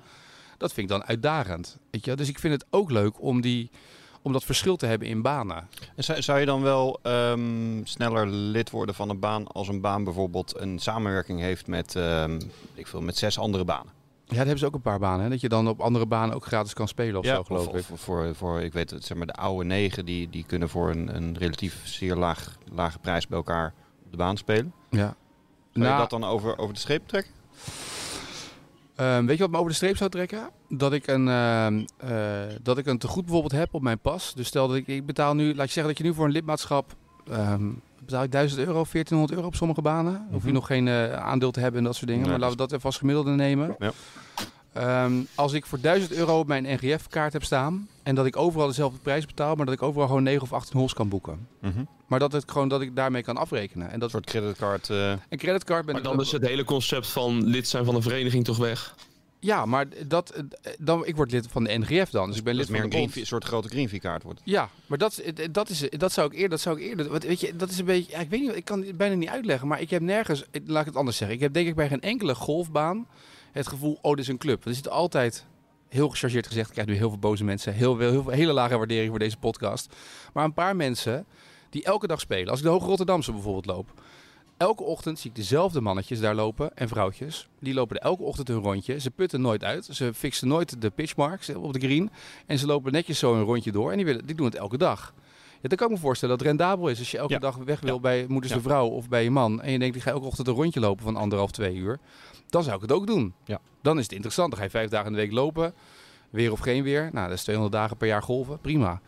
dat 0.59 0.73
vind 0.73 0.91
ik 0.91 0.97
dan 0.99 1.05
uitdagend. 1.05 1.79
Weet 1.91 2.05
je? 2.05 2.17
Dus 2.17 2.29
ik 2.29 2.39
vind 2.39 2.53
het 2.53 2.67
ook 2.71 2.91
leuk 2.91 3.23
om 3.23 3.41
die 3.41 3.71
om 4.25 4.33
dat 4.33 4.45
verschil 4.45 4.77
te 4.77 4.87
hebben 4.87 5.09
in 5.09 5.23
banen. 5.23 5.69
En 5.97 6.05
zou, 6.05 6.23
zou 6.23 6.41
je 6.41 6.47
dan 6.47 6.63
wel 6.63 6.99
ehm, 7.03 7.85
sneller 7.85 8.27
lid 8.27 8.71
worden 8.71 8.95
van 8.95 9.09
een 9.09 9.19
baan 9.19 9.47
als 9.47 9.69
een 9.69 9.81
baan 9.81 10.05
bijvoorbeeld 10.05 10.61
een 10.61 10.79
samenwerking 10.79 11.41
heeft 11.41 11.67
met, 11.67 11.97
ehm, 11.97 12.41
ik 12.75 12.87
veel, 12.87 13.01
met 13.01 13.17
zes 13.17 13.39
andere 13.39 13.65
banen? 13.65 13.93
Ja, 14.25 14.31
daar 14.31 14.37
hebben 14.37 14.59
ze 14.59 14.67
ook 14.67 14.75
een 14.75 14.81
paar 14.81 14.99
banen. 14.99 15.25
Hè? 15.25 15.31
Dat 15.31 15.41
je 15.41 15.49
dan 15.49 15.69
op 15.69 15.81
andere 15.81 16.07
banen 16.07 16.35
ook 16.35 16.45
gratis 16.45 16.73
kan 16.73 16.89
spelen 16.89 17.21
of 17.21 17.27
zo, 17.27 17.43
geloof 17.43 17.67
of, 17.67 17.75
ik. 17.75 17.91
of 17.91 18.01
voor, 18.01 18.35
voor, 18.35 18.61
ik 18.61 18.73
weet 18.73 18.91
het, 18.91 19.05
zeg 19.05 19.17
maar 19.17 19.27
de 19.27 19.33
oude 19.33 19.65
negen, 19.65 20.05
die, 20.05 20.31
die 20.31 20.45
kunnen 20.47 20.69
voor 20.69 20.91
een, 20.91 21.17
een 21.17 21.39
relatief 21.39 21.81
zeer 21.87 22.17
laag, 22.17 22.59
lage 22.73 22.99
prijs 22.99 23.27
bij 23.27 23.39
elkaar 23.39 23.75
op 24.05 24.11
de 24.11 24.17
baan 24.17 24.37
spelen. 24.37 24.73
Ja. 24.91 25.17
Zou 25.75 25.87
je 25.87 25.93
Nou, 25.93 25.99
dat 26.09 26.11
dan 26.21 26.25
over, 26.25 26.59
over 26.59 26.75
de 26.75 26.81
streep 26.81 27.09
trekken? 27.09 27.33
ehm, 28.97 29.25
weet 29.27 29.37
je 29.37 29.43
wat 29.43 29.51
me 29.51 29.57
over 29.57 29.71
de 29.71 29.77
streep 29.77 29.97
zou 29.97 30.11
trekken? 30.11 30.51
Dat 30.69 30.93
ik 30.93 31.07
een, 31.07 31.29
ehm, 31.29 31.85
eh, 31.97 32.55
dat 32.63 32.79
ik 32.79 32.87
een 32.87 32.99
tegoed 32.99 33.23
bijvoorbeeld 33.25 33.53
heb 33.53 33.75
op 33.75 33.83
mijn 33.83 33.99
pas. 33.99 34.35
Dus 34.35 34.47
stel 34.47 34.69
dat 34.69 34.77
ik, 34.77 34.87
ik 34.87 35.07
betaal 35.07 35.35
nu, 35.35 35.55
laat 35.55 35.67
je 35.67 35.73
zeggen 35.73 35.87
dat 35.95 35.99
je 35.99 36.05
nu 36.05 36.15
voor 36.15 36.25
een 36.25 36.31
lidmaatschap 36.33 36.95
ehm, 37.31 37.71
betaal 38.01 38.23
ik 38.23 38.33
1000 38.33 38.61
euro, 38.61 38.73
1400 38.73 39.33
euro 39.33 39.47
op 39.47 39.55
sommige 39.55 39.83
banen. 39.83 40.27
Hoef 40.31 40.41
je 40.41 40.47
Mhm. 40.47 40.55
nog 40.55 40.67
geen 40.67 40.89
eh, 40.89 41.13
aandeel 41.13 41.51
te 41.51 41.61
hebben 41.61 41.79
en 41.81 41.85
dat 41.87 41.95
soort 41.97 42.11
dingen. 42.11 42.29
Maar 42.29 42.39
laten 42.39 42.57
we 42.57 42.63
dat 42.63 42.73
even 42.73 42.85
als 42.85 42.99
gemiddelde 42.99 43.31
nemen. 43.31 43.77
Ja. 43.79 43.91
Ehm, 44.75 45.13
als 45.35 45.53
ik 45.53 45.67
voor 45.67 45.81
1000 45.81 46.13
euro 46.13 46.39
op 46.39 46.47
mijn 46.47 46.65
NGF-kaart 46.65 47.33
heb 47.33 47.45
staan 47.45 47.89
en 48.03 48.15
dat 48.15 48.27
ik 48.27 48.37
overal 48.37 48.67
dezelfde 48.67 48.99
prijs 48.99 49.27
betaal, 49.27 49.55
maar 49.55 49.65
dat 49.67 49.75
ik 49.75 49.83
overal 49.83 50.07
gewoon 50.07 50.23
9 50.23 50.43
of 50.43 50.53
18 50.53 50.77
holes 50.79 50.93
kan 50.95 51.09
boeken. 51.09 51.49
Maar 52.07 52.19
dat, 52.19 52.33
het 52.33 52.51
gewoon, 52.51 52.69
dat 52.69 52.81
ik 52.81 52.97
daarmee 52.97 53.23
kan 53.23 53.37
afrekenen. 53.37 53.87
En 53.91 53.93
dat 54.01 54.03
Een 54.03 54.11
soort 54.11 54.27
creditcard. 54.27 54.91
eh, 54.91 55.11
een 55.29 55.39
creditcard 55.39 55.85
ben 55.85 55.95
Maar 55.95 56.03
ik 56.05 56.09
dan 56.11 56.21
is 56.21 56.33
het 56.33 56.47
hele 56.47 56.65
concept 56.65 57.07
van 57.07 57.45
lid 57.47 57.69
zijn 57.69 57.85
van 57.85 57.95
een 57.95 58.03
vereniging 58.03 58.45
toch 58.45 58.57
weg. 58.57 58.95
Ja, 59.39 59.67
maar 59.67 59.87
dat, 60.07 60.31
eh, 60.31 60.43
dan, 60.79 61.07
ik 61.07 61.17
word 61.17 61.31
lid 61.31 61.47
van 61.51 61.65
de 61.65 61.79
NGF 61.79 62.11
dan. 62.11 62.29
Dus 62.29 62.39
ik 62.39 62.45
ben 62.45 62.53
dat 62.57 62.63
lid 62.63 62.71
meer 62.73 62.91
van 62.91 63.01
een, 63.01 63.11
green, 63.11 63.27
soort 63.27 63.45
grote 63.45 63.69
greenfee 63.69 64.01
kaart 64.01 64.23
wordt. 64.23 64.41
Ja, 64.45 64.69
maar 64.87 64.99
dat, 64.99 65.21
is- 65.25 65.45
dat, 65.51 65.69
is, 65.69 65.89
dat 65.91 66.13
zou 66.13 66.27
ik 66.27 66.33
eerder, 66.33 66.49
dat 66.51 66.61
zou 66.61 66.81
ik 66.81 66.83
eerder, 66.87 67.09
wat, 67.09 67.23
weet 67.25 67.41
je, 67.41 67.57
dat 67.57 67.71
is 67.71 67.79
een 67.79 67.85
beetje, 67.85 68.13
ja, 68.13 68.19
ik 68.19 68.31
weet 68.31 68.41
niet, 68.41 68.57
ik 68.57 68.65
kan 68.65 68.83
het 68.85 68.97
bijna 68.97 69.15
niet 69.15 69.29
uitleggen, 69.29 69.69
maar 69.69 69.81
ik 69.81 69.91
heb 69.91 70.03
nergens, 70.03 70.45
laat 70.67 70.81
ik 70.81 70.87
het 70.87 70.97
anders 70.97 71.17
zeggen, 71.17 71.37
ik 71.37 71.43
heb 71.43 71.53
denk 71.53 71.69
ik 71.69 71.75
bij 71.75 71.89
geen 71.89 72.01
enkele 72.01 72.35
golfbaan 72.35 73.07
het 73.55 73.69
gevoel, 73.69 73.99
oh, 74.03 74.11
dit 74.11 74.21
is 74.21 74.29
een 74.29 74.39
club. 74.39 74.65
Er 74.65 74.75
zit 74.75 74.89
altijd, 74.89 75.47
heel 75.89 76.09
gechargeerd 76.09 76.47
gezegd, 76.47 76.67
ik 76.67 76.73
krijg 76.73 76.89
nu 76.89 76.95
heel 76.95 77.09
veel 77.09 77.19
boze 77.19 77.45
mensen, 77.45 77.73
heel, 77.73 77.97
veel, 77.97 78.11
heel 78.11 78.29
hele 78.29 78.53
lage 78.53 78.77
waardering 78.77 79.11
voor 79.11 79.19
deze 79.19 79.37
podcast, 79.37 79.95
maar 80.33 80.45
een 80.45 80.55
paar 80.55 80.77
mensen 80.77 81.27
die 81.71 81.85
elke 81.85 82.07
dag 82.07 82.21
spelen, 82.21 82.49
als 82.49 82.59
ik 82.59 82.65
de 82.65 82.71
Hoge 82.71 82.87
Rotterdamse 82.87 83.33
bijvoorbeeld 83.33 83.67
loop, 83.67 83.93
elke 84.57 84.83
ochtend 84.83 85.19
zie 85.19 85.31
ik 85.31 85.37
dezelfde 85.37 85.81
mannetjes 85.81 86.21
daar 86.21 86.35
lopen 86.35 86.77
en 86.77 86.89
vrouwtjes. 86.89 87.49
Die 87.61 87.75
lopen 87.75 87.99
elke 87.99 88.23
ochtend 88.23 88.49
een 88.49 88.63
rondje. 88.63 89.01
Ze 89.01 89.11
putten 89.11 89.41
nooit 89.41 89.65
uit. 89.65 89.85
Ze 89.91 90.15
fixen 90.15 90.49
nooit 90.49 90.81
de 90.81 90.91
pitchmarks 90.91 91.49
op 91.49 91.73
de 91.73 91.79
green. 91.79 92.11
En 92.47 92.59
ze 92.59 92.67
lopen 92.67 92.93
netjes 92.93 93.19
zo 93.19 93.35
een 93.35 93.43
rondje 93.43 93.73
door. 93.73 93.91
En 93.91 93.97
die, 93.97 94.07
willen, 94.07 94.27
die 94.27 94.35
doen 94.37 94.47
het 94.47 94.55
elke 94.55 94.79
dag. 94.79 95.15
Dan 95.69 95.77
kan 95.79 95.87
ik 95.89 95.95
me 95.95 96.01
voorstellen 96.01 96.39
dat 96.39 96.47
het 96.47 96.57
rendabel 96.59 96.89
is 96.89 96.99
als 96.99 97.11
je 97.11 97.19
elke 97.19 97.33
Ja. 97.33 97.39
dag 97.39 97.57
weg 97.57 97.81
wil 97.81 97.95
Ja. 97.95 98.01
bij 98.01 98.25
moeders 98.29 98.53
de 98.53 98.61
vrouw 98.61 98.87
of 98.89 99.09
bij 99.09 99.23
je 99.23 99.31
man. 99.31 99.63
En 99.63 99.73
je 99.73 99.79
denkt, 99.79 99.97
ik 99.97 100.03
ga 100.03 100.11
elke 100.11 100.27
ochtend 100.27 100.47
een 100.49 100.55
rondje 100.55 100.81
lopen 100.81 101.05
van 101.05 101.17
anderhalf, 101.17 101.51
twee 101.51 101.75
uur. 101.77 101.99
Dan 102.49 102.63
zou 102.63 102.77
ik 102.77 102.83
het 102.83 102.93
ook 102.93 103.07
doen. 103.07 103.35
Ja. 103.45 103.61
Dan 103.83 103.97
is 103.97 104.03
het 104.03 104.13
interessant. 104.13 104.49
Dan 104.51 104.59
ga 104.59 104.65
je 104.65 104.71
vijf 104.71 104.91
dagen 104.91 105.07
in 105.07 105.13
de 105.13 105.19
week 105.19 105.33
lopen. 105.33 105.75
Weer 106.31 106.53
of 106.53 106.59
geen 106.61 106.83
weer. 106.83 107.09
Nou, 107.13 107.29
dat 107.29 107.37
is 107.37 107.43
200 107.43 107.77
dagen 107.77 107.97
per 107.97 108.07
jaar 108.09 108.23
golven. 108.23 108.61
Prima. 108.61 109.01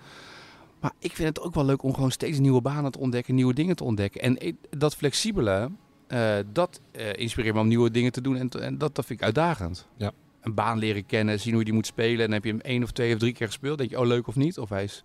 Maar 0.80 0.92
ik 0.98 1.12
vind 1.12 1.28
het 1.28 1.40
ook 1.40 1.54
wel 1.54 1.64
leuk 1.64 1.82
om 1.82 1.94
gewoon 1.94 2.10
steeds 2.10 2.38
nieuwe 2.38 2.60
banen 2.60 2.92
te 2.92 2.98
ontdekken, 2.98 3.34
nieuwe 3.34 3.54
dingen 3.54 3.76
te 3.76 3.84
ontdekken. 3.84 4.20
En 4.20 4.46
ik- 4.46 4.56
dat 4.70 4.96
flexibele, 4.96 5.70
eh, 6.06 6.34
dat 6.52 6.80
eh, 6.92 7.12
inspireert 7.12 7.54
me 7.54 7.60
om 7.60 7.68
nieuwe 7.68 7.90
dingen 7.90 8.12
te 8.12 8.20
doen. 8.20 8.36
En, 8.36 8.48
en 8.50 8.78
dat, 8.78 8.94
dat 8.94 9.04
vind 9.06 9.18
ik 9.18 9.24
uitdagend. 9.24 9.86
Ja. 9.96 10.12
Een 10.40 10.54
baan 10.54 10.78
leren 10.78 11.06
kennen, 11.06 11.40
zien 11.40 11.50
hoe 11.50 11.58
je 11.58 11.64
die 11.64 11.74
moet 11.74 11.86
spelen. 11.86 12.18
En 12.18 12.24
dan 12.24 12.32
heb 12.32 12.44
je 12.44 12.50
hem 12.50 12.60
één 12.60 12.82
of 12.82 12.90
twee 12.90 13.12
of 13.12 13.18
drie 13.18 13.32
keer 13.32 13.46
gespeeld. 13.46 13.78
denk 13.78 13.90
je, 13.90 14.00
oh 14.00 14.06
leuk 14.06 14.26
of 14.26 14.34
niet? 14.36 14.58
Of 14.58 14.68
hij 14.68 14.84
is... 14.84 15.04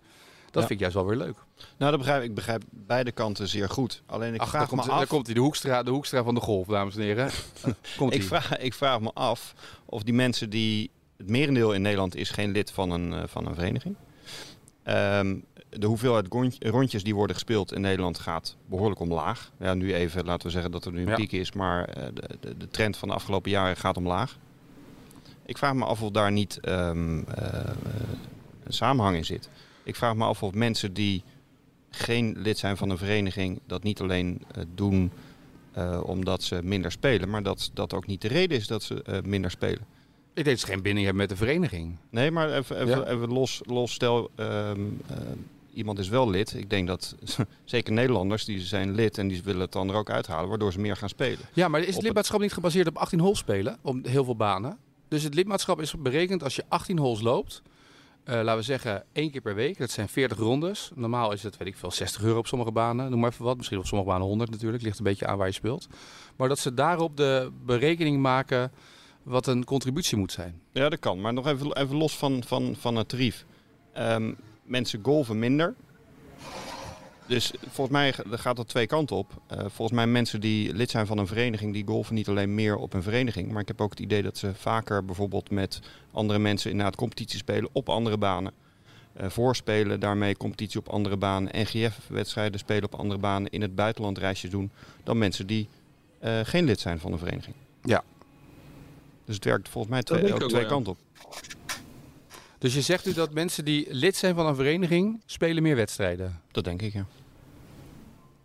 Dat 0.52 0.62
Ja. 0.62 0.68
vind 0.68 0.70
ik 0.70 0.78
juist 0.78 0.94
wel 0.94 1.06
weer 1.06 1.16
leuk. 1.16 1.36
Nou, 1.76 1.90
dat 1.90 2.00
begrijp, 2.00 2.22
ik 2.22 2.34
begrijp 2.34 2.62
beide 2.70 3.12
kanten 3.12 3.48
zeer 3.48 3.68
goed. 3.68 4.02
Alleen 4.06 4.34
ik 4.34 4.40
Ach, 4.40 4.48
vraag 4.48 4.60
daar, 4.60 4.68
komt, 4.68 4.80
me 4.82 4.86
daar 4.90 5.00
af. 5.00 5.08
komt 5.08 5.26
hij, 5.26 5.34
de 5.34 5.40
hoekstra, 5.40 5.82
de 5.82 5.90
hoekstra 5.90 6.22
van 6.22 6.34
de 6.34 6.40
golf, 6.40 6.66
dames 6.66 6.96
en 6.96 7.02
heren. 7.02 7.30
komt 7.96 8.14
ik, 8.14 8.22
vraag, 8.22 8.58
ik 8.58 8.74
vraag 8.74 9.00
me 9.00 9.10
af 9.14 9.54
of 9.84 10.02
die 10.02 10.14
mensen 10.14 10.50
die. 10.50 10.90
Het 11.16 11.30
merendeel 11.30 11.72
in 11.72 11.82
Nederland 11.82 12.16
is 12.16 12.30
geen 12.30 12.50
lid 12.52 12.70
van 12.70 12.90
een, 12.90 13.12
eh, 13.12 13.22
van 13.26 13.46
een 13.46 13.54
vereniging. 13.54 13.94
Ehm, 14.82 15.36
de 15.68 15.86
hoeveelheid 15.86 16.26
rond- 16.30 16.56
rondjes 16.64 17.04
die 17.04 17.14
worden 17.14 17.34
gespeeld 17.36 17.72
in 17.72 17.80
Nederland 17.80 18.18
gaat 18.18 18.56
behoorlijk 18.66 19.00
omlaag. 19.00 19.50
Ja, 19.58 19.74
nu 19.74 19.94
even 19.94 20.24
laten 20.24 20.46
we 20.46 20.52
zeggen 20.52 20.70
dat 20.70 20.84
er 20.84 20.92
nu 20.92 21.02
een 21.02 21.08
Ja. 21.08 21.14
piek 21.14 21.32
is, 21.32 21.52
maar 21.52 21.84
eh, 21.84 22.06
de, 22.14 22.36
de, 22.40 22.56
de 22.56 22.68
trend 22.68 22.96
van 22.96 23.08
de 23.08 23.14
afgelopen 23.14 23.50
jaren 23.50 23.76
gaat 23.76 23.96
omlaag. 23.96 24.38
Ik 25.46 25.58
vraag 25.58 25.74
me 25.74 25.84
af 25.84 26.02
of 26.02 26.10
daar 26.10 26.32
niet 26.32 26.60
ehm, 26.60 27.22
eh, 27.28 27.54
eh, 27.60 27.70
een 28.64 28.72
samenhang 28.72 29.16
in 29.16 29.24
zit. 29.24 29.48
Ik 29.82 29.96
vraag 29.96 30.14
me 30.14 30.24
af 30.24 30.42
of 30.42 30.54
mensen 30.54 30.92
die 30.92 31.22
geen 31.90 32.34
lid 32.38 32.58
zijn 32.58 32.76
van 32.76 32.90
een 32.90 32.98
vereniging 32.98 33.60
dat 33.66 33.82
niet 33.82 34.00
alleen 34.00 34.42
eh, 34.54 34.62
doen 34.74 35.10
eh, 35.72 36.00
omdat 36.04 36.42
ze 36.42 36.60
minder 36.62 36.92
spelen, 36.92 37.30
maar 37.30 37.42
dat 37.42 37.70
dat 37.74 37.94
ook 37.94 38.06
niet 38.06 38.20
de 38.20 38.28
reden 38.28 38.56
is 38.58 38.66
dat 38.66 38.82
ze 38.82 39.02
eh, 39.02 39.18
minder 39.22 39.50
spelen. 39.50 39.86
Ik 40.34 40.44
denk 40.44 40.46
dat 40.56 40.58
ze 40.66 40.72
geen 40.72 40.82
binding 40.82 41.04
hebben 41.06 41.26
met 41.26 41.38
de 41.38 41.44
vereniging. 41.44 41.96
Nee, 42.10 42.30
maar 42.30 42.52
even, 42.52 42.76
even, 42.80 42.98
Ja. 42.98 43.06
even 43.06 43.28
los, 43.32 43.60
los, 43.64 43.92
stel 43.92 44.30
ehm, 44.34 44.80
eh, 45.06 45.16
iemand 45.74 45.98
is 45.98 46.08
wel 46.08 46.30
lid. 46.30 46.54
Ik 46.54 46.70
denk 46.70 46.86
dat 46.86 47.14
zeker 47.64 47.92
Nederlanders 47.92 48.44
die 48.44 48.60
zijn 48.60 48.94
lid 48.94 49.18
en 49.18 49.28
die 49.28 49.42
willen 49.42 49.60
het 49.60 49.72
dan 49.72 49.88
er 49.88 49.94
ook 49.94 50.10
uithalen, 50.10 50.48
waardoor 50.48 50.72
ze 50.72 50.80
meer 50.80 50.96
gaan 50.96 51.08
spelen. 51.08 51.38
Ja, 51.52 51.68
maar 51.68 51.80
is 51.80 51.86
het 51.86 51.94
het- 51.94 52.04
lidmaatschap 52.04 52.40
niet 52.40 52.52
gebaseerd 52.52 52.88
op 52.88 52.96
18 52.96 53.20
holes 53.20 53.38
spelen? 53.38 53.76
Op 53.82 54.06
heel 54.06 54.24
veel 54.24 54.36
banen? 54.36 54.76
Dus 55.08 55.22
het 55.22 55.34
lidmaatschap 55.34 55.80
is 55.80 55.94
berekend 55.98 56.42
als 56.42 56.56
je 56.56 56.64
18 56.68 56.98
holes 56.98 57.20
loopt. 57.20 57.62
Eh, 58.24 58.34
laten 58.34 58.56
we 58.56 58.62
zeggen 58.62 59.04
één 59.12 59.30
keer 59.30 59.40
per 59.40 59.54
week. 59.54 59.78
Dat 59.78 59.90
zijn 59.90 60.08
40 60.08 60.38
rondes. 60.38 60.90
Normaal 60.94 61.32
is 61.32 61.42
het, 61.42 61.56
weet 61.56 61.68
ik 61.68 61.76
veel, 61.76 61.90
60 61.90 62.22
euro 62.22 62.38
op 62.38 62.46
sommige 62.46 62.72
banen. 62.72 63.10
Noem 63.10 63.20
maar 63.20 63.30
even 63.30 63.44
wat. 63.44 63.56
Misschien 63.56 63.78
op 63.78 63.86
sommige 63.86 64.10
banen 64.10 64.26
100 64.26 64.50
natuurlijk. 64.50 64.82
Ligt 64.82 64.98
een 64.98 65.04
beetje 65.04 65.26
aan 65.26 65.38
waar 65.38 65.46
je 65.46 65.52
speelt. 65.52 65.86
Maar 66.36 66.48
dat 66.48 66.58
ze 66.58 66.74
daarop 66.74 67.16
de 67.16 67.52
berekening 67.64 68.18
maken 68.20 68.72
wat 69.22 69.46
een 69.46 69.64
contributie 69.64 70.16
moet 70.16 70.32
zijn. 70.32 70.60
Ja, 70.72 70.88
dat 70.88 70.98
kan. 70.98 71.20
Maar 71.20 71.32
nog 71.32 71.46
even, 71.46 71.76
even 71.76 71.96
los 71.96 72.16
van, 72.16 72.42
van, 72.44 72.76
van 72.78 72.96
het 72.96 73.08
tarief. 73.08 73.44
Ehm, 73.92 74.32
mensen 74.64 75.00
golven 75.02 75.38
minder. 75.38 75.74
Dus 77.26 77.52
volgens 77.60 77.96
mij 77.96 78.14
gaat 78.30 78.56
dat 78.56 78.68
twee 78.68 78.86
kanten 78.86 79.16
op. 79.16 79.32
Eh, 79.46 79.58
volgens 79.58 79.90
mij 79.90 80.06
mensen 80.06 80.40
die 80.40 80.74
lid 80.74 80.90
zijn 80.90 81.06
van 81.06 81.18
een 81.18 81.26
vereniging, 81.26 81.72
die 81.72 81.86
golven 81.86 82.14
niet 82.14 82.28
alleen 82.28 82.54
meer 82.54 82.76
op 82.76 82.92
een 82.92 83.02
vereniging. 83.02 83.52
Maar 83.52 83.60
ik 83.60 83.68
heb 83.68 83.80
ook 83.80 83.90
het 83.90 84.00
idee 84.00 84.22
dat 84.22 84.38
ze 84.38 84.54
vaker 84.54 85.04
bijvoorbeeld 85.04 85.50
met 85.50 85.80
andere 86.12 86.38
mensen 86.38 86.70
inderdaad 86.70 86.96
competitie 86.96 87.38
spelen 87.38 87.70
op 87.72 87.88
andere 87.88 88.18
banen. 88.18 88.52
Eh, 89.12 89.28
voorspelen, 89.28 90.00
daarmee 90.00 90.36
competitie 90.36 90.80
op 90.80 90.88
andere 90.88 91.16
banen. 91.16 91.62
NGF-wedstrijden 91.62 92.58
spelen 92.60 92.84
op 92.84 92.94
andere 92.94 93.20
banen. 93.20 93.50
In 93.50 93.62
het 93.62 93.74
buitenland 93.74 94.18
reisjes 94.18 94.50
doen. 94.50 94.70
Dan 95.04 95.18
mensen 95.18 95.46
die 95.46 95.68
eh, 96.18 96.40
geen 96.42 96.64
lid 96.64 96.80
zijn 96.80 96.98
van 96.98 97.12
een 97.12 97.18
vereniging. 97.18 97.54
Ja. 97.82 98.04
Dus 99.24 99.34
het 99.34 99.44
werkt 99.44 99.68
volgens 99.68 99.92
mij 99.92 100.02
twee, 100.02 100.34
ook 100.34 100.48
twee 100.48 100.66
kanten 100.66 100.92
op. 100.92 100.98
Dus 102.62 102.74
je 102.74 102.80
zegt 102.80 103.06
nu 103.06 103.12
dat 103.12 103.32
mensen 103.32 103.64
die 103.64 103.86
lid 103.90 104.16
zijn 104.16 104.34
van 104.34 104.46
een 104.46 104.54
vereniging 104.54 105.22
spelen 105.26 105.62
meer 105.62 105.76
wedstrijden. 105.76 106.40
Dat 106.50 106.64
denk 106.64 106.82
ik, 106.82 106.92
ja. 106.92 107.06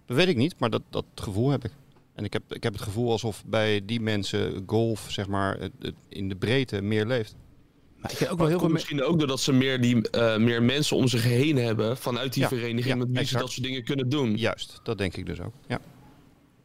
Dat 0.06 0.18
weet 0.18 0.28
ik 0.28 0.36
niet, 0.36 0.56
maar 0.60 0.70
dat, 0.70 0.82
dat 0.90 1.06
gevoel 1.16 1.50
heb 1.50 1.66
ik. 1.66 1.72
En 2.14 2.24
ik 2.24 2.34
heb, 2.34 2.54
ik 2.54 2.64
heb 2.64 2.74
het 2.74 2.82
gevoel 2.82 3.12
alsof 3.12 3.44
bij 3.46 3.86
die 3.86 4.00
mensen 4.00 4.64
golf, 4.66 5.06
zeg 5.10 5.28
maar, 5.28 5.70
in 6.10 6.30
de 6.30 6.36
breedte 6.36 6.82
meer 6.82 7.06
leeft. 7.06 7.36
Maar 7.98 8.12
ik 8.20 8.32
ook 8.32 8.38
wel 8.38 8.48
heel 8.48 8.60
veel 8.60 8.70
misschien 8.70 9.04
ook 9.04 9.20
doordat 9.20 9.40
ze 9.40 9.54
meer, 9.54 9.82
die, 9.82 10.10
eh, 10.10 10.38
meer 10.38 10.64
mensen 10.64 10.98
om 10.98 11.08
zich 11.08 11.24
heen 11.24 11.58
hebben 11.58 11.98
vanuit 11.98 12.34
die 12.34 12.42
Ja, 12.42 12.48
vereniging 12.48 12.86
ja, 12.86 12.96
met 12.96 13.08
wie 13.12 13.26
ze 13.26 13.38
dat 13.38 13.52
soort 13.52 13.66
dingen 13.66 13.84
kunnen 13.84 14.10
doen. 14.10 14.38
Juist, 14.38 14.80
dat 14.84 14.98
denk 14.98 15.16
ik 15.16 15.26
dus 15.26 15.42
ook. 15.42 15.54
Ja. 15.68 15.80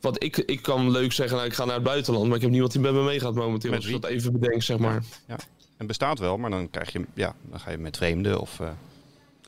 Want 0.00 0.22
ik, 0.22 0.36
ik 0.36 0.62
kan 0.62 0.90
leuk 0.90 1.12
zeggen, 1.12 1.36
nou, 1.36 1.48
ik 1.48 1.54
ga 1.54 1.64
naar 1.64 1.74
het 1.74 1.84
buitenland, 1.84 2.26
maar 2.26 2.36
ik 2.36 2.42
heb 2.42 2.50
niemand 2.50 2.72
die 2.72 2.80
met 2.80 2.92
me 2.92 3.02
meegaat 3.02 3.34
momenteel. 3.34 3.70
Met 3.70 3.78
Als 3.78 3.88
je 3.88 3.92
wie? 3.92 4.00
dat 4.00 4.10
even 4.10 4.32
bedenkt, 4.32 4.64
zeg 4.64 4.78
maar. 4.78 5.02
En 5.82 5.88
bestaat 5.88 6.18
wel, 6.18 6.36
maar 6.38 6.50
dan 6.50 6.70
krijg 6.70 6.92
je, 6.92 7.04
ja, 7.14 7.34
dan 7.50 7.60
ga 7.60 7.70
je 7.70 7.78
met 7.78 7.96
vreemden 7.96 8.40
of... 8.40 8.60
eh, 8.60 8.68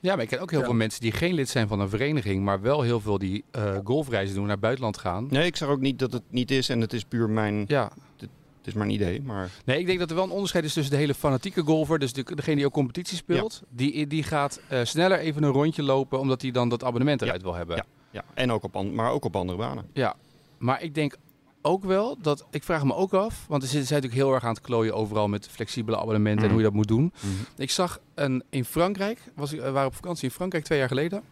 Ja, 0.01 0.15
maar 0.15 0.23
ik 0.23 0.29
ken 0.29 0.41
ook 0.41 0.51
heel 0.51 0.59
Ja. 0.61 0.65
veel 0.65 0.75
mensen 0.75 1.01
die 1.01 1.13
geen 1.13 1.35
lid 1.35 1.49
zijn 1.49 1.69
van 1.69 1.81
een 1.81 1.89
vereniging, 1.89 2.45
maar 2.45 2.61
wel 2.61 2.83
heel 2.83 3.01
veel 3.01 3.19
die 3.19 3.45
eh, 3.51 3.77
golfreizen 3.85 4.35
doen 4.35 4.43
naar 4.45 4.53
het 4.53 4.61
buitenland 4.61 4.99
gaan. 4.99 5.27
Nee, 5.31 5.47
ik 5.47 5.57
zeg 5.57 5.69
ook 5.69 5.81
niet 5.81 5.99
dat 5.99 6.13
het 6.13 6.23
niet 6.29 6.51
is 6.51 6.69
en 6.69 6.81
het 6.81 6.93
is 6.93 7.05
puur 7.05 7.31
mijn, 7.31 7.65
Ja, 7.69 7.91
het 8.19 8.29
is 8.65 8.73
maar 8.73 8.87
een 8.87 8.93
idee, 8.93 9.23
maar 9.23 9.51
nee, 9.65 9.79
ik 9.79 9.87
denk 9.87 9.99
dat 9.99 10.09
er 10.11 10.15
wel 10.17 10.25
een 10.25 10.31
onderscheid 10.31 10.65
is 10.65 10.73
tussen 10.73 10.93
de 10.93 10.99
hele 10.99 11.15
fanatieke 11.15 11.63
golfer, 11.63 11.99
dus 11.99 12.13
de, 12.13 12.23
degene 12.35 12.57
die 12.57 12.67
ook 12.67 12.73
competitie 12.73 13.17
speelt, 13.17 13.63
die, 13.69 14.07
die 14.07 14.23
gaat 14.23 14.61
eh, 14.69 14.81
sneller 14.85 15.19
even 15.19 15.43
een 15.43 15.51
rondje 15.53 15.83
lopen 15.83 16.19
omdat 16.21 16.43
hij 16.43 16.51
dan 16.51 16.69
dat 16.69 16.85
abonnement 16.85 17.21
Ja. 17.21 17.27
eruit 17.27 17.43
wil 17.43 17.55
hebben. 17.55 17.77
Ja. 17.77 17.85
ja. 18.11 18.25
En 18.35 18.53
ook 18.53 18.63
op, 18.63 18.93
maar 18.93 19.11
ook 19.11 19.25
op 19.25 19.37
andere 19.37 19.59
banen. 19.59 19.87
Ja, 19.93 20.15
maar 20.59 20.83
ik 20.83 20.95
denk 20.95 21.17
ook 21.65 21.85
wel 21.85 22.17
dat, 22.21 22.45
ik 22.51 22.63
vraag 22.63 22.85
me 22.85 22.95
ook 22.95 23.13
af, 23.15 23.45
want 23.49 23.63
er 23.63 23.69
zijn 23.69 23.83
natuurlijk 23.83 24.13
heel 24.15 24.33
erg 24.35 24.45
aan 24.45 24.55
het 24.55 24.61
klooien 24.61 24.95
overal 24.95 25.29
met 25.29 25.49
flexibele 25.49 25.97
abonnementen 25.99 26.43
en 26.45 26.45
Mhm. 26.45 26.53
hoe 26.55 26.63
je 26.63 26.67
dat 26.67 26.77
moet 26.77 26.89
doen. 26.89 27.13
Ik 27.57 27.71
zag 27.71 27.99
een, 28.15 28.43
in 28.51 28.65
Frankrijk, 28.65 29.19
was, 29.35 29.53
ik- 29.53 29.61
we 29.61 29.71
waren 29.71 29.89
op 29.89 29.95
vakantie 29.95 30.25
in 30.25 30.35
Frankrijk 30.35 30.65
twee 30.65 30.79
jaar 30.79 30.89
geleden. 30.89 31.23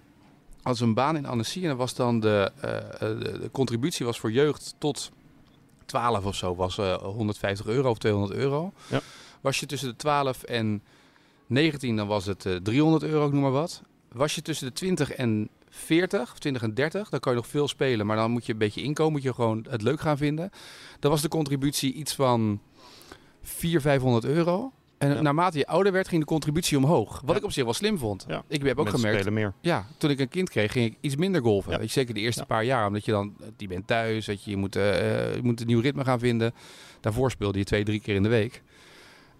Ze 0.75 0.85
een 0.85 0.95
baan 0.95 1.16
in 1.16 1.27
Annecy 1.27 1.66
en 1.66 1.77
was 1.77 1.95
dan 1.95 2.21
de, 2.21 2.53
eh, 2.61 2.77
eh, 2.77 2.83
de, 2.99 3.38
de 3.40 3.49
contributie 3.53 4.07
was 4.07 4.21
voor 4.21 4.33
jeugd 4.33 4.75
tot 4.79 5.11
12 5.87 6.25
of 6.25 6.35
zo, 6.35 6.55
was 6.55 6.79
eh, 6.79 6.95
150 6.97 7.66
euro 7.66 7.90
of 7.90 7.99
200 7.99 8.33
euro. 8.38 8.73
Ja. 8.90 9.01
Was 9.40 9.61
je 9.61 9.66
tussen 9.66 9.88
de 9.88 9.97
12 9.97 10.42
en 10.42 10.83
19, 11.47 11.97
dan 11.97 12.07
was 12.07 12.27
het 12.27 12.47
eh, 12.47 12.57
300 12.57 13.03
euro, 13.03 13.27
ik 13.27 13.33
noem 13.33 13.42
maar 13.42 13.51
wat. 13.51 13.83
Was 14.12 14.35
je 14.35 14.42
tussen 14.42 14.66
de 14.66 14.73
20 14.73 15.12
en 15.12 15.49
40, 15.75 16.33
of 16.33 16.39
20 16.39 16.63
en 16.63 16.75
30, 16.75 17.09
dan 17.09 17.21
kan 17.21 17.33
je 17.33 17.39
nog 17.39 17.47
veel 17.49 17.69
spelen, 17.69 18.07
maar 18.07 18.17
dan 18.17 18.31
moet 18.31 18.47
je 18.47 18.53
een 18.53 18.59
beetje 18.59 18.83
inkomen, 18.83 19.13
moet 19.13 19.23
je 19.23 19.35
gewoon 19.35 19.67
het 19.71 19.83
leuk 19.83 20.01
gaan 20.01 20.17
vinden. 20.17 20.51
Dan 20.99 21.11
was 21.11 21.23
de 21.23 21.29
contributie 21.29 21.93
iets 21.93 22.15
van 22.15 22.61
400, 23.43 23.83
500 23.83 24.25
euro. 24.25 24.73
En 24.99 25.15
Ja. 25.15 25.21
naarmate 25.21 25.59
je 25.59 25.67
ouder 25.67 25.93
werd, 25.93 26.09
ging 26.09 26.21
de 26.21 26.27
contributie 26.27 26.77
omhoog. 26.79 27.21
Wat 27.21 27.31
Ja. 27.31 27.37
ik 27.37 27.45
op 27.45 27.53
zich 27.53 27.65
wel 27.65 27.73
slim 27.73 27.99
vond. 27.99 28.25
Ja. 28.29 28.45
Ik 28.49 28.63
heb 28.63 28.79
ook 28.79 28.85
Mensen 28.85 29.01
gemerkt, 29.09 29.31
meer. 29.31 29.53
ja, 29.61 29.87
toen 29.99 30.11
ik 30.11 30.21
een 30.21 30.29
kind 30.29 30.51
kreeg, 30.51 30.73
ging 30.73 30.87
ik 30.87 30.97
iets 31.01 31.17
minder 31.17 31.43
golven. 31.43 31.71
Weet 31.71 31.81
je, 31.87 31.93
zeker 31.93 32.15
de 32.15 32.21
eerste 32.21 32.45
paar 32.47 32.65
jaar. 32.65 32.87
Omdat 32.87 33.05
je 33.05 33.11
dan, 33.13 33.37
die 33.57 33.69
bent 33.69 33.87
thuis, 33.87 34.27
weet 34.27 34.45
je, 34.45 34.51
je 34.51 34.57
moet, 34.57 34.77
eh, 34.77 35.27
eh, 35.29 35.35
je 35.35 35.43
moet 35.43 35.61
een 35.61 35.67
nieuw 35.67 35.81
ritme 35.81 36.05
gaan 36.05 36.19
vinden. 36.19 36.55
Daarvoor 37.01 37.31
speelde 37.31 37.59
je 37.59 37.65
twee, 37.65 37.85
drie 37.85 38.01
keer 38.01 38.15
in 38.15 38.23
de 38.23 38.29
week. 38.29 38.63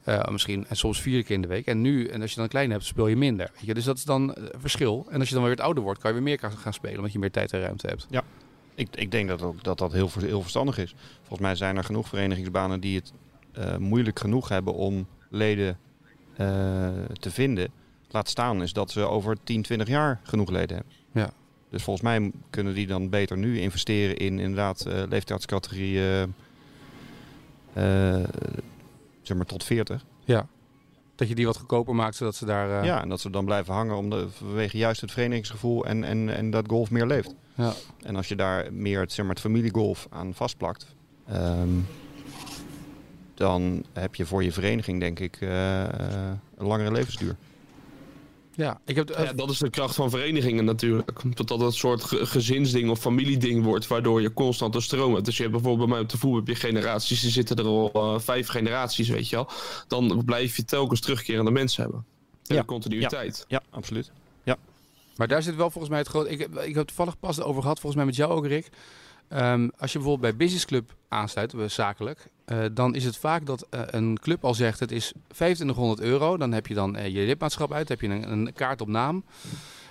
Eh, 0.05 0.29
misschien, 0.29 0.67
en 0.69 0.77
soms 0.77 1.01
vier 1.01 1.23
keer 1.25 1.35
in 1.35 1.43
de 1.43 1.49
week. 1.49 1.67
En 1.67 1.81
nu, 1.81 2.07
en 2.07 2.21
als 2.21 2.31
je 2.31 2.37
dan 2.37 2.45
een 2.45 2.51
klein 2.51 2.71
hebt, 2.71 2.85
speel 2.85 3.07
je 3.07 3.17
minder. 3.17 3.51
Weet 3.55 3.67
je? 3.67 3.75
Dus 3.75 3.85
dat 3.85 3.97
is 3.97 4.05
dan 4.05 4.35
eh, 4.35 4.45
verschil. 4.57 5.07
En 5.11 5.19
als 5.21 5.29
je 5.29 5.35
dan 5.35 5.45
weer 5.45 5.57
wat 5.57 5.65
ouder 5.65 5.83
wordt, 5.83 6.01
kan 6.01 6.11
je 6.11 6.17
weer 6.17 6.25
meer 6.25 6.39
gaan 6.39 6.53
gaan 6.53 6.73
spelen. 6.73 6.97
Omdat 6.97 7.13
je 7.13 7.19
meer 7.19 7.31
tijd 7.31 7.53
en 7.53 7.61
ruimte 7.61 7.87
hebt. 7.87 8.07
Ik, 8.75 8.89
ik 8.97 9.11
denk 9.11 9.29
dat 9.29 9.43
ook, 9.43 9.65
dat, 9.65 9.79
dat 9.79 9.93
heel, 9.93 10.11
heel 10.19 10.41
verstandig 10.41 10.79
is. 10.79 10.95
Volgens 11.19 11.41
mij 11.41 11.55
zijn 11.55 11.77
er 11.77 11.85
genoeg 11.85 12.09
verenigingsbanen 12.09 12.81
die 12.81 12.97
het 12.97 13.13
eh, 13.53 13.77
moeilijk 13.77 14.19
genoeg 14.19 14.49
hebben 14.49 14.75
om 14.75 15.07
leden 15.29 15.79
te 17.21 17.31
vinden. 17.31 17.71
Laat 18.11 18.29
staan 18.29 18.63
is 18.63 18.73
dat 18.73 18.91
ze 18.91 19.01
over 19.01 19.37
10, 19.45 19.63
20 19.63 19.89
jaar 19.89 20.21
genoeg 20.23 20.51
leden 20.51 20.77
hebben. 20.77 20.95
Ja. 21.13 21.33
Dus 21.71 21.83
volgens 21.83 22.05
mij 22.05 22.31
kunnen 22.51 22.75
die 22.75 22.87
dan 22.87 23.09
beter 23.09 23.39
nu 23.39 23.61
investeren 23.61 24.17
in 24.17 24.39
inderdaad 24.39 24.87
eh 27.73 28.23
maar 29.37 29.47
tot 29.47 29.65
40. 29.65 30.05
Ja. 30.25 30.47
Dat 31.15 31.29
je 31.29 31.35
die 31.35 31.47
wat 31.47 31.57
goedkoper 31.57 31.95
maakt, 31.95 32.17
zodat 32.17 32.35
ze 32.35 32.45
daar... 32.45 32.81
eh, 32.81 32.85
Ja, 32.87 33.03
en 33.03 33.09
dat 33.09 33.21
ze 33.21 33.31
dan 33.31 33.45
blijven 33.45 33.75
hangen 33.75 33.97
om 33.97 34.11
de, 34.11 34.27
vanwege 34.31 34.77
juist 34.77 35.01
het 35.01 35.13
verenigingsgevoel 35.13 35.85
en, 35.87 36.05
en, 36.05 36.29
en 36.37 36.51
dat 36.51 36.69
golf 36.69 36.91
meer 36.91 37.07
leeft. 37.07 37.35
Ja. 37.55 37.73
En 38.03 38.17
als 38.17 38.29
je 38.29 38.37
daar 38.37 38.73
meer 38.73 39.01
het, 39.01 39.13
zeg 39.13 39.25
maar, 39.25 39.35
het 39.35 39.45
familiegolf 39.45 40.07
aan 40.11 40.35
vastplakt, 40.35 40.87
ehm, 41.29 41.69
dan 43.35 43.85
heb 43.93 44.15
je 44.15 44.27
voor 44.27 44.45
je 44.45 44.53
vereniging 44.53 45.01
denk 45.01 45.19
ik 45.21 45.37
eh, 45.41 45.83
een 46.57 46.67
langere 46.67 46.93
levensduur. 46.93 47.37
Ja. 48.63 48.81
Ik 48.85 48.97
heb, 48.97 49.11
eh, 49.11 49.25
Ja, 49.25 49.33
dat 49.33 49.51
is 49.51 49.59
de 49.59 49.71
kracht 49.71 49.95
van 49.95 50.11
verenigingen 50.11 50.65
natuurlijk. 50.65 51.11
Dat 51.37 51.49
dat 51.49 51.61
een 51.61 51.73
soort 51.73 52.05
ge- 52.05 52.27
gezinsding 52.27 52.91
of 52.91 52.99
familieding 53.01 53.65
wordt, 53.65 53.87
waardoor 53.87 54.21
je 54.23 54.33
constant 54.33 54.75
een 54.75 54.83
stroom 54.83 55.13
hebt. 55.13 55.25
Dus 55.25 55.37
je 55.37 55.43
hebt 55.43 55.55
bijvoorbeeld 55.55 55.87
bij 55.89 55.97
mij 55.97 56.05
op 56.05 56.11
de 56.11 56.19
voetbal 56.19 56.39
heb 56.39 56.49
je 56.49 56.55
generaties, 56.55 57.21
die 57.21 57.31
zitten 57.31 57.57
er 57.57 57.65
al 57.65 57.91
eh, 57.93 58.19
vijf 58.19 58.49
generaties, 58.49 59.09
weet 59.09 59.29
je 59.29 59.37
wel. 59.37 59.49
Dan 59.89 60.23
blijf 60.25 60.57
je 60.57 60.65
telkens 60.65 61.01
terugkerende 61.01 61.51
mensen 61.51 61.83
hebben. 61.83 62.05
En 62.47 62.55
Ja. 62.55 62.61
de 62.61 62.67
continuïteit. 62.67 63.45
Ja, 63.49 63.63
absoluut. 63.71 64.11
Maar 65.17 65.29
daar 65.29 65.43
zit 65.43 65.57
wel 65.57 65.71
volgens 65.71 65.89
mij 65.89 65.99
het 65.99 66.09
grote. 66.09 66.31
Ik, 66.31 66.39
heb- 66.39 66.59
ik 66.59 66.75
heb 66.75 66.87
toevallig 66.87 67.19
pas 67.19 67.41
over 67.41 67.63
gehad, 67.63 67.77
volgens 67.81 67.97
mij 67.97 68.05
met 68.05 68.17
jou 68.17 68.33
ook, 68.33 68.47
Rick. 68.47 68.69
Ehm, 69.33 69.69
als 69.79 69.93
je 69.93 69.99
bijvoorbeeld 69.99 70.37
bij 70.37 70.47
Business 70.47 70.67
Club 70.67 70.95
aansluit, 71.09 71.55
eh, 71.55 71.69
zakelijk, 71.69 72.27
eh, 72.45 72.65
dan 72.73 72.95
is 72.95 73.05
het 73.05 73.17
vaak 73.17 73.47
dat 73.47 73.67
eh, 73.71 73.81
een 73.87 74.19
club 74.21 74.45
al 74.45 74.55
zegt: 74.55 74.81
het 74.81 74.93
is 74.93 75.13
2500 75.29 76.01
euro. 76.01 76.37
Dan 76.37 76.53
heb 76.53 76.67
je 76.67 76.75
dan 76.75 76.97
je 77.13 77.27
lidmaatschap 77.27 77.73
uit, 77.73 77.89
heb 77.89 78.01
je 78.01 78.09
een, 78.09 78.33
een 78.33 78.53
kaart 78.53 78.81
op 78.81 78.89
naam. 78.89 79.25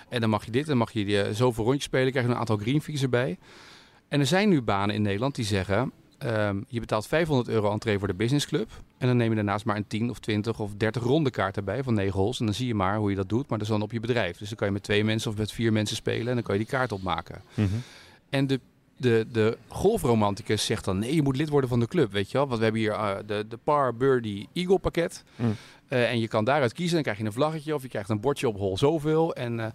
En 0.08 0.20
dan 0.20 0.30
mag 0.30 0.44
je 0.44 0.50
dit, 0.50 0.66
dan 0.66 0.76
mag 0.76 0.92
je 0.92 1.04
die, 1.04 1.34
zoveel 1.34 1.64
rondjes 1.64 1.84
spelen, 1.84 2.10
krijg 2.10 2.26
je 2.26 2.32
een 2.32 2.38
aantal 2.38 2.56
green 2.56 2.82
fees 2.82 3.02
erbij. 3.02 3.38
En 4.08 4.20
er 4.20 4.26
zijn 4.26 4.48
nu 4.48 4.62
banen 4.62 4.94
in 4.94 5.02
Nederland 5.02 5.34
die 5.34 5.44
zeggen: 5.44 5.92
ehm, 6.18 6.60
je 6.68 6.80
betaalt 6.80 7.06
500 7.06 7.48
euro 7.48 7.72
entree 7.72 7.98
voor 7.98 8.08
de 8.08 8.14
Business 8.14 8.46
Club. 8.46 8.70
En 8.98 9.06
dan 9.06 9.16
neem 9.16 9.28
je 9.28 9.34
daarnaast 9.34 9.64
maar 9.64 9.76
een 9.76 9.86
10 9.86 10.10
of 10.10 10.18
20 10.18 10.60
of 10.60 10.74
30 10.76 11.02
ronde 11.02 11.30
kaart 11.30 11.56
erbij 11.56 11.82
van 11.82 11.94
9 11.94 12.20
holes. 12.20 12.38
En 12.40 12.44
dan 12.44 12.54
zie 12.54 12.66
je 12.66 12.74
maar 12.74 12.96
hoe 12.96 13.10
je 13.10 13.16
dat 13.16 13.28
doet, 13.28 13.48
maar 13.48 13.58
dat 13.58 13.66
is 13.66 13.72
dan 13.72 13.82
op 13.82 13.92
je 13.92 14.00
bedrijf. 14.00 14.36
Dus 14.38 14.48
dan 14.48 14.56
kan 14.56 14.66
je 14.66 14.72
met 14.72 14.82
twee 14.82 15.04
mensen 15.04 15.30
of 15.30 15.36
met 15.36 15.52
vier 15.52 15.72
mensen 15.72 15.96
spelen 15.96 16.28
en 16.28 16.34
dan 16.34 16.42
kan 16.42 16.54
je 16.54 16.60
die 16.60 16.70
kaart 16.70 16.92
opmaken. 16.92 17.42
En 18.30 18.46
de, 18.46 18.60
de, 19.02 19.26
de 19.32 19.58
golfromanticus 19.68 20.64
zegt 20.64 20.84
dan: 20.84 20.98
nee, 20.98 21.14
je 21.14 21.22
moet 21.22 21.36
lid 21.36 21.48
worden 21.48 21.68
van 21.70 21.80
de 21.80 21.86
club. 21.86 22.12
Weet 22.12 22.30
je 22.30 22.38
wel? 22.38 22.46
Want 22.46 22.58
we 22.58 22.64
hebben 22.64 22.82
hier 22.82 22.92
eh, 22.92 23.16
de, 23.26 23.44
de 23.48 23.56
Par 23.64 23.94
Birdie 23.94 24.48
Eagle 24.52 24.78
pakket. 24.78 25.24
Mm. 25.36 25.54
Eh, 25.88 26.10
en 26.10 26.20
je 26.20 26.28
kan 26.28 26.44
daaruit 26.44 26.72
kiezen. 26.72 26.94
Dan 26.94 27.02
krijg 27.02 27.18
je 27.18 27.24
een 27.24 27.32
vlaggetje 27.32 27.74
of 27.74 27.82
je 27.82 27.88
krijgt 27.88 28.08
een 28.08 28.20
bordje 28.20 28.48
op 28.48 28.56
hol 28.56 28.78
zoveel. 28.78 29.34
En, 29.34 29.60
eh, 29.60 29.66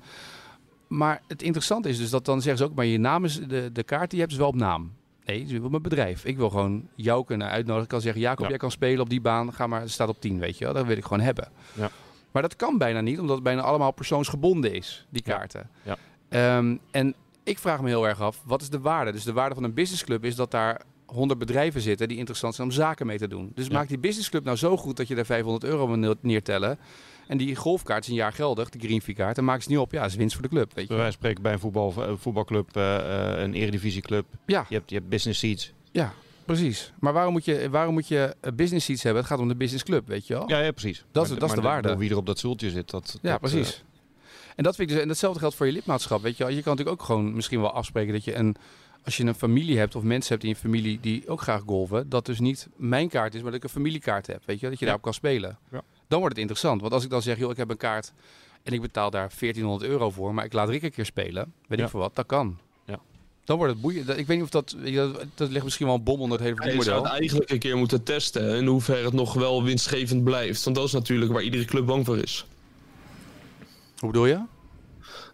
maar 0.87 1.21
het 1.27 1.41
interessante 1.41 1.89
is 1.89 1.97
dus 1.97 2.09
dat 2.09 2.25
dan 2.25 2.41
zeggen 2.41 2.57
ze 2.57 2.69
ook: 2.69 2.75
maar 2.75 2.85
je 2.85 2.99
naam 2.99 3.25
is 3.25 3.39
de, 3.39 3.69
de 3.71 3.83
kaart 3.83 4.09
die 4.09 4.19
je 4.19 4.23
hebt 4.23 4.31
is 4.31 4.37
wel 4.37 4.47
op 4.47 4.55
naam. 4.55 4.93
Nee, 5.25 5.41
is 5.41 5.59
op 5.59 5.69
mijn 5.69 5.81
bedrijf. 5.81 6.25
Ik 6.25 6.37
wil 6.37 6.49
gewoon 6.49 6.87
jou 6.95 7.25
kunnen 7.25 7.47
uitnodigen. 7.47 7.83
Ik 7.83 7.89
kan 7.89 8.01
zeggen: 8.01 8.21
Jacob, 8.21 8.43
Ja. 8.43 8.49
jij 8.49 8.57
kan 8.57 8.71
spelen 8.71 9.01
op 9.01 9.09
die 9.09 9.21
baan. 9.21 9.53
Ga 9.53 9.67
maar, 9.67 9.89
staat 9.89 10.09
op 10.09 10.21
10, 10.21 10.39
weet 10.39 10.57
je 10.57 10.65
wel. 10.65 10.73
Dat 10.73 10.85
wil 10.85 10.97
ik 10.97 11.03
gewoon 11.03 11.19
hebben. 11.19 11.49
Ja. 11.73 11.89
Maar 12.31 12.41
dat 12.41 12.55
kan 12.55 12.77
bijna 12.77 13.01
niet, 13.01 13.19
omdat 13.19 13.35
het 13.35 13.43
bijna 13.43 13.61
allemaal 13.61 13.91
persoonsgebonden 13.91 14.73
is, 14.73 15.05
die 15.09 15.21
kaarten. 15.21 15.69
Ja. 15.83 15.97
Ehm, 16.29 16.77
en 16.91 17.15
ik 17.47 17.60
vraag 17.60 17.81
me 17.81 17.88
heel 17.88 18.07
erg 18.07 18.21
af, 18.21 18.41
wat 18.45 18.62
is 18.62 18.69
de 18.69 18.79
waarde? 18.79 19.12
Dus 19.12 19.23
de 19.23 19.33
waarde 19.33 19.55
van 19.55 19.63
een 19.63 19.73
businessclub 19.73 20.25
is 20.25 20.36
dat 20.36 20.51
daar 20.51 20.81
100 21.05 21.39
bedrijven 21.39 21.81
zitten 21.81 22.07
die 22.07 22.17
interessant 22.17 22.55
zijn 22.55 22.67
om 22.67 22.73
zaken 22.73 23.05
mee 23.07 23.17
te 23.17 23.27
doen. 23.27 23.51
Dus 23.55 23.67
Ja. 23.67 23.73
maak 23.73 23.88
die 23.88 23.97
businessclub 23.99 24.43
nou 24.43 24.57
zo 24.57 24.77
goed 24.77 24.97
dat 24.97 25.07
je 25.07 25.15
daar 25.15 25.25
500 25.25 25.63
euro 25.63 25.88
wil 25.88 25.97
neer- 25.97 26.15
neertellen. 26.21 26.79
En 27.27 27.38
die 27.38 27.55
golfkaart 27.55 28.03
is 28.03 28.10
een 28.10 28.15
jaar 28.15 28.33
geldig, 28.33 28.69
de 28.69 28.79
Green 28.79 29.01
Fee 29.01 29.15
kaart. 29.15 29.38
En 29.38 29.43
maak 29.43 29.62
ze 29.62 29.69
niet 29.69 29.77
op. 29.77 29.91
Ja, 29.91 30.05
is 30.05 30.15
winst 30.15 30.33
voor 30.33 30.43
de 30.43 30.49
club. 30.49 30.71
Weet 30.75 30.88
je. 30.88 30.95
Van 30.97 31.12
spreken 31.12 31.41
bij 31.43 31.53
een 31.53 31.60
voetbal, 31.60 31.93
eh, 32.03 32.12
voetbalclub, 32.17 32.75
eh, 32.75 32.93
een 33.38 33.53
eredivisieclub. 33.53 34.25
Ja, 34.45 34.65
Je 34.69 34.75
hebt, 34.75 34.89
je 34.89 34.95
hebt 34.95 35.10
business 35.10 35.39
seats. 35.39 35.73
ja. 35.91 36.13
Precies. 36.45 36.93
Maar 36.99 37.13
waarom 37.13 37.31
moet 37.33 37.45
je, 37.45 37.69
waarom 37.69 37.93
moet 37.93 38.07
je 38.07 38.36
business 38.55 38.86
seats 38.86 39.03
hebben? 39.03 39.21
Het 39.21 39.31
gaat 39.31 39.39
om 39.39 39.47
de 39.47 39.55
business 39.55 39.83
club, 39.83 40.07
weet 40.07 40.27
je 40.27 40.33
wel? 40.33 40.49
Ja, 40.49 40.60
ja 40.60 40.71
precies. 40.71 41.05
Dat 41.12 41.29
Maar- 41.29 41.39
dat 41.39 41.49
is 41.49 41.55
de 41.55 41.62
waarde. 41.62 41.97
Wie 41.97 42.10
er 42.10 42.17
op 42.17 42.25
dat 42.25 42.38
stoeltje 42.38 42.69
zit, 42.69 42.89
dat... 42.89 43.19
Ja, 43.21 43.31
dat, 43.31 43.39
precies. 43.39 43.83
En, 44.57 44.63
dat 44.63 44.75
vind 44.75 44.87
ik 44.89 44.93
dus, 44.95 45.03
en 45.03 45.07
datzelfde 45.07 45.39
geldt 45.39 45.55
voor 45.55 45.65
je 45.65 45.71
lidmaatschap. 45.71 46.21
Weet 46.21 46.37
je, 46.37 46.43
wel. 46.43 46.53
je 46.53 46.61
kan 46.61 46.71
natuurlijk 46.75 47.01
ook 47.01 47.05
gewoon 47.07 47.33
misschien 47.35 47.61
wel 47.61 47.71
afspreken 47.71 48.13
dat 48.13 48.23
je 48.23 48.35
een, 48.35 48.55
als 49.05 49.17
je 49.17 49.23
een 49.25 49.35
familie 49.35 49.77
hebt 49.77 49.95
of 49.95 50.03
mensen 50.03 50.31
hebt 50.31 50.43
in 50.43 50.49
je 50.49 50.55
familie 50.55 50.99
die 51.01 51.27
ook 51.27 51.41
graag 51.41 51.61
golven, 51.65 52.09
dat 52.09 52.25
dus 52.25 52.39
niet 52.39 52.67
mijn 52.75 53.09
kaart 53.09 53.33
is, 53.33 53.41
maar 53.41 53.51
dat 53.51 53.59
ik 53.59 53.63
een 53.63 53.73
familiekaart 53.75 54.27
heb. 54.27 54.41
Weet 54.45 54.55
je, 54.55 54.61
wel, 54.61 54.69
dat 54.69 54.79
je 54.79 54.85
Ja. 54.85 54.91
daarop 54.91 55.01
kan 55.03 55.13
spelen. 55.13 55.57
Ja. 55.71 55.81
Dan 56.07 56.19
wordt 56.19 56.33
het 56.35 56.37
interessant. 56.47 56.81
Want 56.81 56.93
als 56.93 57.03
ik 57.03 57.09
dan 57.09 57.21
zeg, 57.21 57.37
joh, 57.37 57.51
ik 57.51 57.57
heb 57.57 57.69
een 57.69 57.77
kaart 57.77 58.11
en 58.63 58.73
ik 58.73 58.81
betaal 58.81 59.09
daar 59.09 59.31
1400 59.39 59.91
euro 59.91 60.09
voor, 60.11 60.33
maar 60.33 60.45
ik 60.45 60.53
laat 60.53 60.69
Rick 60.69 60.83
een 60.83 60.91
keer 60.91 61.05
spelen, 61.05 61.53
weet 61.67 61.79
Ja. 61.79 61.85
ik 61.85 61.91
voor 61.91 61.99
wat, 61.99 62.15
dat 62.15 62.25
kan. 62.25 62.57
Ja. 62.85 62.99
Dan 63.43 63.57
wordt 63.57 63.73
het 63.73 63.81
boeiend. 63.81 64.07
Dat- 64.07 64.17
Ik 64.17 64.27
weet 64.27 64.35
niet 64.37 64.45
of 64.45 64.51
dat, 64.51 64.75
dat, 64.93 65.25
dat 65.35 65.49
ligt 65.49 65.63
misschien 65.63 65.85
wel 65.85 65.95
een 65.95 66.03
bom 66.03 66.19
onder 66.21 66.37
het 66.39 66.47
hele 66.47 66.55
Je 66.55 66.61
zou 66.61 66.73
verdienmodel. 66.73 67.11
het 67.11 67.19
eigenlijk 67.19 67.49
een 67.51 67.59
keer 67.59 67.77
moeten 67.77 68.03
testen 68.03 68.55
in 68.57 68.65
hoeverre 68.65 69.03
het 69.05 69.13
nog 69.13 69.33
wel 69.33 69.63
winstgevend 69.63 70.23
blijft. 70.23 70.63
Want 70.63 70.75
dat 70.75 70.85
is 70.85 70.91
natuurlijk 70.91 71.31
waar 71.31 71.41
iedere 71.43 71.65
club 71.65 71.85
bang 71.85 72.05
voor 72.05 72.17
is. 72.17 72.45
Hoe 73.99 74.12
bedoel 74.12 74.25
je? 74.25 74.41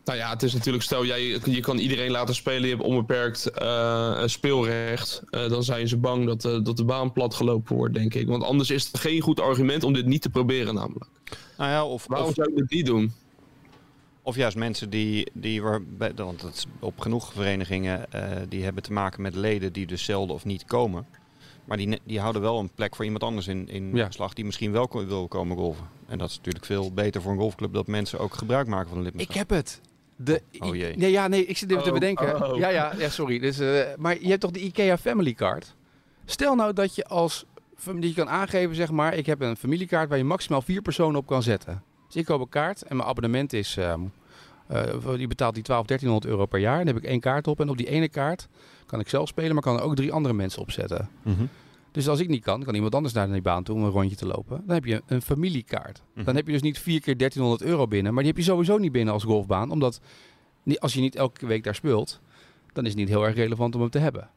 Nou 0.06 0.18
ja, 0.18 0.30
het 0.30 0.44
is 0.44 0.54
natuurlijk, 0.54 0.84
stel 0.84 1.06
jij, 1.06 1.22
je 1.46 1.60
kan 1.60 1.78
iedereen 1.78 2.12
laten 2.12 2.36
spelen, 2.36 2.62
je 2.62 2.76
hebt 2.76 2.88
onbeperkt 2.88 3.52
eh, 3.52 4.22
speelrecht. 4.26 5.24
Eh, 5.30 5.50
dan 5.50 5.64
zijn 5.64 5.88
ze 5.88 5.98
bang 5.98 6.26
dat, 6.26 6.46
eh, 6.46 6.64
dat 6.64 6.78
de 6.78 6.86
baan 6.86 7.12
platgelopen 7.12 7.76
wordt, 7.76 7.94
denk 7.94 8.14
ik. 8.14 8.28
Want 8.28 8.44
anders 8.44 8.70
is 8.70 8.86
het 8.86 9.00
geen 9.00 9.22
goed 9.22 9.40
argument 9.40 9.84
om 9.84 9.94
dit 9.94 10.06
niet 10.06 10.22
te 10.22 10.30
proberen, 10.30 10.74
namelijk. 10.74 11.10
Nou 11.58 11.70
ja, 11.72 11.86
of, 11.86 12.06
Waarom 12.08 12.28
of, 12.28 12.34
zou 12.34 12.50
je 12.50 12.56
dit 12.56 12.70
niet 12.70 12.86
doen? 12.86 13.14
of 14.24 14.36
juist 14.36 14.58
mensen 14.58 14.90
die, 14.90 15.28
die 15.34 15.62
want 15.62 16.42
dat 16.42 16.54
is 16.54 16.66
op 16.80 17.00
genoeg 17.00 17.34
verenigingen, 17.34 18.12
eh, 18.12 18.42
die 18.50 18.64
hebben 18.64 18.84
te 18.84 18.94
maken 18.94 19.22
met 19.22 19.36
leden 19.36 19.74
die 19.74 19.86
dus 19.86 20.04
zelden 20.04 20.36
of 20.36 20.46
niet 20.46 20.66
komen. 20.66 21.06
Maar 21.66 21.78
die, 21.78 22.00
die 22.04 22.20
houden 22.20 22.42
wel 22.42 22.60
een 22.60 22.70
plek 22.76 22.96
voor 22.96 23.06
iemand 23.06 23.24
anders 23.24 23.48
in, 23.48 23.70
in 23.70 23.96
Ja. 23.96 24.12
slag 24.12 24.34
die 24.34 24.46
misschien 24.46 24.72
wel 24.72 24.88
ko- 24.88 25.06
wil 25.06 25.28
komen 25.28 25.58
golven. 25.58 25.86
En 26.08 26.18
dat 26.18 26.30
is 26.30 26.38
natuurlijk 26.38 26.66
veel 26.66 26.92
beter 26.94 27.22
voor 27.22 27.32
een 27.32 27.38
golfclub 27.38 27.74
dat 27.74 27.88
mensen 27.88 28.20
ook 28.20 28.34
gebruik 28.34 28.68
maken 28.68 28.90
van 28.90 28.98
een 28.98 29.04
lidmaatschap. 29.04 29.36
Ik 29.36 29.40
heb 29.40 29.50
het. 29.58 29.82
De, 30.16 30.42
Oh 30.60 30.76
jee. 30.76 30.98
Nee, 30.98 31.12
ja, 31.12 31.28
nee, 31.28 31.46
ik 31.46 31.58
zit 31.58 31.70
even 31.72 31.84
te 31.84 31.88
Oh, 31.90 31.94
bedenken. 31.94 32.52
oh. 32.52 32.58
Ja, 32.58 32.68
ja, 32.70 32.94
ja, 32.98 33.10
sorry. 33.10 33.40
Dus, 33.40 33.60
eh, 33.60 33.82
maar 33.98 34.22
je 34.22 34.28
hebt 34.28 34.42
toch 34.42 34.52
de 34.52 34.60
IKEA 34.64 34.98
Family 34.98 35.34
Card? 35.34 35.76
Stel 36.26 36.56
nou 36.56 36.74
dat 36.74 36.96
je 36.96 37.06
als 37.06 37.46
die 37.86 38.08
je 38.08 38.14
kan 38.14 38.30
aangeven, 38.30 38.76
zeg 38.76 38.92
maar, 38.92 39.14
ik 39.16 39.26
heb 39.26 39.42
een 39.42 39.56
familiekaart 39.58 40.10
waar 40.10 40.18
je 40.18 40.24
maximaal 40.24 40.62
vier 40.62 40.82
personen 40.82 41.20
op 41.20 41.28
kan 41.28 41.44
zetten. 41.44 41.84
Dus 42.08 42.16
ik 42.16 42.26
koop 42.26 42.42
een 42.42 42.50
kaart 42.50 42.82
en 42.82 42.96
mijn 42.96 43.10
abonnement 43.10 43.54
is, 43.54 43.78
ehm 43.78 44.02
eh, 44.68 45.14
die 45.16 45.28
betaalt 45.28 45.54
die 45.54 45.64
12, 45.64 45.86
1300 45.86 46.26
euro 46.34 46.46
per 46.46 46.60
jaar. 46.60 46.78
Dan 46.78 46.88
heb 46.88 46.98
ik 46.98 47.04
één 47.10 47.20
kaart 47.20 47.48
op 47.48 47.60
en 47.60 47.70
op 47.70 47.78
die 47.78 47.88
ene 47.90 48.10
kaart 48.10 48.48
kan 48.86 49.00
ik 49.00 49.10
zelf 49.10 49.28
spelen, 49.28 49.54
maar 49.54 49.64
kan 49.64 49.76
er 49.76 49.82
ook 49.82 49.96
drie 49.96 50.12
andere 50.14 50.34
mensen 50.34 50.62
opzetten. 50.62 51.10
Mhm. 51.22 51.44
Dus 51.92 52.08
als 52.08 52.20
ik 52.20 52.28
niet 52.28 52.44
kan, 52.44 52.64
kan 52.64 52.76
iemand 52.76 52.96
anders 52.96 53.14
naar 53.14 53.32
die 53.32 53.42
baan 53.42 53.64
toe 53.64 53.76
om 53.76 53.84
een 53.84 53.90
rondje 53.90 54.16
te 54.16 54.26
lopen. 54.26 54.64
Dan 54.66 54.76
heb 54.76 54.86
je 54.86 55.02
een 55.06 55.22
familiekaart. 55.22 56.02
Mhm. 56.14 56.26
Dan 56.26 56.36
heb 56.36 56.46
je 56.46 56.52
dus 56.54 56.62
niet 56.62 56.80
vier 56.80 57.02
keer 57.02 57.18
1300 57.18 57.70
euro 57.70 57.88
binnen. 57.88 58.14
Maar 58.14 58.24
die 58.24 58.32
heb 58.32 58.42
je 58.42 58.48
sowieso 58.48 58.78
niet 58.78 58.92
binnen 58.92 59.14
als 59.14 59.24
golfbaan. 59.24 59.72
Omdat 59.72 60.00
als 60.78 60.94
je 60.94 61.02
niet 61.02 61.16
elke 61.16 61.46
week 61.46 61.64
daar 61.64 61.76
speelt, 61.76 62.20
dan 62.74 62.84
is 62.84 62.90
het 62.90 63.00
niet 63.00 63.10
heel 63.10 63.24
erg 63.26 63.36
relevant 63.36 63.76
om 63.76 63.82
hem 63.82 63.90
te 63.90 64.00
hebben. 64.00 64.30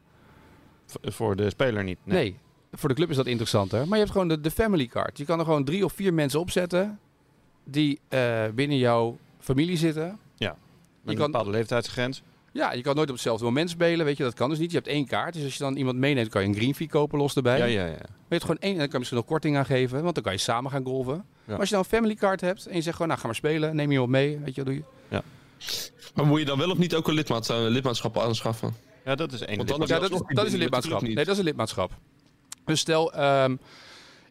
V- 0.85 0.95
Voor 1.01 1.35
de 1.35 1.49
speler 1.49 1.83
niet. 1.83 1.97
Nee. 2.03 2.37
Voor 2.71 2.89
de 2.89 2.95
club 2.95 3.09
is 3.09 3.15
dat 3.15 3.25
interessanter. 3.25 3.79
Maar 3.79 3.97
je 3.97 4.03
hebt 4.03 4.11
gewoon 4.11 4.27
de, 4.27 4.41
de 4.41 4.51
family 4.51 4.85
card. 4.85 5.17
Je 5.17 5.25
kan 5.25 5.39
er 5.39 5.45
gewoon 5.45 5.63
drie 5.63 5.85
of 5.85 5.93
vier 5.93 6.13
mensen 6.13 6.39
opzetten 6.39 6.99
die 7.63 7.99
eh, 8.07 8.43
binnen 8.55 8.77
jouw 8.77 9.17
familie 9.47 9.77
zitten. 9.77 10.03
Met 10.07 10.49
Je 11.03 11.11
een 11.11 11.15
kan- 11.15 11.31
bepaalde 11.31 11.51
leeftijdsgrens. 11.57 12.21
Ja, 12.51 12.73
je 12.73 12.81
kan 12.81 12.95
nooit 12.95 13.07
op 13.07 13.13
hetzelfde 13.13 13.45
moment 13.45 13.69
spelen. 13.69 14.05
Weet 14.05 14.17
je, 14.17 14.23
dat 14.23 14.33
kan 14.33 14.49
dus 14.49 14.59
niet. 14.59 14.71
Je 14.71 14.77
hebt 14.77 14.89
één 14.89 15.05
kaart. 15.07 15.33
Dus 15.33 15.43
als 15.43 15.53
je 15.53 15.63
dan 15.63 15.75
iemand 15.75 15.97
meeneemt, 15.97 16.29
kan 16.29 16.41
je 16.41 16.47
een 16.47 16.55
green 16.55 16.75
fee 16.75 16.87
kopen 16.87 17.17
los 17.19 17.35
erbij. 17.35 17.57
Ja, 17.57 17.65
ja, 17.65 17.85
ja. 17.85 17.91
Maar 17.91 17.97
je 17.97 18.07
hebt 18.27 18.41
gewoon 18.41 18.59
één, 18.59 18.71
en 18.71 18.77
dan 18.77 18.83
kan 18.85 18.91
je 18.93 18.97
misschien 18.97 19.17
nog 19.17 19.27
korting 19.27 19.57
aan 19.57 19.65
geven, 19.65 20.01
want 20.03 20.15
dan 20.15 20.23
kan 20.23 20.33
je 20.33 20.39
samen 20.39 20.71
gaan 20.71 20.83
golven. 20.85 21.25
Maar 21.45 21.59
als 21.59 21.69
je 21.69 21.75
dan 21.75 21.83
een 21.83 21.89
family 21.89 22.15
card 22.15 22.41
hebt 22.41 22.65
en 22.65 22.75
je 22.75 22.81
zegt 22.81 22.93
gewoon, 22.93 23.07
nou 23.07 23.19
ga 23.19 23.25
maar 23.25 23.35
spelen, 23.35 23.75
neem 23.75 23.91
je 23.91 23.99
wat 23.99 24.07
mee, 24.07 24.37
weet 24.39 24.55
je, 24.55 24.63
wat 24.63 24.73
doe 24.73 24.83
je? 25.09 25.21
Maar 26.15 26.25
moet 26.25 26.39
je 26.39 26.45
dan 26.45 26.57
wel 26.57 26.69
of 26.71 26.77
niet 26.77 26.95
ook 26.95 27.07
een 27.07 27.13
lidmaat, 27.13 27.49
eh, 27.49 27.57
lidmaatschap 27.59 28.17
aanschaffen? 28.19 28.73
Ja, 29.05 29.15
dat 29.15 29.33
is 29.33 29.41
één. 29.41 29.57
Want 29.57 29.69
dan 29.69 29.79
lidmaatschap. 29.79 29.89
Ja, 30.03 30.17
dat 30.17 30.19
dat 30.19 30.29
is, 30.29 30.35
dat 30.35 30.45
is 30.45 30.53
een 30.53 30.59
lidmaatschap. 30.59 31.01
Nee, 31.01 31.15
dat 31.15 31.27
is 31.27 31.37
een 31.37 31.43
lidmaatschap. 31.43 31.91
Dus 32.65 32.79
stel, 32.79 33.13
ehm, 33.13 33.55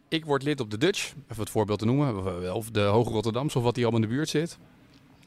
ik 0.07 0.25
word 0.25 0.43
lid 0.43 0.59
op 0.59 0.71
de 0.71 0.77
Dutch, 0.77 1.03
even 1.29 1.39
het 1.43 1.49
voorbeeld 1.49 1.79
te 1.79 1.85
noemen, 1.85 2.17
of- 2.17 2.53
of 2.53 2.69
de 2.71 2.81
Hoge 2.81 3.09
Rotterdamse, 3.11 3.57
of 3.57 3.63
wat 3.63 3.75
hier 3.75 3.85
allemaal 3.85 4.03
in 4.03 4.09
de 4.09 4.15
buurt 4.15 4.29
zit. 4.29 4.57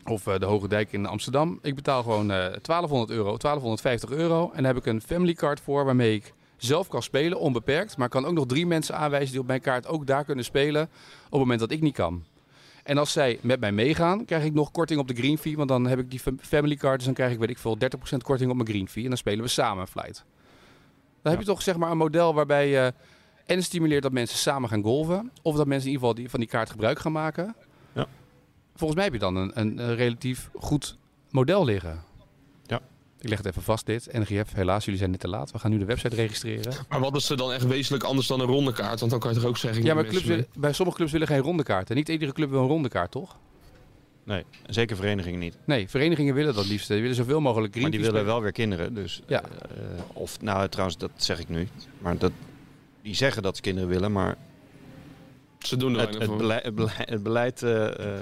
Of 0.05 0.27
eh, 0.27 0.39
de 0.39 0.47
Hoge 0.47 0.69
Dijk 0.69 0.93
in 0.93 1.07
Amsterdam. 1.07 1.59
Ik 1.63 1.75
betaal 1.75 2.03
gewoon 2.03 2.31
eh 2.31 2.37
1200 2.37 3.11
euro, 3.11 3.37
1250 3.37 4.11
euro. 4.11 4.51
En 4.55 4.63
daar 4.63 4.75
heb 4.75 4.83
ik 4.85 4.93
een 4.93 5.01
family 5.03 5.33
card 5.33 5.61
voor 5.61 5.85
waarmee 5.85 6.15
ik 6.15 6.33
zelf 6.57 6.89
kan 6.89 7.03
spelen, 7.03 7.39
onbeperkt. 7.39 7.97
Maar 7.97 8.09
kan 8.09 8.25
ook 8.25 8.35
nog 8.35 8.47
drie 8.47 8.67
mensen 8.67 8.97
aanwijzen 8.97 9.31
die 9.31 9.41
op 9.41 9.47
mijn 9.47 9.61
kaart 9.61 9.87
ook 9.87 10.07
daar 10.07 10.25
kunnen 10.25 10.45
spelen 10.45 10.83
op 10.83 11.31
het 11.31 11.41
moment 11.41 11.61
dat 11.61 11.71
ik 11.71 11.81
niet 11.81 11.95
kan. 11.95 12.25
En 12.85 12.99
als 12.99 13.13
zij 13.13 13.39
met 13.41 13.61
mij 13.61 13.73
meegaan, 13.73 14.25
krijg 14.25 14.45
ik 14.45 14.53
nog 14.55 14.71
korting 14.71 15.01
op 15.01 15.09
de 15.09 15.15
green 15.15 15.39
fee. 15.39 15.57
Want 15.57 15.69
dan 15.69 15.87
heb 15.87 15.99
ik 15.99 16.11
die 16.11 16.21
fam- 16.21 16.39
family 16.41 16.75
card, 16.77 16.97
dus 16.97 17.05
dan 17.05 17.15
krijg 17.15 17.33
ik, 17.33 17.39
weet 17.39 17.51
ik 17.51 17.59
veel, 17.59 17.77
30% 17.79 18.17
korting 18.23 18.51
op 18.51 18.57
mijn 18.57 18.69
green 18.69 18.89
fee. 18.89 19.03
En 19.03 19.09
dan 19.09 19.19
spelen 19.19 19.45
we 19.45 19.49
samen 19.51 19.81
een 19.81 19.87
flight. 19.89 20.25
Dan 21.23 21.33
heb 21.33 21.41
je 21.41 21.47
toch 21.47 21.63
zeg 21.63 21.77
maar 21.77 21.91
een 21.91 21.97
model 21.97 22.35
waarbij 22.35 22.69
je 22.69 22.95
en 23.47 23.63
stimuleert 23.63 24.03
dat 24.03 24.13
mensen 24.13 24.39
samen 24.39 24.69
gaan 24.69 24.83
golven. 24.83 25.31
Of 25.43 25.57
dat 25.57 25.67
mensen 25.67 25.89
in 25.89 25.93
ieder 25.95 26.09
geval 26.09 26.15
die, 26.15 26.31
van 26.31 26.41
die 26.41 26.49
kaart 26.49 26.71
gebruik 26.71 26.99
gaan 26.99 27.13
maken. 27.13 27.55
Volgens 28.81 28.95
mij 28.95 29.05
heb 29.05 29.13
je 29.13 29.19
dan 29.21 29.37
een, 29.37 29.51
een, 29.55 29.79
een 29.79 29.95
relatief 29.95 30.51
goed 30.55 30.97
model 31.31 31.65
liggen. 31.65 32.03
Ja. 32.67 32.81
Ik 33.21 33.29
leg 33.29 33.39
het 33.39 33.47
even 33.47 33.63
vast 33.63 33.87
dit. 33.87 34.09
NGF, 34.13 34.53
helaas, 34.55 34.85
jullie 34.85 34.99
zijn 34.99 35.11
net 35.11 35.21
te 35.21 35.29
laat. 35.29 35.51
We 35.51 35.59
gaan 35.59 35.71
nu 35.71 35.79
de 35.79 35.85
website 35.85 36.15
registreren. 36.15 36.73
Maar 36.89 37.01
wat 37.01 37.17
is 37.17 37.31
er 37.31 37.37
dan 37.37 37.53
echt 37.53 37.67
wezenlijk 37.67 38.05
anders 38.05 38.27
dan 38.27 38.41
een 38.41 38.47
ronde 38.47 38.73
kaart? 38.73 38.99
Want 39.01 39.11
dan 39.11 39.21
kan 39.21 39.31
je 39.33 39.37
toch 39.39 39.49
ook 39.49 39.57
zeggen... 39.57 39.85
Ja, 39.85 39.95
maar 39.95 40.05
clubs 40.05 40.25
willen, 40.25 40.47
bij 40.55 40.73
sommige 40.73 40.97
clubs 40.97 41.13
willen 41.13 41.27
geen 41.27 41.41
ronde 41.41 41.63
kaarten. 41.63 41.97
Niet 41.97 42.09
iedere 42.09 42.33
club 42.33 42.51
wil 42.51 42.61
een 42.61 42.67
ronde 42.69 42.89
kaart, 42.89 43.11
toch? 43.11 43.37
Nee, 44.25 44.45
zeker 44.67 44.97
verenigingen 44.97 45.39
niet. 45.39 45.57
Nee, 45.65 45.89
verenigingen 45.89 46.35
willen 46.35 46.55
dat 46.55 46.67
liefst. 46.67 46.89
Die 46.89 47.01
willen 47.01 47.17
zoveel 47.17 47.41
mogelijk 47.41 47.71
green 47.73 47.83
Maar 47.83 47.93
die 47.99 48.01
willen 48.11 48.25
wel 48.25 48.43
weer 48.43 48.53
kinderen. 48.53 48.95
Dus, 48.95 49.21
Ja. 49.27 49.43
eh, 49.43 49.49
of, 50.13 50.41
nou 50.41 50.69
trouwens, 50.69 50.99
dat 50.99 51.11
zeg 51.17 51.39
ik 51.41 51.49
nu. 51.49 51.69
Maar 51.99 52.19
dat, 52.19 52.33
die 53.03 53.15
zeggen 53.15 53.43
dat 53.43 53.57
ze 53.57 53.63
kinderen 53.63 53.89
willen, 53.89 54.13
maar. 54.13 54.37
Ze 55.61 55.77
doen 55.77 55.99
er 55.99 56.09
het, 56.09 56.37
beleid, 56.37 56.65
het 56.65 56.75
beleid, 56.75 57.09
het 57.11 57.23
beleid, 57.23 57.63
eh, 57.63 57.87
eh, 57.87 58.21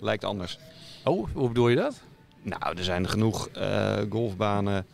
lijkt 0.00 0.24
anders. 0.24 0.58
Oh, 1.04 1.28
hoe 1.32 1.48
bedoel 1.48 1.68
je 1.68 1.76
dat? 1.76 2.00
Nou, 2.42 2.76
er 2.76 2.84
zijn 2.84 3.08
genoeg 3.08 3.48
eh, 3.48 3.96
golfbanen, 4.10 4.86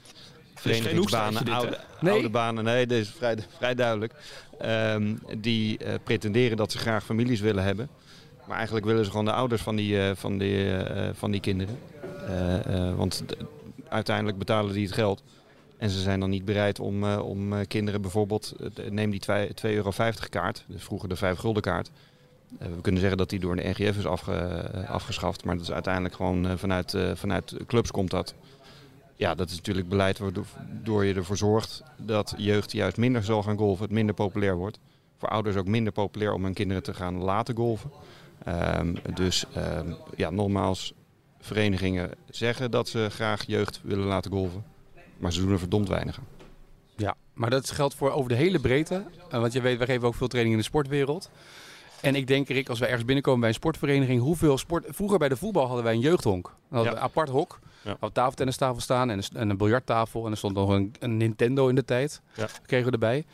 verenigingsbanen, 0.54 1.44
dit, 1.44 1.54
oude, 1.54 1.78
Nee. 2.00 2.12
oude 2.12 2.28
banen. 2.28 2.64
Nee, 2.64 2.86
dit 2.86 2.98
is 2.98 3.10
vrij, 3.10 3.36
vrij 3.56 3.74
duidelijk. 3.74 4.14
Ehm, 4.58 5.14
die 5.38 5.78
eh, 5.78 5.94
pretenderen 6.04 6.56
dat 6.56 6.72
ze 6.72 6.78
graag 6.78 7.04
families 7.04 7.40
willen 7.40 7.64
hebben. 7.64 7.88
Maar 8.46 8.56
eigenlijk 8.56 8.86
willen 8.86 9.04
ze 9.04 9.10
gewoon 9.10 9.24
de 9.24 9.32
ouders 9.32 9.62
van 9.62 9.76
die, 9.76 10.00
eh, 10.00 10.10
van 10.14 10.38
die, 10.38 10.66
van 11.12 11.30
die 11.30 11.40
kinderen. 11.40 11.78
Eh, 12.26 12.88
eh, 12.88 12.96
want 12.96 13.24
uiteindelijk 13.88 14.38
betalen 14.38 14.72
die 14.72 14.84
het 14.84 14.94
geld. 14.94 15.22
En 15.80 15.90
ze 15.90 16.00
zijn 16.00 16.20
dan 16.20 16.30
niet 16.30 16.44
bereid 16.44 16.80
om, 16.80 17.04
eh, 17.04 17.18
om 17.24 17.52
eh, 17.52 17.66
kinderen 17.68 18.02
bijvoorbeeld... 18.02 18.54
eh, 18.74 18.90
neem 18.90 19.10
die 19.10 19.20
2,50 19.20 19.52
euro 19.62 19.92
kaart, 20.30 20.64
dus 20.68 20.82
vroeger 20.82 21.08
de 21.08 21.16
5 21.16 21.38
gulden 21.38 21.62
kaart. 21.62 21.90
We 22.58 22.80
kunnen 22.80 23.00
zeggen 23.00 23.18
dat 23.18 23.30
die 23.30 23.38
door 23.40 23.56
de 23.56 23.68
NGF 23.68 23.96
is 23.96 24.06
afge, 24.06 24.70
afgeschaft. 24.86 25.44
Maar 25.44 25.54
dat 25.54 25.64
is 25.64 25.72
uiteindelijk 25.72 26.14
gewoon 26.14 26.58
vanuit, 26.58 26.96
vanuit 27.14 27.54
clubs 27.66 27.90
komt 27.90 28.10
dat. 28.10 28.34
Ja, 29.16 29.34
dat 29.34 29.50
is 29.50 29.56
natuurlijk 29.56 29.88
beleid 29.88 30.18
waardoor 30.18 31.04
je 31.04 31.14
ervoor 31.14 31.36
zorgt 31.36 31.82
dat 31.96 32.34
jeugd 32.36 32.72
juist 32.72 32.96
minder 32.96 33.24
zal 33.24 33.42
gaan 33.42 33.56
golven, 33.56 33.84
het 33.84 33.92
minder 33.92 34.14
populair 34.14 34.56
wordt. 34.56 34.78
Voor 35.16 35.28
ouders 35.28 35.56
ook 35.56 35.66
minder 35.66 35.92
populair 35.92 36.32
om 36.32 36.44
hun 36.44 36.54
kinderen 36.54 36.82
te 36.82 36.94
gaan 36.94 37.16
laten 37.16 37.56
golven. 37.56 37.90
Ehm, 38.44 38.94
dus 39.14 39.44
ehm, 39.54 39.92
ja, 40.16 40.30
nogmaals, 40.30 40.92
verenigingen 41.40 42.10
zeggen 42.30 42.70
dat 42.70 42.88
ze 42.88 43.06
graag 43.10 43.46
jeugd 43.46 43.80
willen 43.82 44.06
laten 44.06 44.30
golven. 44.30 44.64
Maar 45.20 45.32
ze 45.32 45.40
doen 45.40 45.52
er 45.52 45.58
verdomd 45.58 45.88
weinig 45.88 46.18
aan. 46.18 46.26
Ja, 46.96 47.14
maar 47.34 47.50
dat 47.50 47.70
geldt 47.70 47.94
voor 47.94 48.10
over 48.10 48.28
de 48.28 48.34
hele 48.34 48.58
breedte. 48.58 49.04
Eh, 49.30 49.40
want 49.40 49.52
je 49.52 49.60
weet, 49.60 49.78
wij 49.78 49.86
geven 49.86 50.06
ook 50.08 50.14
veel 50.14 50.28
training 50.28 50.54
in 50.56 50.60
de 50.60 50.66
sportwereld. 50.68 51.30
En 52.00 52.14
ik 52.14 52.26
denk, 52.26 52.48
Rick, 52.48 52.68
als 52.68 52.78
we 52.78 52.84
ergens 52.84 53.04
binnenkomen 53.04 53.40
bij 53.40 53.48
een 53.48 53.54
sportvereniging, 53.54 54.20
hoeveel 54.20 54.58
sport... 54.58 54.84
Vroeger 54.88 55.18
bij 55.18 55.28
de 55.28 55.36
voetbal 55.36 55.66
hadden 55.66 55.84
wij 55.84 55.92
een 55.92 56.00
jeugdhonk. 56.00 56.44
Dan 56.44 56.54
hadden 56.68 56.88
we 56.92 56.98
Ja. 56.98 57.04
een 57.04 57.08
apart 57.08 57.28
hok. 57.28 57.58
Ja. 57.62 57.90
Hadden 57.90 58.08
we 58.08 58.14
tafeltennistafel 58.14 58.80
staan 58.80 59.10
en 59.10 59.18
een, 59.18 59.24
en 59.34 59.50
een 59.50 59.56
biljarttafel. 59.56 60.24
En 60.24 60.30
er 60.30 60.36
stond 60.36 60.54
nog 60.54 60.68
een, 60.68 60.94
een 60.98 61.16
Nintendo 61.16 61.68
in 61.68 61.74
de 61.74 61.84
tijd. 61.84 62.20
Ja. 62.34 62.46
kregen 62.66 62.86
we 62.86 62.92
erbij. 62.92 63.24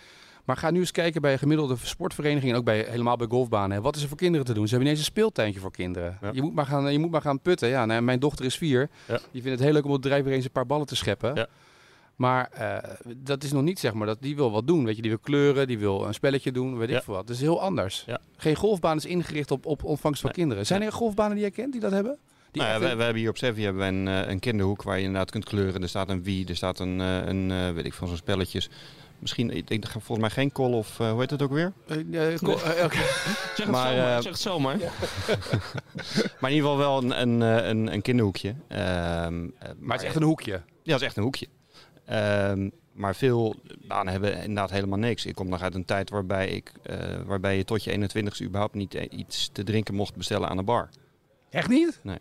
Maar 0.45 0.57
ga 0.57 0.71
nu 0.71 0.79
eens 0.79 0.91
kijken 0.91 1.21
bij 1.21 1.33
een 1.33 1.39
gemiddelde 1.39 1.77
sportvereniging 1.83 2.53
en 2.53 2.59
ook 2.59 2.65
bij, 2.65 2.87
helemaal 2.89 3.17
bij 3.17 3.27
golfbanen. 3.31 3.83
Wat 3.83 3.97
is 3.97 4.03
er 4.03 4.09
voor 4.09 4.17
kinderen 4.17 4.47
te 4.47 4.53
doen? 4.53 4.63
Ze 4.65 4.69
hebben 4.71 4.87
ineens 4.89 5.05
een 5.07 5.13
speeltuintje 5.13 5.61
voor 5.61 5.71
kinderen. 5.71 6.19
Ja. 6.21 6.31
Je, 6.33 6.43
moet 6.43 6.55
maar 6.55 6.67
gaan, 6.67 6.93
je 6.93 6.99
moet 6.99 7.11
maar 7.11 7.21
gaan 7.21 7.41
putten. 7.41 7.69
Ja, 7.69 7.85
nou, 7.85 8.03
mijn 8.03 8.19
dochter 8.19 8.45
is 8.45 8.57
vier. 8.57 8.89
Ja. 9.09 9.19
Die 9.33 9.43
vindt 9.43 9.49
het 9.59 9.61
heel 9.61 9.73
leuk 9.73 9.85
om 9.85 9.89
op 9.91 9.97
het 9.97 10.05
drijf 10.05 10.25
weer 10.25 10.33
eens 10.35 10.45
een 10.45 10.51
paar 10.51 10.67
ballen 10.67 10.87
te 10.87 10.97
scheppen. 10.97 11.35
Ja. 11.35 11.47
Maar 12.17 12.49
eh, 12.53 12.91
dat 13.17 13.43
is 13.45 13.53
nog 13.53 13.63
niet 13.63 13.79
zeg 13.79 13.93
maar 13.93 14.07
dat 14.07 14.19
die 14.21 14.37
wil 14.37 14.51
wat 14.51 14.67
doen. 14.67 14.85
Weet 14.85 14.97
je, 14.97 15.03
die 15.03 15.11
wil 15.11 15.21
kleuren, 15.21 15.67
die 15.67 15.79
wil 15.79 16.07
een 16.07 16.15
spelletje 16.15 16.53
doen, 16.53 16.79
weet 16.79 16.89
Ja. 16.89 16.97
ik 16.97 17.03
veel 17.03 17.15
wat. 17.15 17.27
Dat 17.27 17.37
is 17.37 17.43
heel 17.43 17.61
anders. 17.61 18.03
Ja. 18.07 18.19
Geen 18.37 18.57
golfbaan 18.57 18.97
is 18.97 19.05
ingericht 19.05 19.51
op, 19.51 19.67
op 19.67 19.85
ontvangst 19.85 20.21
van 20.21 20.31
Nee. 20.31 20.39
kinderen. 20.39 20.67
Zijn 20.67 20.83
er 20.83 20.93
golfbanen 20.93 21.33
die 21.33 21.41
jij 21.41 21.51
kent 21.51 21.73
die 21.73 21.81
dat 21.81 21.93
hebben? 21.93 22.19
Die 22.51 22.63
Nou 22.63 22.83
ja, 22.83 22.89
hebben 22.89 23.15
hier 23.15 23.29
op 23.31 23.37
Sevi 23.39 23.63
hebben 23.63 23.81
wij 23.81 23.89
een, 23.89 24.25
eh, 24.25 24.31
een 24.31 24.39
kinderhoek 24.39 24.83
waar 24.83 24.97
je 24.99 25.05
inderdaad 25.05 25.31
kunt 25.31 25.45
kleuren. 25.45 25.83
Er 25.83 25.89
staat 25.89 26.09
een 26.11 26.23
Wii, 26.23 26.45
er 26.45 26.57
staat 26.57 26.79
een, 26.79 27.01
eh, 27.01 27.27
een 27.27 27.51
eh, 27.51 27.71
weet 27.73 27.85
ik 27.85 27.95
van 27.95 28.09
zo'n 28.09 28.17
spelletjes. 28.17 28.69
Misschien, 29.19 29.51
ik 29.51 29.69
denk 29.69 29.87
volgens 29.89 30.19
mij 30.19 30.31
geen 30.31 30.53
call 30.53 30.73
of, 30.73 30.97
hoe 30.97 31.21
heet 31.21 31.31
het 31.31 31.43
ook 31.43 31.53
weer? 31.53 31.73
Eh, 31.87 31.97
oké. 32.85 32.97
Zeg 33.57 33.57
het 33.57 33.67
Maar, 33.67 33.93
zo 33.93 33.97
maar. 34.01 34.17
eh, 34.17 34.23
Zeg 34.23 34.33
het 34.33 34.41
zo 34.41 34.59
maar. 34.59 34.77
Maar 36.41 36.51
in 36.51 36.57
ieder 36.57 36.71
geval 36.71 36.77
wel 36.77 37.03
een, 37.03 37.21
een, 37.21 37.43
eh, 37.43 37.69
een, 37.69 37.93
een 37.93 38.03
kinderhoekje. 38.03 38.55
Ehm, 38.69 38.79
eh, 39.59 39.69
Maar 39.79 39.93
het 39.93 40.01
is 40.01 40.07
echt 40.07 40.17
een 40.17 40.23
hoekje. 40.23 40.53
Ja, 40.83 40.93
het 40.93 41.01
is 41.01 41.07
echt 41.07 41.17
een 41.17 41.23
hoekje. 41.23 41.47
Ehm, 42.07 42.69
maar 42.93 43.15
veel 43.15 43.55
banen 43.87 44.13
hebben 44.13 44.37
inderdaad 44.37 44.71
helemaal 44.71 44.99
niks. 44.99 45.27
Ik 45.27 45.35
kom 45.35 45.49
nog 45.49 45.63
uit 45.63 45.75
een 45.75 45.85
tijd 45.85 46.11
waarbij, 46.11 46.49
ik, 46.49 46.73
eh, 46.83 46.99
waarbij 47.27 47.57
je 47.57 47.65
tot 47.65 47.85
je 47.85 47.91
21ste 47.91 48.45
überhaupt 48.45 48.75
niet 48.75 48.95
eh, 48.95 49.19
iets 49.19 49.49
te 49.53 49.65
drinken 49.65 49.95
mocht 49.95 50.17
bestellen 50.17 50.49
aan 50.49 50.57
de 50.57 50.63
bar. 50.63 50.89
Echt 51.51 51.69
niet? 51.69 51.99
Nee. 52.03 52.19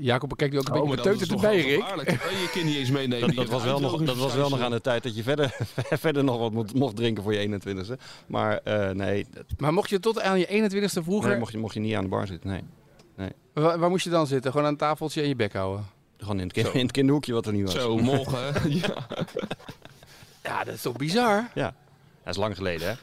Jacob 0.00 0.36
kijkt 0.36 0.52
nu 0.52 0.58
ook 0.60 0.68
een 0.68 0.74
Oh, 0.74 0.80
beetje 0.80 0.96
beteuterd 0.96 1.30
erbij, 1.30 1.50
wel 1.78 1.98
Rick. 1.98 2.10
je 2.10 2.48
kind 2.52 2.64
niet 2.64 2.76
eens 2.76 2.90
meenemen. 2.90 3.34
Dat, 3.36 3.48
was, 3.48 3.64
wel 3.64 3.80
nog, 3.80 4.02
dat 4.02 4.16
was 4.16 4.34
wel 4.34 4.48
nog 4.48 4.60
aan 4.60 4.70
de... 4.70 4.80
tijd 4.80 5.02
dat 5.02 5.16
je 5.16 5.22
verder, 5.22 5.56
verder 6.04 6.24
nog 6.24 6.38
wat 6.38 6.52
mo- 6.52 6.64
mocht 6.74 6.96
drinken 6.96 7.22
voor 7.22 7.34
je 7.34 7.60
21ste. 7.60 8.00
Maar 8.26 8.58
eh, 8.64 8.90
nee, 8.90 9.26
Maar 9.58 9.72
mocht 9.72 9.90
je 9.90 10.00
tot 10.00 10.20
aan 10.20 10.38
je 10.38 10.70
21ste 10.70 11.02
vroeger... 11.04 11.30
nee, 11.30 11.38
mocht, 11.38 11.52
je, 11.52 11.58
mocht 11.58 11.74
je 11.74 11.80
niet 11.80 11.94
aan 11.94 12.02
de 12.02 12.08
bar 12.08 12.26
zitten. 12.26 12.50
Nee. 12.50 13.30
Waar, 13.52 13.78
waar 13.78 13.90
moest 13.90 14.04
je 14.04 14.10
dan 14.10 14.26
zitten? 14.26 14.50
Gewoon 14.50 14.66
aan 14.66 14.72
een 14.72 14.78
tafeltje 14.78 15.22
en 15.22 15.28
je 15.28 15.36
bek 15.36 15.52
houden? 15.52 15.86
Gewoon 16.18 16.36
in 16.40 16.44
het, 16.44 16.52
kind- 16.52 16.74
in 16.74 16.82
het 16.82 16.90
kinderhoekje 16.92 17.32
wat 17.32 17.46
er 17.46 17.52
niet 17.52 17.62
was. 17.64 17.72
Zo, 17.74 17.96
morgen. 17.98 18.54
ja. 18.80 19.06
Ja, 20.42 20.64
dat 20.64 20.74
is 20.74 20.82
toch 20.82 20.96
bizar? 20.96 21.50
Ja. 21.54 21.74
Dat 22.24 22.34
is 22.34 22.36
lang 22.36 22.56
geleden, 22.56 22.88
hè? 22.88 22.94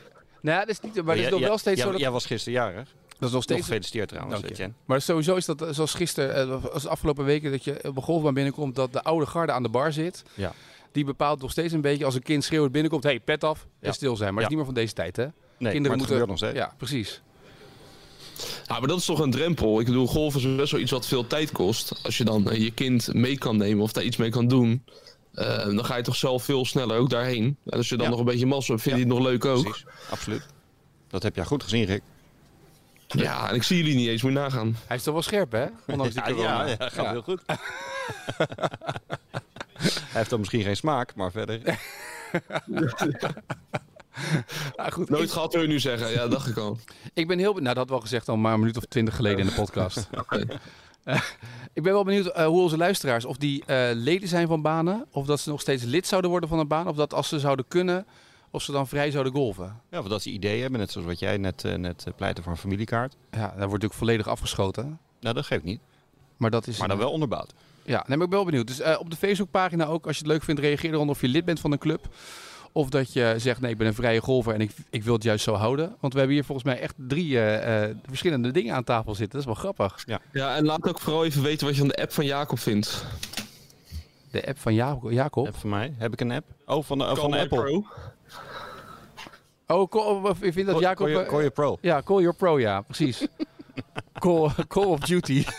Nou, 0.41 0.57
ja, 0.57 0.59
dat 0.65 0.69
is 0.69 0.79
niet... 0.79 0.95
Maar 0.95 1.03
dat 1.05 1.15
is 1.15 1.21
Jij- 1.21 1.29
nog 1.29 1.39
wel 1.39 1.57
steeds 1.57 1.75
jij, 1.77 1.85
zo... 1.85 1.91
Dat, 1.91 2.01
Jij 2.01 2.11
was 2.11 2.25
gisteren 2.25 2.59
jarig. 2.59 2.75
dat 2.85 2.85
is 3.09 3.19
nog 3.19 3.31
Nog 3.31 3.43
steeds... 3.43 3.61
gefeliciteerd 3.61 4.07
trouwens. 4.09 4.59
Maar 4.85 5.01
sowieso 5.01 5.35
is 5.35 5.45
dat 5.45 5.61
eh, 5.61 5.69
zoals 5.71 5.93
gisteren, 5.93 6.35
eh, 6.63 6.65
als 6.73 6.83
de 6.83 6.89
afgelopen 6.89 7.25
weken, 7.25 7.51
dat 7.51 7.63
je 7.63 7.79
op 7.87 7.95
een 7.97 8.03
golfbaan 8.03 8.33
binnenkomt, 8.33 8.75
dat 8.75 8.93
de 8.93 9.01
oude 9.03 9.25
garde 9.25 9.51
aan 9.51 9.63
de 9.63 9.69
bar 9.69 9.93
zit. 9.93 10.23
Ja. 10.33 10.53
Die 10.91 11.03
bepaalt 11.05 11.41
nog 11.41 11.51
steeds 11.51 11.73
een 11.73 11.81
beetje, 11.81 12.05
als 12.05 12.15
een 12.15 12.21
kind 12.23 12.43
schreeuwt 12.43 12.71
binnenkomt, 12.71 13.03
hey, 13.03 13.19
pet 13.19 13.43
af 13.43 13.61
en 13.63 13.69
Ja. 13.87 13.91
stil 13.91 14.15
zijn. 14.15 14.33
Maar 14.33 14.43
Ja. 14.43 14.49
dat 14.49 14.57
is 14.59 14.63
niet 14.65 14.65
meer 14.65 14.65
van 14.65 14.83
deze 14.83 14.93
tijd, 14.93 15.15
hè? 15.15 15.23
Nee, 15.23 15.33
Kinderen 15.71 15.81
maar 15.81 15.81
het 15.81 15.97
moeten- 15.97 16.07
gebeurt 16.07 16.27
nog 16.29 16.37
steeds. 16.37 16.57
Ja, 16.57 16.73
precies. 16.77 17.21
Ja, 18.67 18.79
maar 18.79 18.87
dat 18.87 18.99
is 18.99 19.05
toch 19.05 19.19
een 19.19 19.31
drempel. 19.31 19.79
Ik 19.79 19.85
bedoel, 19.85 20.07
golf 20.07 20.35
is 20.35 20.55
best 20.55 20.71
wel 20.71 20.81
iets 20.81 20.91
wat 20.91 21.07
veel 21.07 21.27
tijd 21.27 21.51
kost. 21.51 21.99
Als 22.03 22.17
je 22.17 22.23
dan 22.23 22.49
eh, 22.49 22.61
je 22.63 22.71
kind 22.71 23.13
mee 23.13 23.37
kan 23.37 23.57
nemen 23.57 23.83
of 23.83 23.91
daar 23.91 24.03
iets 24.03 24.17
mee 24.17 24.29
kan 24.29 24.47
doen, 24.47 24.83
eh, 25.33 25.65
dan 25.65 25.85
ga 25.85 25.95
je 25.95 26.03
toch 26.03 26.15
zelf 26.15 26.43
veel 26.43 26.65
sneller 26.65 26.97
ook 26.97 27.09
daarheen. 27.09 27.57
En 27.65 27.77
als 27.77 27.89
je 27.89 27.95
dan 27.95 28.05
Ja. 28.05 28.11
nog 28.11 28.19
een 28.19 28.25
beetje 28.25 28.45
massa 28.45 28.71
hebt, 28.71 28.83
vind 28.83 28.95
je 28.95 29.01
het 29.03 29.11
nog 29.13 29.21
leuk 29.23 29.45
ook. 29.45 29.63
Precies, 29.63 29.85
absoluut. 30.09 30.45
Dat 31.09 31.23
heb 31.23 31.35
jij 31.35 31.45
goed 31.45 31.63
gezien, 31.63 31.85
Rick. 31.85 32.01
Ja, 33.07 33.49
en 33.49 33.55
ik 33.55 33.63
zie 33.63 33.77
jullie 33.77 33.95
niet 33.95 34.07
eens, 34.07 34.21
moet 34.21 34.31
je 34.31 34.37
nagaan. 34.37 34.77
Hij 34.87 34.97
is 34.97 35.03
toch 35.03 35.13
wel 35.13 35.23
scherp, 35.23 35.51
hè? 35.51 35.65
Ondanks 35.87 36.13
die 36.13 36.23
Ja, 36.23 36.29
corona. 36.29 36.65
ja, 36.65 36.69
ja, 36.69 36.75
gaat 36.89 36.93
Ja. 37.05 37.11
heel 37.11 37.21
goed. 37.21 37.41
Hij 39.75 40.19
heeft 40.23 40.29
dan 40.29 40.39
misschien 40.39 40.61
geen 40.63 40.75
smaak, 40.75 41.15
maar 41.15 41.31
verder. 41.31 41.61
Ah, 44.75 44.91
goed, 44.93 45.09
Nooit 45.09 45.23
ik, 45.23 45.29
gehad 45.29 45.53
wil 45.53 45.61
je 45.61 45.67
nu 45.67 45.79
zeggen. 45.79 46.11
Ja, 46.11 46.27
dacht 46.27 46.47
ik 46.47 46.57
al. 46.57 46.77
ik 47.13 47.27
ben 47.27 47.37
heel 47.37 47.53
benieuwd, 47.53 47.53
nou 47.53 47.65
dat 47.65 47.77
had 47.77 47.89
wel 47.89 47.99
gezegd 47.99 48.29
al 48.29 48.37
maar 48.37 48.53
een 48.53 48.59
minuut 48.59 48.77
of 48.77 48.85
twintig 48.85 49.15
geleden 49.15 49.39
in 49.39 49.45
de 49.45 49.53
podcast. 49.53 50.07
Eh, 51.05 51.21
ik 51.73 51.83
ben 51.83 51.93
wel 51.93 52.03
benieuwd 52.03 52.25
eh, 52.25 52.45
hoe 52.45 52.61
onze 52.61 52.77
luisteraars, 52.77 53.25
of 53.25 53.37
die 53.37 53.65
eh, 53.65 53.89
leden 53.93 54.27
zijn 54.27 54.47
van 54.47 54.61
banen, 54.61 55.05
of 55.11 55.25
dat 55.25 55.39
ze 55.39 55.49
nog 55.49 55.61
steeds 55.61 55.83
lid 55.83 56.07
zouden 56.07 56.29
worden 56.29 56.49
van 56.49 56.59
een 56.59 56.67
baan, 56.67 56.87
of 56.87 56.95
dat 56.95 57.13
als 57.13 57.27
ze 57.27 57.39
zouden 57.39 57.65
kunnen, 57.67 58.05
of 58.51 58.61
ze 58.61 58.71
dan 58.71 58.87
vrij 58.87 59.11
zouden 59.11 59.33
golven. 59.33 59.81
Ja, 59.91 59.99
of 59.99 60.07
dat 60.07 60.21
ze 60.21 60.29
ideeën 60.29 60.61
hebben, 60.61 60.79
net 60.79 60.91
zoals 60.91 61.07
wat 61.07 61.19
jij 61.19 61.37
net, 61.37 61.63
net 61.77 62.07
pleitte 62.15 62.41
voor 62.41 62.51
een 62.51 62.57
familiekaart. 62.57 63.15
Ja, 63.31 63.37
daar 63.39 63.49
wordt 63.49 63.61
natuurlijk 63.61 63.93
volledig 63.93 64.27
afgeschoten. 64.27 64.99
Nou, 65.19 65.35
dat 65.35 65.45
geeft 65.45 65.63
niet. 65.63 65.79
Maar 66.37 66.51
dat 66.51 66.67
is... 66.67 66.77
Maar 66.77 66.87
dan 66.87 66.97
wel 66.97 67.11
onderbouwd. 67.11 67.53
Ja, 67.85 68.03
nee, 68.07 68.17
maar 68.17 68.25
ik 68.25 68.29
ben 68.29 68.39
wel 68.39 68.45
benieuwd. 68.45 68.67
Dus 68.67 68.79
eh, 68.79 68.99
op 68.99 69.09
de 69.09 69.15
Facebookpagina 69.15 69.85
ook, 69.85 70.07
als 70.07 70.17
je 70.17 70.23
het 70.23 70.31
leuk 70.31 70.43
vindt, 70.43 70.61
reageer 70.61 70.93
eronder 70.93 71.15
of 71.15 71.21
je 71.21 71.27
lid 71.27 71.45
bent 71.45 71.59
van 71.59 71.71
een 71.71 71.77
club. 71.77 72.07
Of 72.77 72.89
dat 72.89 73.13
je 73.13 73.33
zegt, 73.37 73.61
nee, 73.61 73.71
ik 73.71 73.77
ben 73.77 73.87
een 73.87 73.93
vrije 73.93 74.21
golfer 74.21 74.53
en 74.53 74.61
ik, 74.61 74.71
ik 74.89 75.03
wil 75.03 75.13
het 75.13 75.23
juist 75.23 75.43
zo 75.43 75.53
houden. 75.53 75.95
Want 75.99 76.13
we 76.13 76.19
hebben 76.19 76.35
hier 76.37 76.45
volgens 76.45 76.67
mij 76.67 76.79
echt 76.79 76.93
drie 76.97 77.39
eh, 77.39 77.83
eh, 77.83 77.95
verschillende 78.07 78.51
dingen 78.51 78.75
aan 78.75 78.83
tafel 78.83 79.15
zitten. 79.15 79.39
Dat 79.39 79.39
is 79.39 79.45
wel 79.61 79.71
grappig. 79.73 80.03
Ja, 80.31 80.55
en 80.55 80.65
laat 80.65 80.87
ook 80.87 80.99
vooral 80.99 81.25
even 81.25 81.41
weten 81.43 81.65
wat 81.65 81.75
je 81.75 81.79
van 81.79 81.89
de 81.89 82.01
app 82.01 82.11
van 82.11 82.25
Jacob 82.25 82.59
vindt. 82.59 83.05
De 84.31 84.47
app 84.47 84.59
van 84.59 84.73
Jacob. 84.73 85.11
Jacob. 85.11 85.47
App 85.47 85.55
van 85.57 85.69
mij. 85.69 85.93
Heb 85.97 86.13
ik 86.13 86.21
een 86.21 86.31
app? 86.31 86.45
Oh, 86.65 86.83
van, 86.83 86.97
de, 86.97 87.03
oh, 87.03 87.09
van 87.15 87.19
Call 87.19 87.29
My 87.29 87.37
Apple. 87.39 87.57
Pro. 87.61 87.85
Oh, 89.67 89.89
call, 89.89 90.01
of 90.31 90.39
je 90.41 90.53
vindt 90.53 90.71
dat 90.71 90.79
Jacob... 90.79 90.97
Call, 90.97 91.09
your- 91.09 91.23
eh, 91.25 91.29
call 91.31 91.37
your 91.39 91.51
pro. 91.53 91.77
Ja, 91.81 92.01
Call 92.01 92.19
Your 92.19 92.35
Pro, 92.35 92.59
ja, 92.59 92.81
precies. 92.81 93.27
call, 94.19 94.49
call 94.67 94.85
of 94.85 94.99
Duty. 94.99 95.43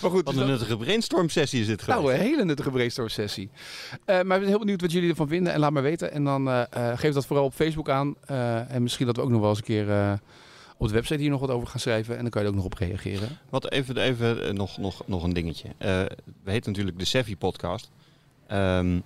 maar 0.00 0.10
goed, 0.10 0.24
Wat 0.24 0.34
dus 0.34 0.42
een 0.42 0.48
nuttige 0.48 0.76
brainstorm 0.76 1.28
sessie 1.28 1.60
is 1.60 1.66
dit 1.66 1.82
geweest. 1.82 2.02
nou, 2.02 2.14
een 2.14 2.20
hele 2.20 2.44
nuttige 2.44 2.70
brainstorm 2.70 3.08
sessie. 3.08 3.50
Eh, 4.04 4.22
maar 4.22 4.36
ik 4.36 4.42
ben 4.42 4.48
heel 4.48 4.58
benieuwd 4.58 4.80
wat 4.80 4.92
jullie 4.92 5.10
ervan 5.10 5.28
vinden. 5.28 5.52
En 5.52 5.60
laat 5.60 5.70
maar 5.70 5.82
weten. 5.82 6.12
En 6.12 6.24
dan 6.24 6.48
eh, 6.48 6.62
eh, 6.70 6.98
geef 6.98 7.14
dat 7.14 7.26
vooral 7.26 7.44
op 7.44 7.54
Facebook 7.54 7.88
aan. 7.88 8.14
En 8.68 8.82
misschien 8.82 9.06
dat 9.06 9.16
we 9.16 9.22
ook 9.22 9.30
nog 9.30 9.40
wel 9.40 9.48
eens 9.48 9.58
een 9.58 9.64
keer 9.64 10.20
op 10.76 10.88
de 10.88 10.94
website 10.94 11.20
hier 11.20 11.30
nog 11.30 11.40
wat 11.40 11.50
over 11.50 11.68
gaan 11.68 11.80
schrijven. 11.80 12.16
En 12.16 12.22
dan 12.22 12.30
kan 12.30 12.40
je 12.42 12.46
er 12.46 12.54
ook 12.54 12.62
nog 12.62 12.72
op 12.72 12.78
reageren. 12.78 13.38
Wat 13.48 13.70
even, 13.70 13.96
even 13.96 14.54
nog, 14.54 14.78
nog, 14.78 15.02
nog 15.06 15.22
een 15.22 15.32
dingetje. 15.32 15.68
We 15.78 16.50
heten 16.50 16.70
natuurlijk 16.70 16.98
de 16.98 17.04
Sevi 17.04 17.36
podcast. 17.36 17.90
Ehm 18.46 18.98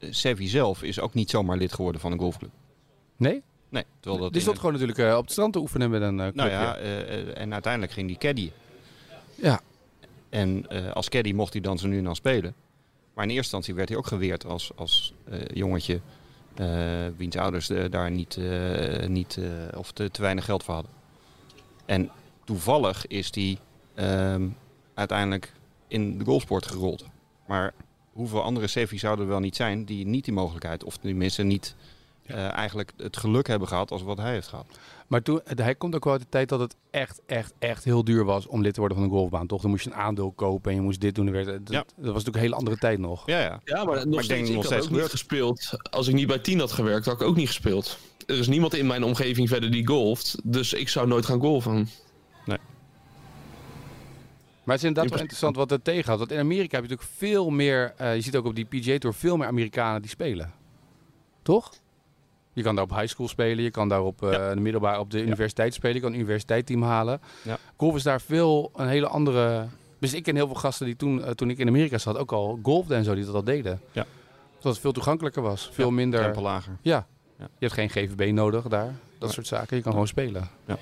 Sevi 0.00 0.48
zelf 0.48 0.82
is 0.82 1.00
ook 1.00 1.14
niet 1.14 1.30
zomaar 1.30 1.56
lid 1.56 1.72
geworden 1.72 2.00
van 2.00 2.12
een 2.12 2.18
golfclub. 2.18 2.50
Nee? 3.16 3.42
Nee, 3.68 3.84
terwijl 4.00 4.22
dat 4.22 4.32
Die 4.32 4.36
in 4.36 4.42
stond 4.42 4.58
gewoon 4.58 4.72
natuurlijk 4.72 5.16
op 5.16 5.22
het 5.22 5.32
strand 5.32 5.52
te 5.52 5.58
oefenen 5.58 5.90
met 5.90 6.02
een 6.02 6.14
Nou 6.14 6.32
clubje. 6.32 6.50
ja, 6.50 6.76
eh, 6.76 7.00
eh, 7.00 7.40
en 7.40 7.52
uiteindelijk 7.52 7.92
ging 7.92 8.08
die 8.08 8.18
caddy. 8.18 8.50
Ja. 9.36 9.60
En 10.28 10.68
eh, 10.68 10.92
als 10.92 11.08
caddy 11.08 11.32
mocht 11.32 11.52
hij 11.52 11.62
dan 11.62 11.78
zo 11.78 11.86
nu 11.86 11.98
en 11.98 12.04
dan 12.04 12.16
spelen. 12.16 12.54
Maar 13.14 13.24
in 13.24 13.30
eerste 13.30 13.56
instantie 13.56 13.74
werd 13.74 13.88
hij 13.88 13.98
ook 13.98 14.06
geweerd 14.06 14.44
als, 14.44 14.70
als 14.74 15.14
eh, 15.24 15.40
jongetje. 15.54 16.00
eh, 16.54 17.06
wiens 17.16 17.36
ouders 17.36 17.70
daar 17.90 18.10
niet, 18.10 18.38
niet 19.08 19.38
of 19.76 19.92
te, 19.92 20.10
te 20.10 20.22
weinig 20.22 20.44
geld 20.44 20.64
voor 20.64 20.74
hadden. 20.74 20.92
En 21.86 22.10
toevallig 22.44 23.06
is 23.06 23.34
hij 23.34 23.58
ehm, 23.94 24.48
uiteindelijk 24.94 25.52
in 25.88 26.18
de 26.18 26.24
golfsport 26.24 26.66
gerold. 26.66 27.04
Maar 27.46 27.74
hoeveel 28.12 28.42
andere 28.42 28.66
Sevi's 28.66 29.00
zouden 29.00 29.24
er 29.24 29.30
wel 29.30 29.40
niet 29.40 29.56
zijn 29.56 29.84
die 29.84 30.06
niet 30.06 30.24
die 30.24 30.34
mogelijkheid, 30.34 30.84
of 30.84 30.96
tenminste 30.96 31.42
niet 31.42 31.74
eigenlijk 32.26 32.92
het 32.96 33.16
geluk 33.16 33.46
hebben 33.46 33.68
gehad 33.68 33.90
als 33.90 34.02
wat 34.02 34.18
hij 34.18 34.32
heeft 34.32 34.48
gehad. 34.48 34.66
Maar 35.06 35.22
toen, 35.22 35.40
hij 35.44 35.74
komt 35.74 35.94
ook 35.94 36.04
wel 36.04 36.12
uit 36.12 36.22
de 36.22 36.28
tijd 36.28 36.48
dat 36.48 36.60
het 36.60 36.76
echt, 36.90 37.20
echt, 37.26 37.52
echt 37.58 37.84
heel 37.84 38.04
duur 38.04 38.24
was 38.24 38.46
om 38.46 38.62
lid 38.62 38.74
te 38.74 38.80
worden 38.80 38.98
van 38.98 39.06
een 39.06 39.12
golfbaan. 39.12 39.46
Toch? 39.46 39.60
Dan 39.62 39.70
moest 39.70 39.84
je 39.84 39.90
een 39.90 39.96
aandeel 39.96 40.32
kopen 40.32 40.70
en 40.70 40.76
je 40.76 40.82
moest 40.82 41.00
dit 41.00 41.14
doen. 41.14 41.26
en 41.26 41.32
werd- 41.32 41.46
Dat, 41.46 41.60
Ja. 41.68 41.78
dat 41.78 41.86
was 41.96 42.04
natuurlijk 42.06 42.36
een 42.36 42.42
hele 42.42 42.54
andere 42.54 42.76
tijd 42.76 42.98
nog. 42.98 43.26
Ja, 43.26 43.40
ja. 43.40 43.60
Ja, 43.64 43.84
maar 43.84 43.94
nog 43.94 44.04
denk 44.04 44.22
steeds, 44.22 44.48
ik 44.50 44.54
had 44.56 44.64
steeds 44.64 44.86
ook 44.86 44.92
niet 44.92 45.00
gespeeld. 45.02 45.70
Als 45.90 46.08
ik 46.08 46.14
niet 46.14 46.26
bij 46.26 46.38
10 46.38 46.58
had 46.58 46.72
gewerkt, 46.72 47.06
had 47.06 47.20
ik 47.20 47.26
ook 47.26 47.36
niet 47.36 47.46
gespeeld. 47.46 47.98
Er 48.26 48.38
is 48.38 48.48
niemand 48.48 48.74
in 48.74 48.86
mijn 48.86 49.04
omgeving 49.04 49.48
verder 49.48 49.70
die 49.70 49.86
golft. 49.86 50.38
Dus 50.44 50.72
ik 50.72 50.88
zou 50.88 51.06
nooit 51.06 51.26
gaan 51.26 51.40
golfen. 51.40 51.88
Maar 54.64 54.74
het 54.74 54.84
is 54.84 54.88
inderdaad 54.90 55.10
wel 55.10 55.22
In 55.22 55.28
interessant 55.28 55.56
wat 55.56 55.70
er 55.70 55.82
tegenhoudt. 55.82 56.18
Want 56.18 56.32
in 56.32 56.38
Amerika 56.38 56.76
heb 56.76 56.84
je 56.84 56.90
natuurlijk 56.90 57.18
veel 57.18 57.50
meer... 57.50 57.94
eh, 57.96 58.14
je 58.14 58.20
ziet 58.20 58.36
ook 58.36 58.44
op 58.44 58.54
die 58.54 58.64
PGA 58.64 58.98
Tour 58.98 59.14
veel 59.16 59.36
meer 59.36 59.46
Amerikanen 59.46 60.00
die 60.00 60.10
spelen. 60.10 60.52
Toch? 61.42 61.72
Je 62.56 62.62
kan 62.62 62.74
daar 62.74 62.84
op 62.84 62.90
high 62.94 63.06
school 63.06 63.28
spelen. 63.28 63.64
Je 63.64 63.70
kan 63.70 63.88
daar 63.88 64.02
op 64.02 64.22
eh, 64.22 64.32
Ja. 64.32 64.54
de 64.54 64.60
middelbare, 64.60 64.98
op 65.00 65.10
de 65.10 65.22
universiteit 65.22 65.74
spelen. 65.74 65.94
Je 65.94 66.00
kan 66.00 66.10
een 66.12 66.18
universiteitsteam 66.18 66.82
halen. 66.82 67.20
Ja. 67.42 67.58
Golf 67.76 67.94
is 67.96 68.02
daar 68.02 68.20
veel 68.20 68.70
een 68.76 68.88
hele 68.88 69.06
andere... 69.08 69.66
Dus 70.00 70.14
ik 70.14 70.22
ken 70.22 70.34
heel 70.34 70.46
veel 70.46 70.54
gasten 70.56 70.86
die 70.86 70.96
toen, 70.96 71.24
eh, 71.24 71.30
toen 71.30 71.50
ik 71.50 71.58
in 71.58 71.68
Amerika 71.68 71.98
zat 71.98 72.16
ook 72.16 72.32
al 72.32 72.58
golfden 72.62 72.96
en 72.96 73.04
zo, 73.04 73.14
die 73.14 73.24
dat 73.24 73.34
al 73.34 73.44
deden. 73.44 73.80
Ja. 73.92 74.06
Dat 74.60 74.72
het 74.72 74.78
veel 74.80 74.92
toegankelijker 74.92 75.42
was. 75.42 75.68
Veel 75.72 75.88
Ja, 75.88 75.92
minder... 75.92 76.40
Lager. 76.40 76.76
Ja. 76.82 77.06
Ja. 77.38 77.44
Je 77.58 77.66
hebt 77.68 77.72
geen 77.72 77.90
GVB 77.90 78.32
nodig 78.32 78.64
daar. 78.68 78.94
Dat 79.18 79.32
soort 79.32 79.46
zaken. 79.46 79.76
Je 79.76 79.82
kan 79.82 79.92
gewoon 79.92 80.06
spelen. 80.06 80.48
Ja. 80.66 80.78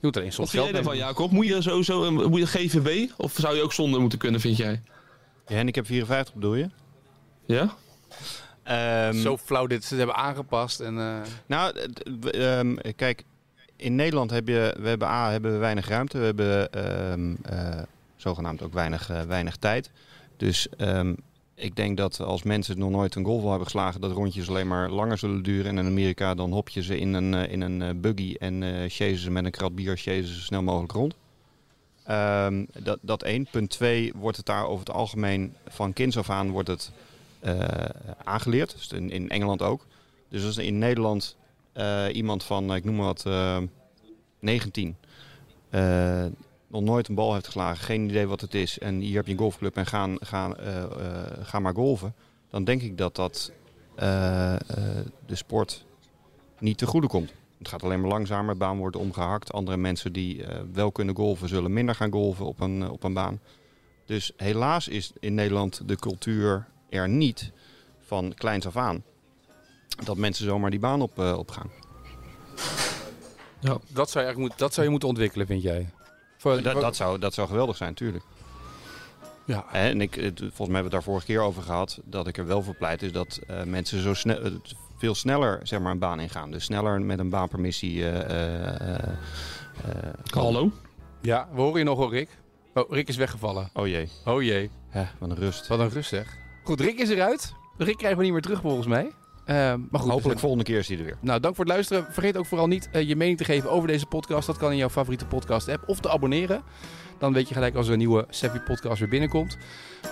Je 0.00 0.08
moet 0.08 0.16
alleen 0.16 0.26
Wat 0.28 0.36
soms 0.36 0.52
jij 0.52 0.60
geld 0.62 0.74
daarvan, 0.74 0.92
nemen. 0.92 1.06
Jacob? 1.08 1.30
Moet 1.30 1.46
je 1.46 1.62
sowieso 1.62 2.04
een, 2.04 2.14
moet 2.14 2.38
je 2.38 2.46
GVB? 2.46 3.10
Of 3.16 3.32
zou 3.36 3.56
je 3.56 3.62
ook 3.62 3.72
zonder 3.72 4.00
moeten 4.00 4.18
kunnen, 4.18 4.40
vind 4.40 4.56
jij? 4.56 4.82
Je 5.46 5.54
handicap 5.54 5.86
54 5.86 6.34
bedoel 6.34 6.54
je? 6.54 6.68
Ja? 7.46 7.74
Ehm, 8.62 9.14
Zo 9.14 9.36
flauw 9.36 9.66
dit 9.66 9.84
ze 9.84 9.88
het 9.88 9.98
hebben 9.98 10.16
aangepast. 10.16 10.80
En, 10.80 10.98
eh, 10.98 11.16
Nou, 11.46 11.74
ehm, 12.30 12.76
kijk, 12.96 13.24
in 13.76 13.94
Nederland 13.94 14.30
heb 14.30 14.48
je, 14.48 14.76
we 14.80 14.88
hebben 14.88 15.08
A, 15.08 15.30
hebben 15.30 15.52
we 15.52 15.58
weinig 15.58 15.88
ruimte. 15.88 16.18
We 16.18 16.24
hebben 16.24 16.72
ehm, 16.72 17.34
eh, 17.42 17.82
zogenaamd 18.16 18.62
ook 18.62 18.72
weinig, 18.72 19.10
eh, 19.10 19.22
weinig 19.22 19.56
tijd. 19.56 19.90
Dus 20.36 20.68
ik 21.54 21.76
denk 21.76 21.96
dat 21.96 22.20
als 22.20 22.42
mensen 22.42 22.78
nog 22.78 22.90
nooit 22.90 23.14
een 23.14 23.24
golfbal 23.24 23.48
hebben 23.48 23.66
geslagen, 23.66 24.00
dat 24.00 24.12
rondjes 24.12 24.48
alleen 24.48 24.66
maar 24.66 24.90
langer 24.90 25.18
zullen 25.18 25.42
duren. 25.42 25.66
En 25.66 25.78
in 25.78 25.90
Amerika 25.90 26.34
dan 26.34 26.52
hop 26.52 26.68
je 26.68 26.82
ze 26.82 26.98
in 26.98 27.12
een, 27.12 27.34
in 27.34 27.60
een 27.60 28.00
buggy 28.00 28.36
en 28.38 28.62
chasen 28.88 29.18
ze 29.18 29.30
met 29.30 29.44
een 29.44 29.50
krat 29.50 29.74
bier 29.74 29.96
chasen 29.96 30.26
ze 30.26 30.34
zo 30.34 30.40
snel 30.40 30.62
mogelijk 30.62 30.92
rond. 30.92 31.14
Dat, 32.84 32.98
dat 33.00 33.22
één. 33.22 33.46
Punt 33.50 33.70
twee, 33.70 34.12
wordt 34.16 34.36
het 34.36 34.46
daar 34.46 34.66
over 34.66 34.86
het 34.86 34.94
algemeen 34.94 35.54
van 35.68 35.92
kinds 35.92 36.18
af 36.18 36.30
aan 36.30 36.50
wordt 36.50 36.68
het 36.68 36.92
aangeleerd. 38.24 38.72
Dus 38.72 38.88
in, 38.88 39.10
in 39.10 39.28
Engeland 39.28 39.62
ook. 39.62 39.86
Dus 40.28 40.44
als 40.44 40.56
in 40.56 40.78
Nederland 40.78 41.36
eh, 41.72 42.04
iemand 42.12 42.44
van, 42.44 42.70
eh, 42.70 42.76
ik 42.76 42.84
noem 42.84 42.96
maar 42.96 43.06
wat, 43.06 43.26
eh, 43.26 43.58
19 44.38 44.96
eh, 45.70 46.24
nog 46.66 46.82
nooit 46.82 47.08
een 47.08 47.14
bal 47.14 47.32
heeft 47.32 47.46
geslagen, 47.46 47.84
geen 47.84 48.08
idee 48.08 48.26
wat 48.26 48.40
het 48.40 48.54
is. 48.54 48.78
En 48.78 49.00
hier 49.00 49.16
heb 49.16 49.26
je 49.26 49.32
een 49.32 49.38
golfclub 49.38 49.76
en 49.76 49.86
ga, 49.86 50.08
ga, 50.20 50.54
eh, 50.54 50.82
eh, 50.82 50.90
ga 51.42 51.58
maar 51.58 51.74
golven. 51.74 52.14
Dan 52.50 52.64
denk 52.64 52.82
ik 52.82 52.98
dat 52.98 53.14
dat 53.16 53.52
eh, 53.94 54.54
eh, 54.54 54.60
de 55.26 55.34
sport 55.34 55.84
niet 56.58 56.78
te 56.78 56.86
goede 56.86 57.06
komt. 57.06 57.32
Het 57.58 57.68
gaat 57.68 57.82
alleen 57.82 58.00
maar 58.00 58.10
langzamer, 58.10 58.56
baan 58.56 58.78
wordt 58.78 58.96
omgehakt. 58.96 59.52
Andere 59.52 59.76
mensen 59.76 60.12
die 60.12 60.44
eh, 60.44 60.60
wel 60.72 60.92
kunnen 60.92 61.16
golven, 61.16 61.48
zullen 61.48 61.72
minder 61.72 61.94
gaan 61.94 62.12
golven 62.12 62.46
op 62.46 62.60
een, 62.60 62.82
eh, 62.82 62.90
op 62.90 63.04
een 63.04 63.12
baan. 63.12 63.40
Dus 64.06 64.32
helaas 64.36 64.88
is 64.88 65.12
in 65.20 65.34
Nederland 65.34 65.88
de 65.88 65.96
cultuur 65.96 66.66
er 66.92 67.08
niet 67.08 67.50
van 68.06 68.32
kleins 68.34 68.66
af 68.66 68.76
aan. 68.76 69.02
Dat 70.04 70.16
mensen 70.16 70.44
zomaar 70.44 70.70
die 70.70 70.80
baan 70.80 71.02
op, 71.02 71.18
eh, 71.18 71.38
op 71.38 71.50
gaan. 71.50 71.70
Dat 73.60 74.10
zou, 74.10 74.24
je 74.24 74.30
eigenlijk 74.30 74.38
moet, 74.38 74.58
dat 74.58 74.72
zou 74.74 74.84
je 74.86 74.90
moeten 74.90 75.08
ontwikkelen, 75.08 75.46
vind 75.46 75.62
jij? 75.62 75.90
Voor, 76.38 76.62
Dat, 76.62 76.80
dat, 76.80 76.96
zou, 76.96 77.18
dat 77.18 77.34
zou 77.34 77.48
geweldig 77.48 77.76
zijn, 77.76 77.94
tuurlijk. 77.94 78.24
ja. 79.44 79.64
En 79.72 80.00
ik, 80.00 80.14
het- 80.14 80.38
volgens 80.38 80.50
mij 80.58 80.58
hebben 80.58 80.74
we 80.74 80.82
het 80.82 80.90
daar 80.90 81.02
vorige 81.02 81.26
keer 81.26 81.40
over 81.40 81.62
gehad. 81.62 82.00
Dat 82.04 82.26
ik 82.26 82.38
er 82.38 82.46
wel 82.46 82.62
voor 82.62 82.74
pleit 82.74 83.02
is 83.02 83.12
dat 83.12 83.40
eh, 83.46 83.62
mensen 83.62 84.02
zo 84.02 84.14
snel, 84.14 84.40
eh, 84.40 84.52
veel 84.98 85.14
sneller 85.14 85.60
zeg 85.62 85.80
maar, 85.80 85.92
een 85.92 85.98
baan 85.98 86.20
ingaan. 86.20 86.50
Dus 86.50 86.64
sneller 86.64 87.00
met 87.02 87.18
een 87.18 87.30
baanpermissie. 87.30 88.04
eh, 88.08 88.20
eh, 88.20 88.94
eh, 88.94 89.08
eh, 89.84 90.12
Hallo? 90.30 90.70
ja, 91.20 91.48
we 91.54 91.60
horen 91.60 91.78
je 91.78 91.84
nog 91.84 91.98
hoor, 91.98 92.10
Rick. 92.10 92.28
Oh, 92.74 92.90
Rick 92.90 93.08
is 93.08 93.16
weggevallen. 93.16 93.70
Oh 93.72 93.86
jee, 93.86 94.08
Oh 94.24 94.42
jee, 94.42 94.70
Hè, 94.88 95.04
wat 95.18 95.30
een 95.30 95.36
rust. 95.36 95.66
wat 95.66 95.78
een 95.78 95.90
rust 95.90 96.08
zeg. 96.08 96.36
Goed, 96.62 96.80
Rick 96.80 96.98
is 96.98 97.08
eruit. 97.08 97.54
Rick 97.76 97.96
krijgen 97.96 98.18
we 98.18 98.24
niet 98.24 98.32
meer 98.32 98.42
terug 98.42 98.60
volgens 98.60 98.86
mij. 98.86 99.10
Ehm, 99.44 99.56
maar 99.56 100.00
goed, 100.00 100.00
Hopelijk 100.00 100.22
zijn- 100.22 100.38
volgende 100.38 100.64
keer 100.64 100.78
is 100.78 100.88
hij 100.88 100.98
er 100.98 101.04
weer. 101.04 101.16
Nou, 101.20 101.40
dank 101.40 101.54
voor 101.56 101.64
het 101.64 101.72
luisteren. 101.74 102.06
Vergeet 102.10 102.36
ook 102.36 102.46
vooral 102.46 102.66
niet 102.66 102.88
eh, 102.92 103.08
je 103.08 103.16
mening 103.16 103.38
te 103.38 103.44
geven 103.44 103.70
over 103.70 103.88
deze 103.88 104.06
podcast. 104.06 104.46
Dat 104.46 104.56
kan 104.56 104.70
in 104.70 104.76
jouw 104.76 104.88
favoriete 104.88 105.26
podcast 105.26 105.68
app. 105.68 105.82
Of 105.88 106.00
te 106.00 106.10
abonneren. 106.10 106.62
Dan 107.18 107.32
weet 107.32 107.48
je 107.48 107.54
gelijk 107.54 107.74
als 107.74 107.86
er 107.86 107.92
een 107.92 107.98
nieuwe 107.98 108.26
Savvy 108.28 108.58
podcast 108.58 108.98
weer 108.98 109.08
binnenkomt. 109.08 109.56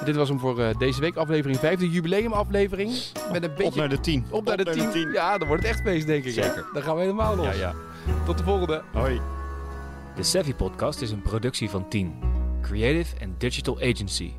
Dit 0.04 0.16
was 0.16 0.28
hem 0.28 0.38
voor 0.38 0.60
eh, 0.60 0.78
deze 0.78 1.00
week 1.00 1.16
aflevering 1.16 1.58
5. 1.58 1.78
De 1.78 1.90
jubileumaflevering. 1.90 2.92
Met 3.32 3.42
een 3.42 3.50
beetje... 3.50 3.64
Op 3.64 3.74
naar 3.74 3.88
de 3.88 4.00
10. 4.00 4.24
op 4.30 4.44
naar 4.44 4.56
de 4.56 4.88
10. 4.92 5.12
Ja, 5.12 5.38
dan 5.38 5.48
wordt 5.48 5.62
het 5.62 5.72
echt 5.72 5.80
feest 5.82 6.06
denk 6.06 6.24
ik. 6.24 6.34
hè? 6.34 6.42
Zeker. 6.42 6.66
Dan 6.72 6.82
gaan 6.82 6.94
we 6.94 7.00
helemaal 7.00 7.36
los. 7.36 7.46
ja, 7.46 7.52
ja. 7.52 7.74
Tot 8.24 8.38
de 8.38 8.44
volgende. 8.44 8.82
Hoi. 8.92 9.20
De 10.16 10.22
Savvy 10.22 10.54
Podcast 10.54 11.00
is 11.00 11.10
een 11.10 11.22
productie 11.22 11.70
van 11.70 11.88
10. 11.88 12.14
Creative 12.62 13.14
and 13.24 13.40
Digital 13.40 13.76
Agency. 13.80 14.32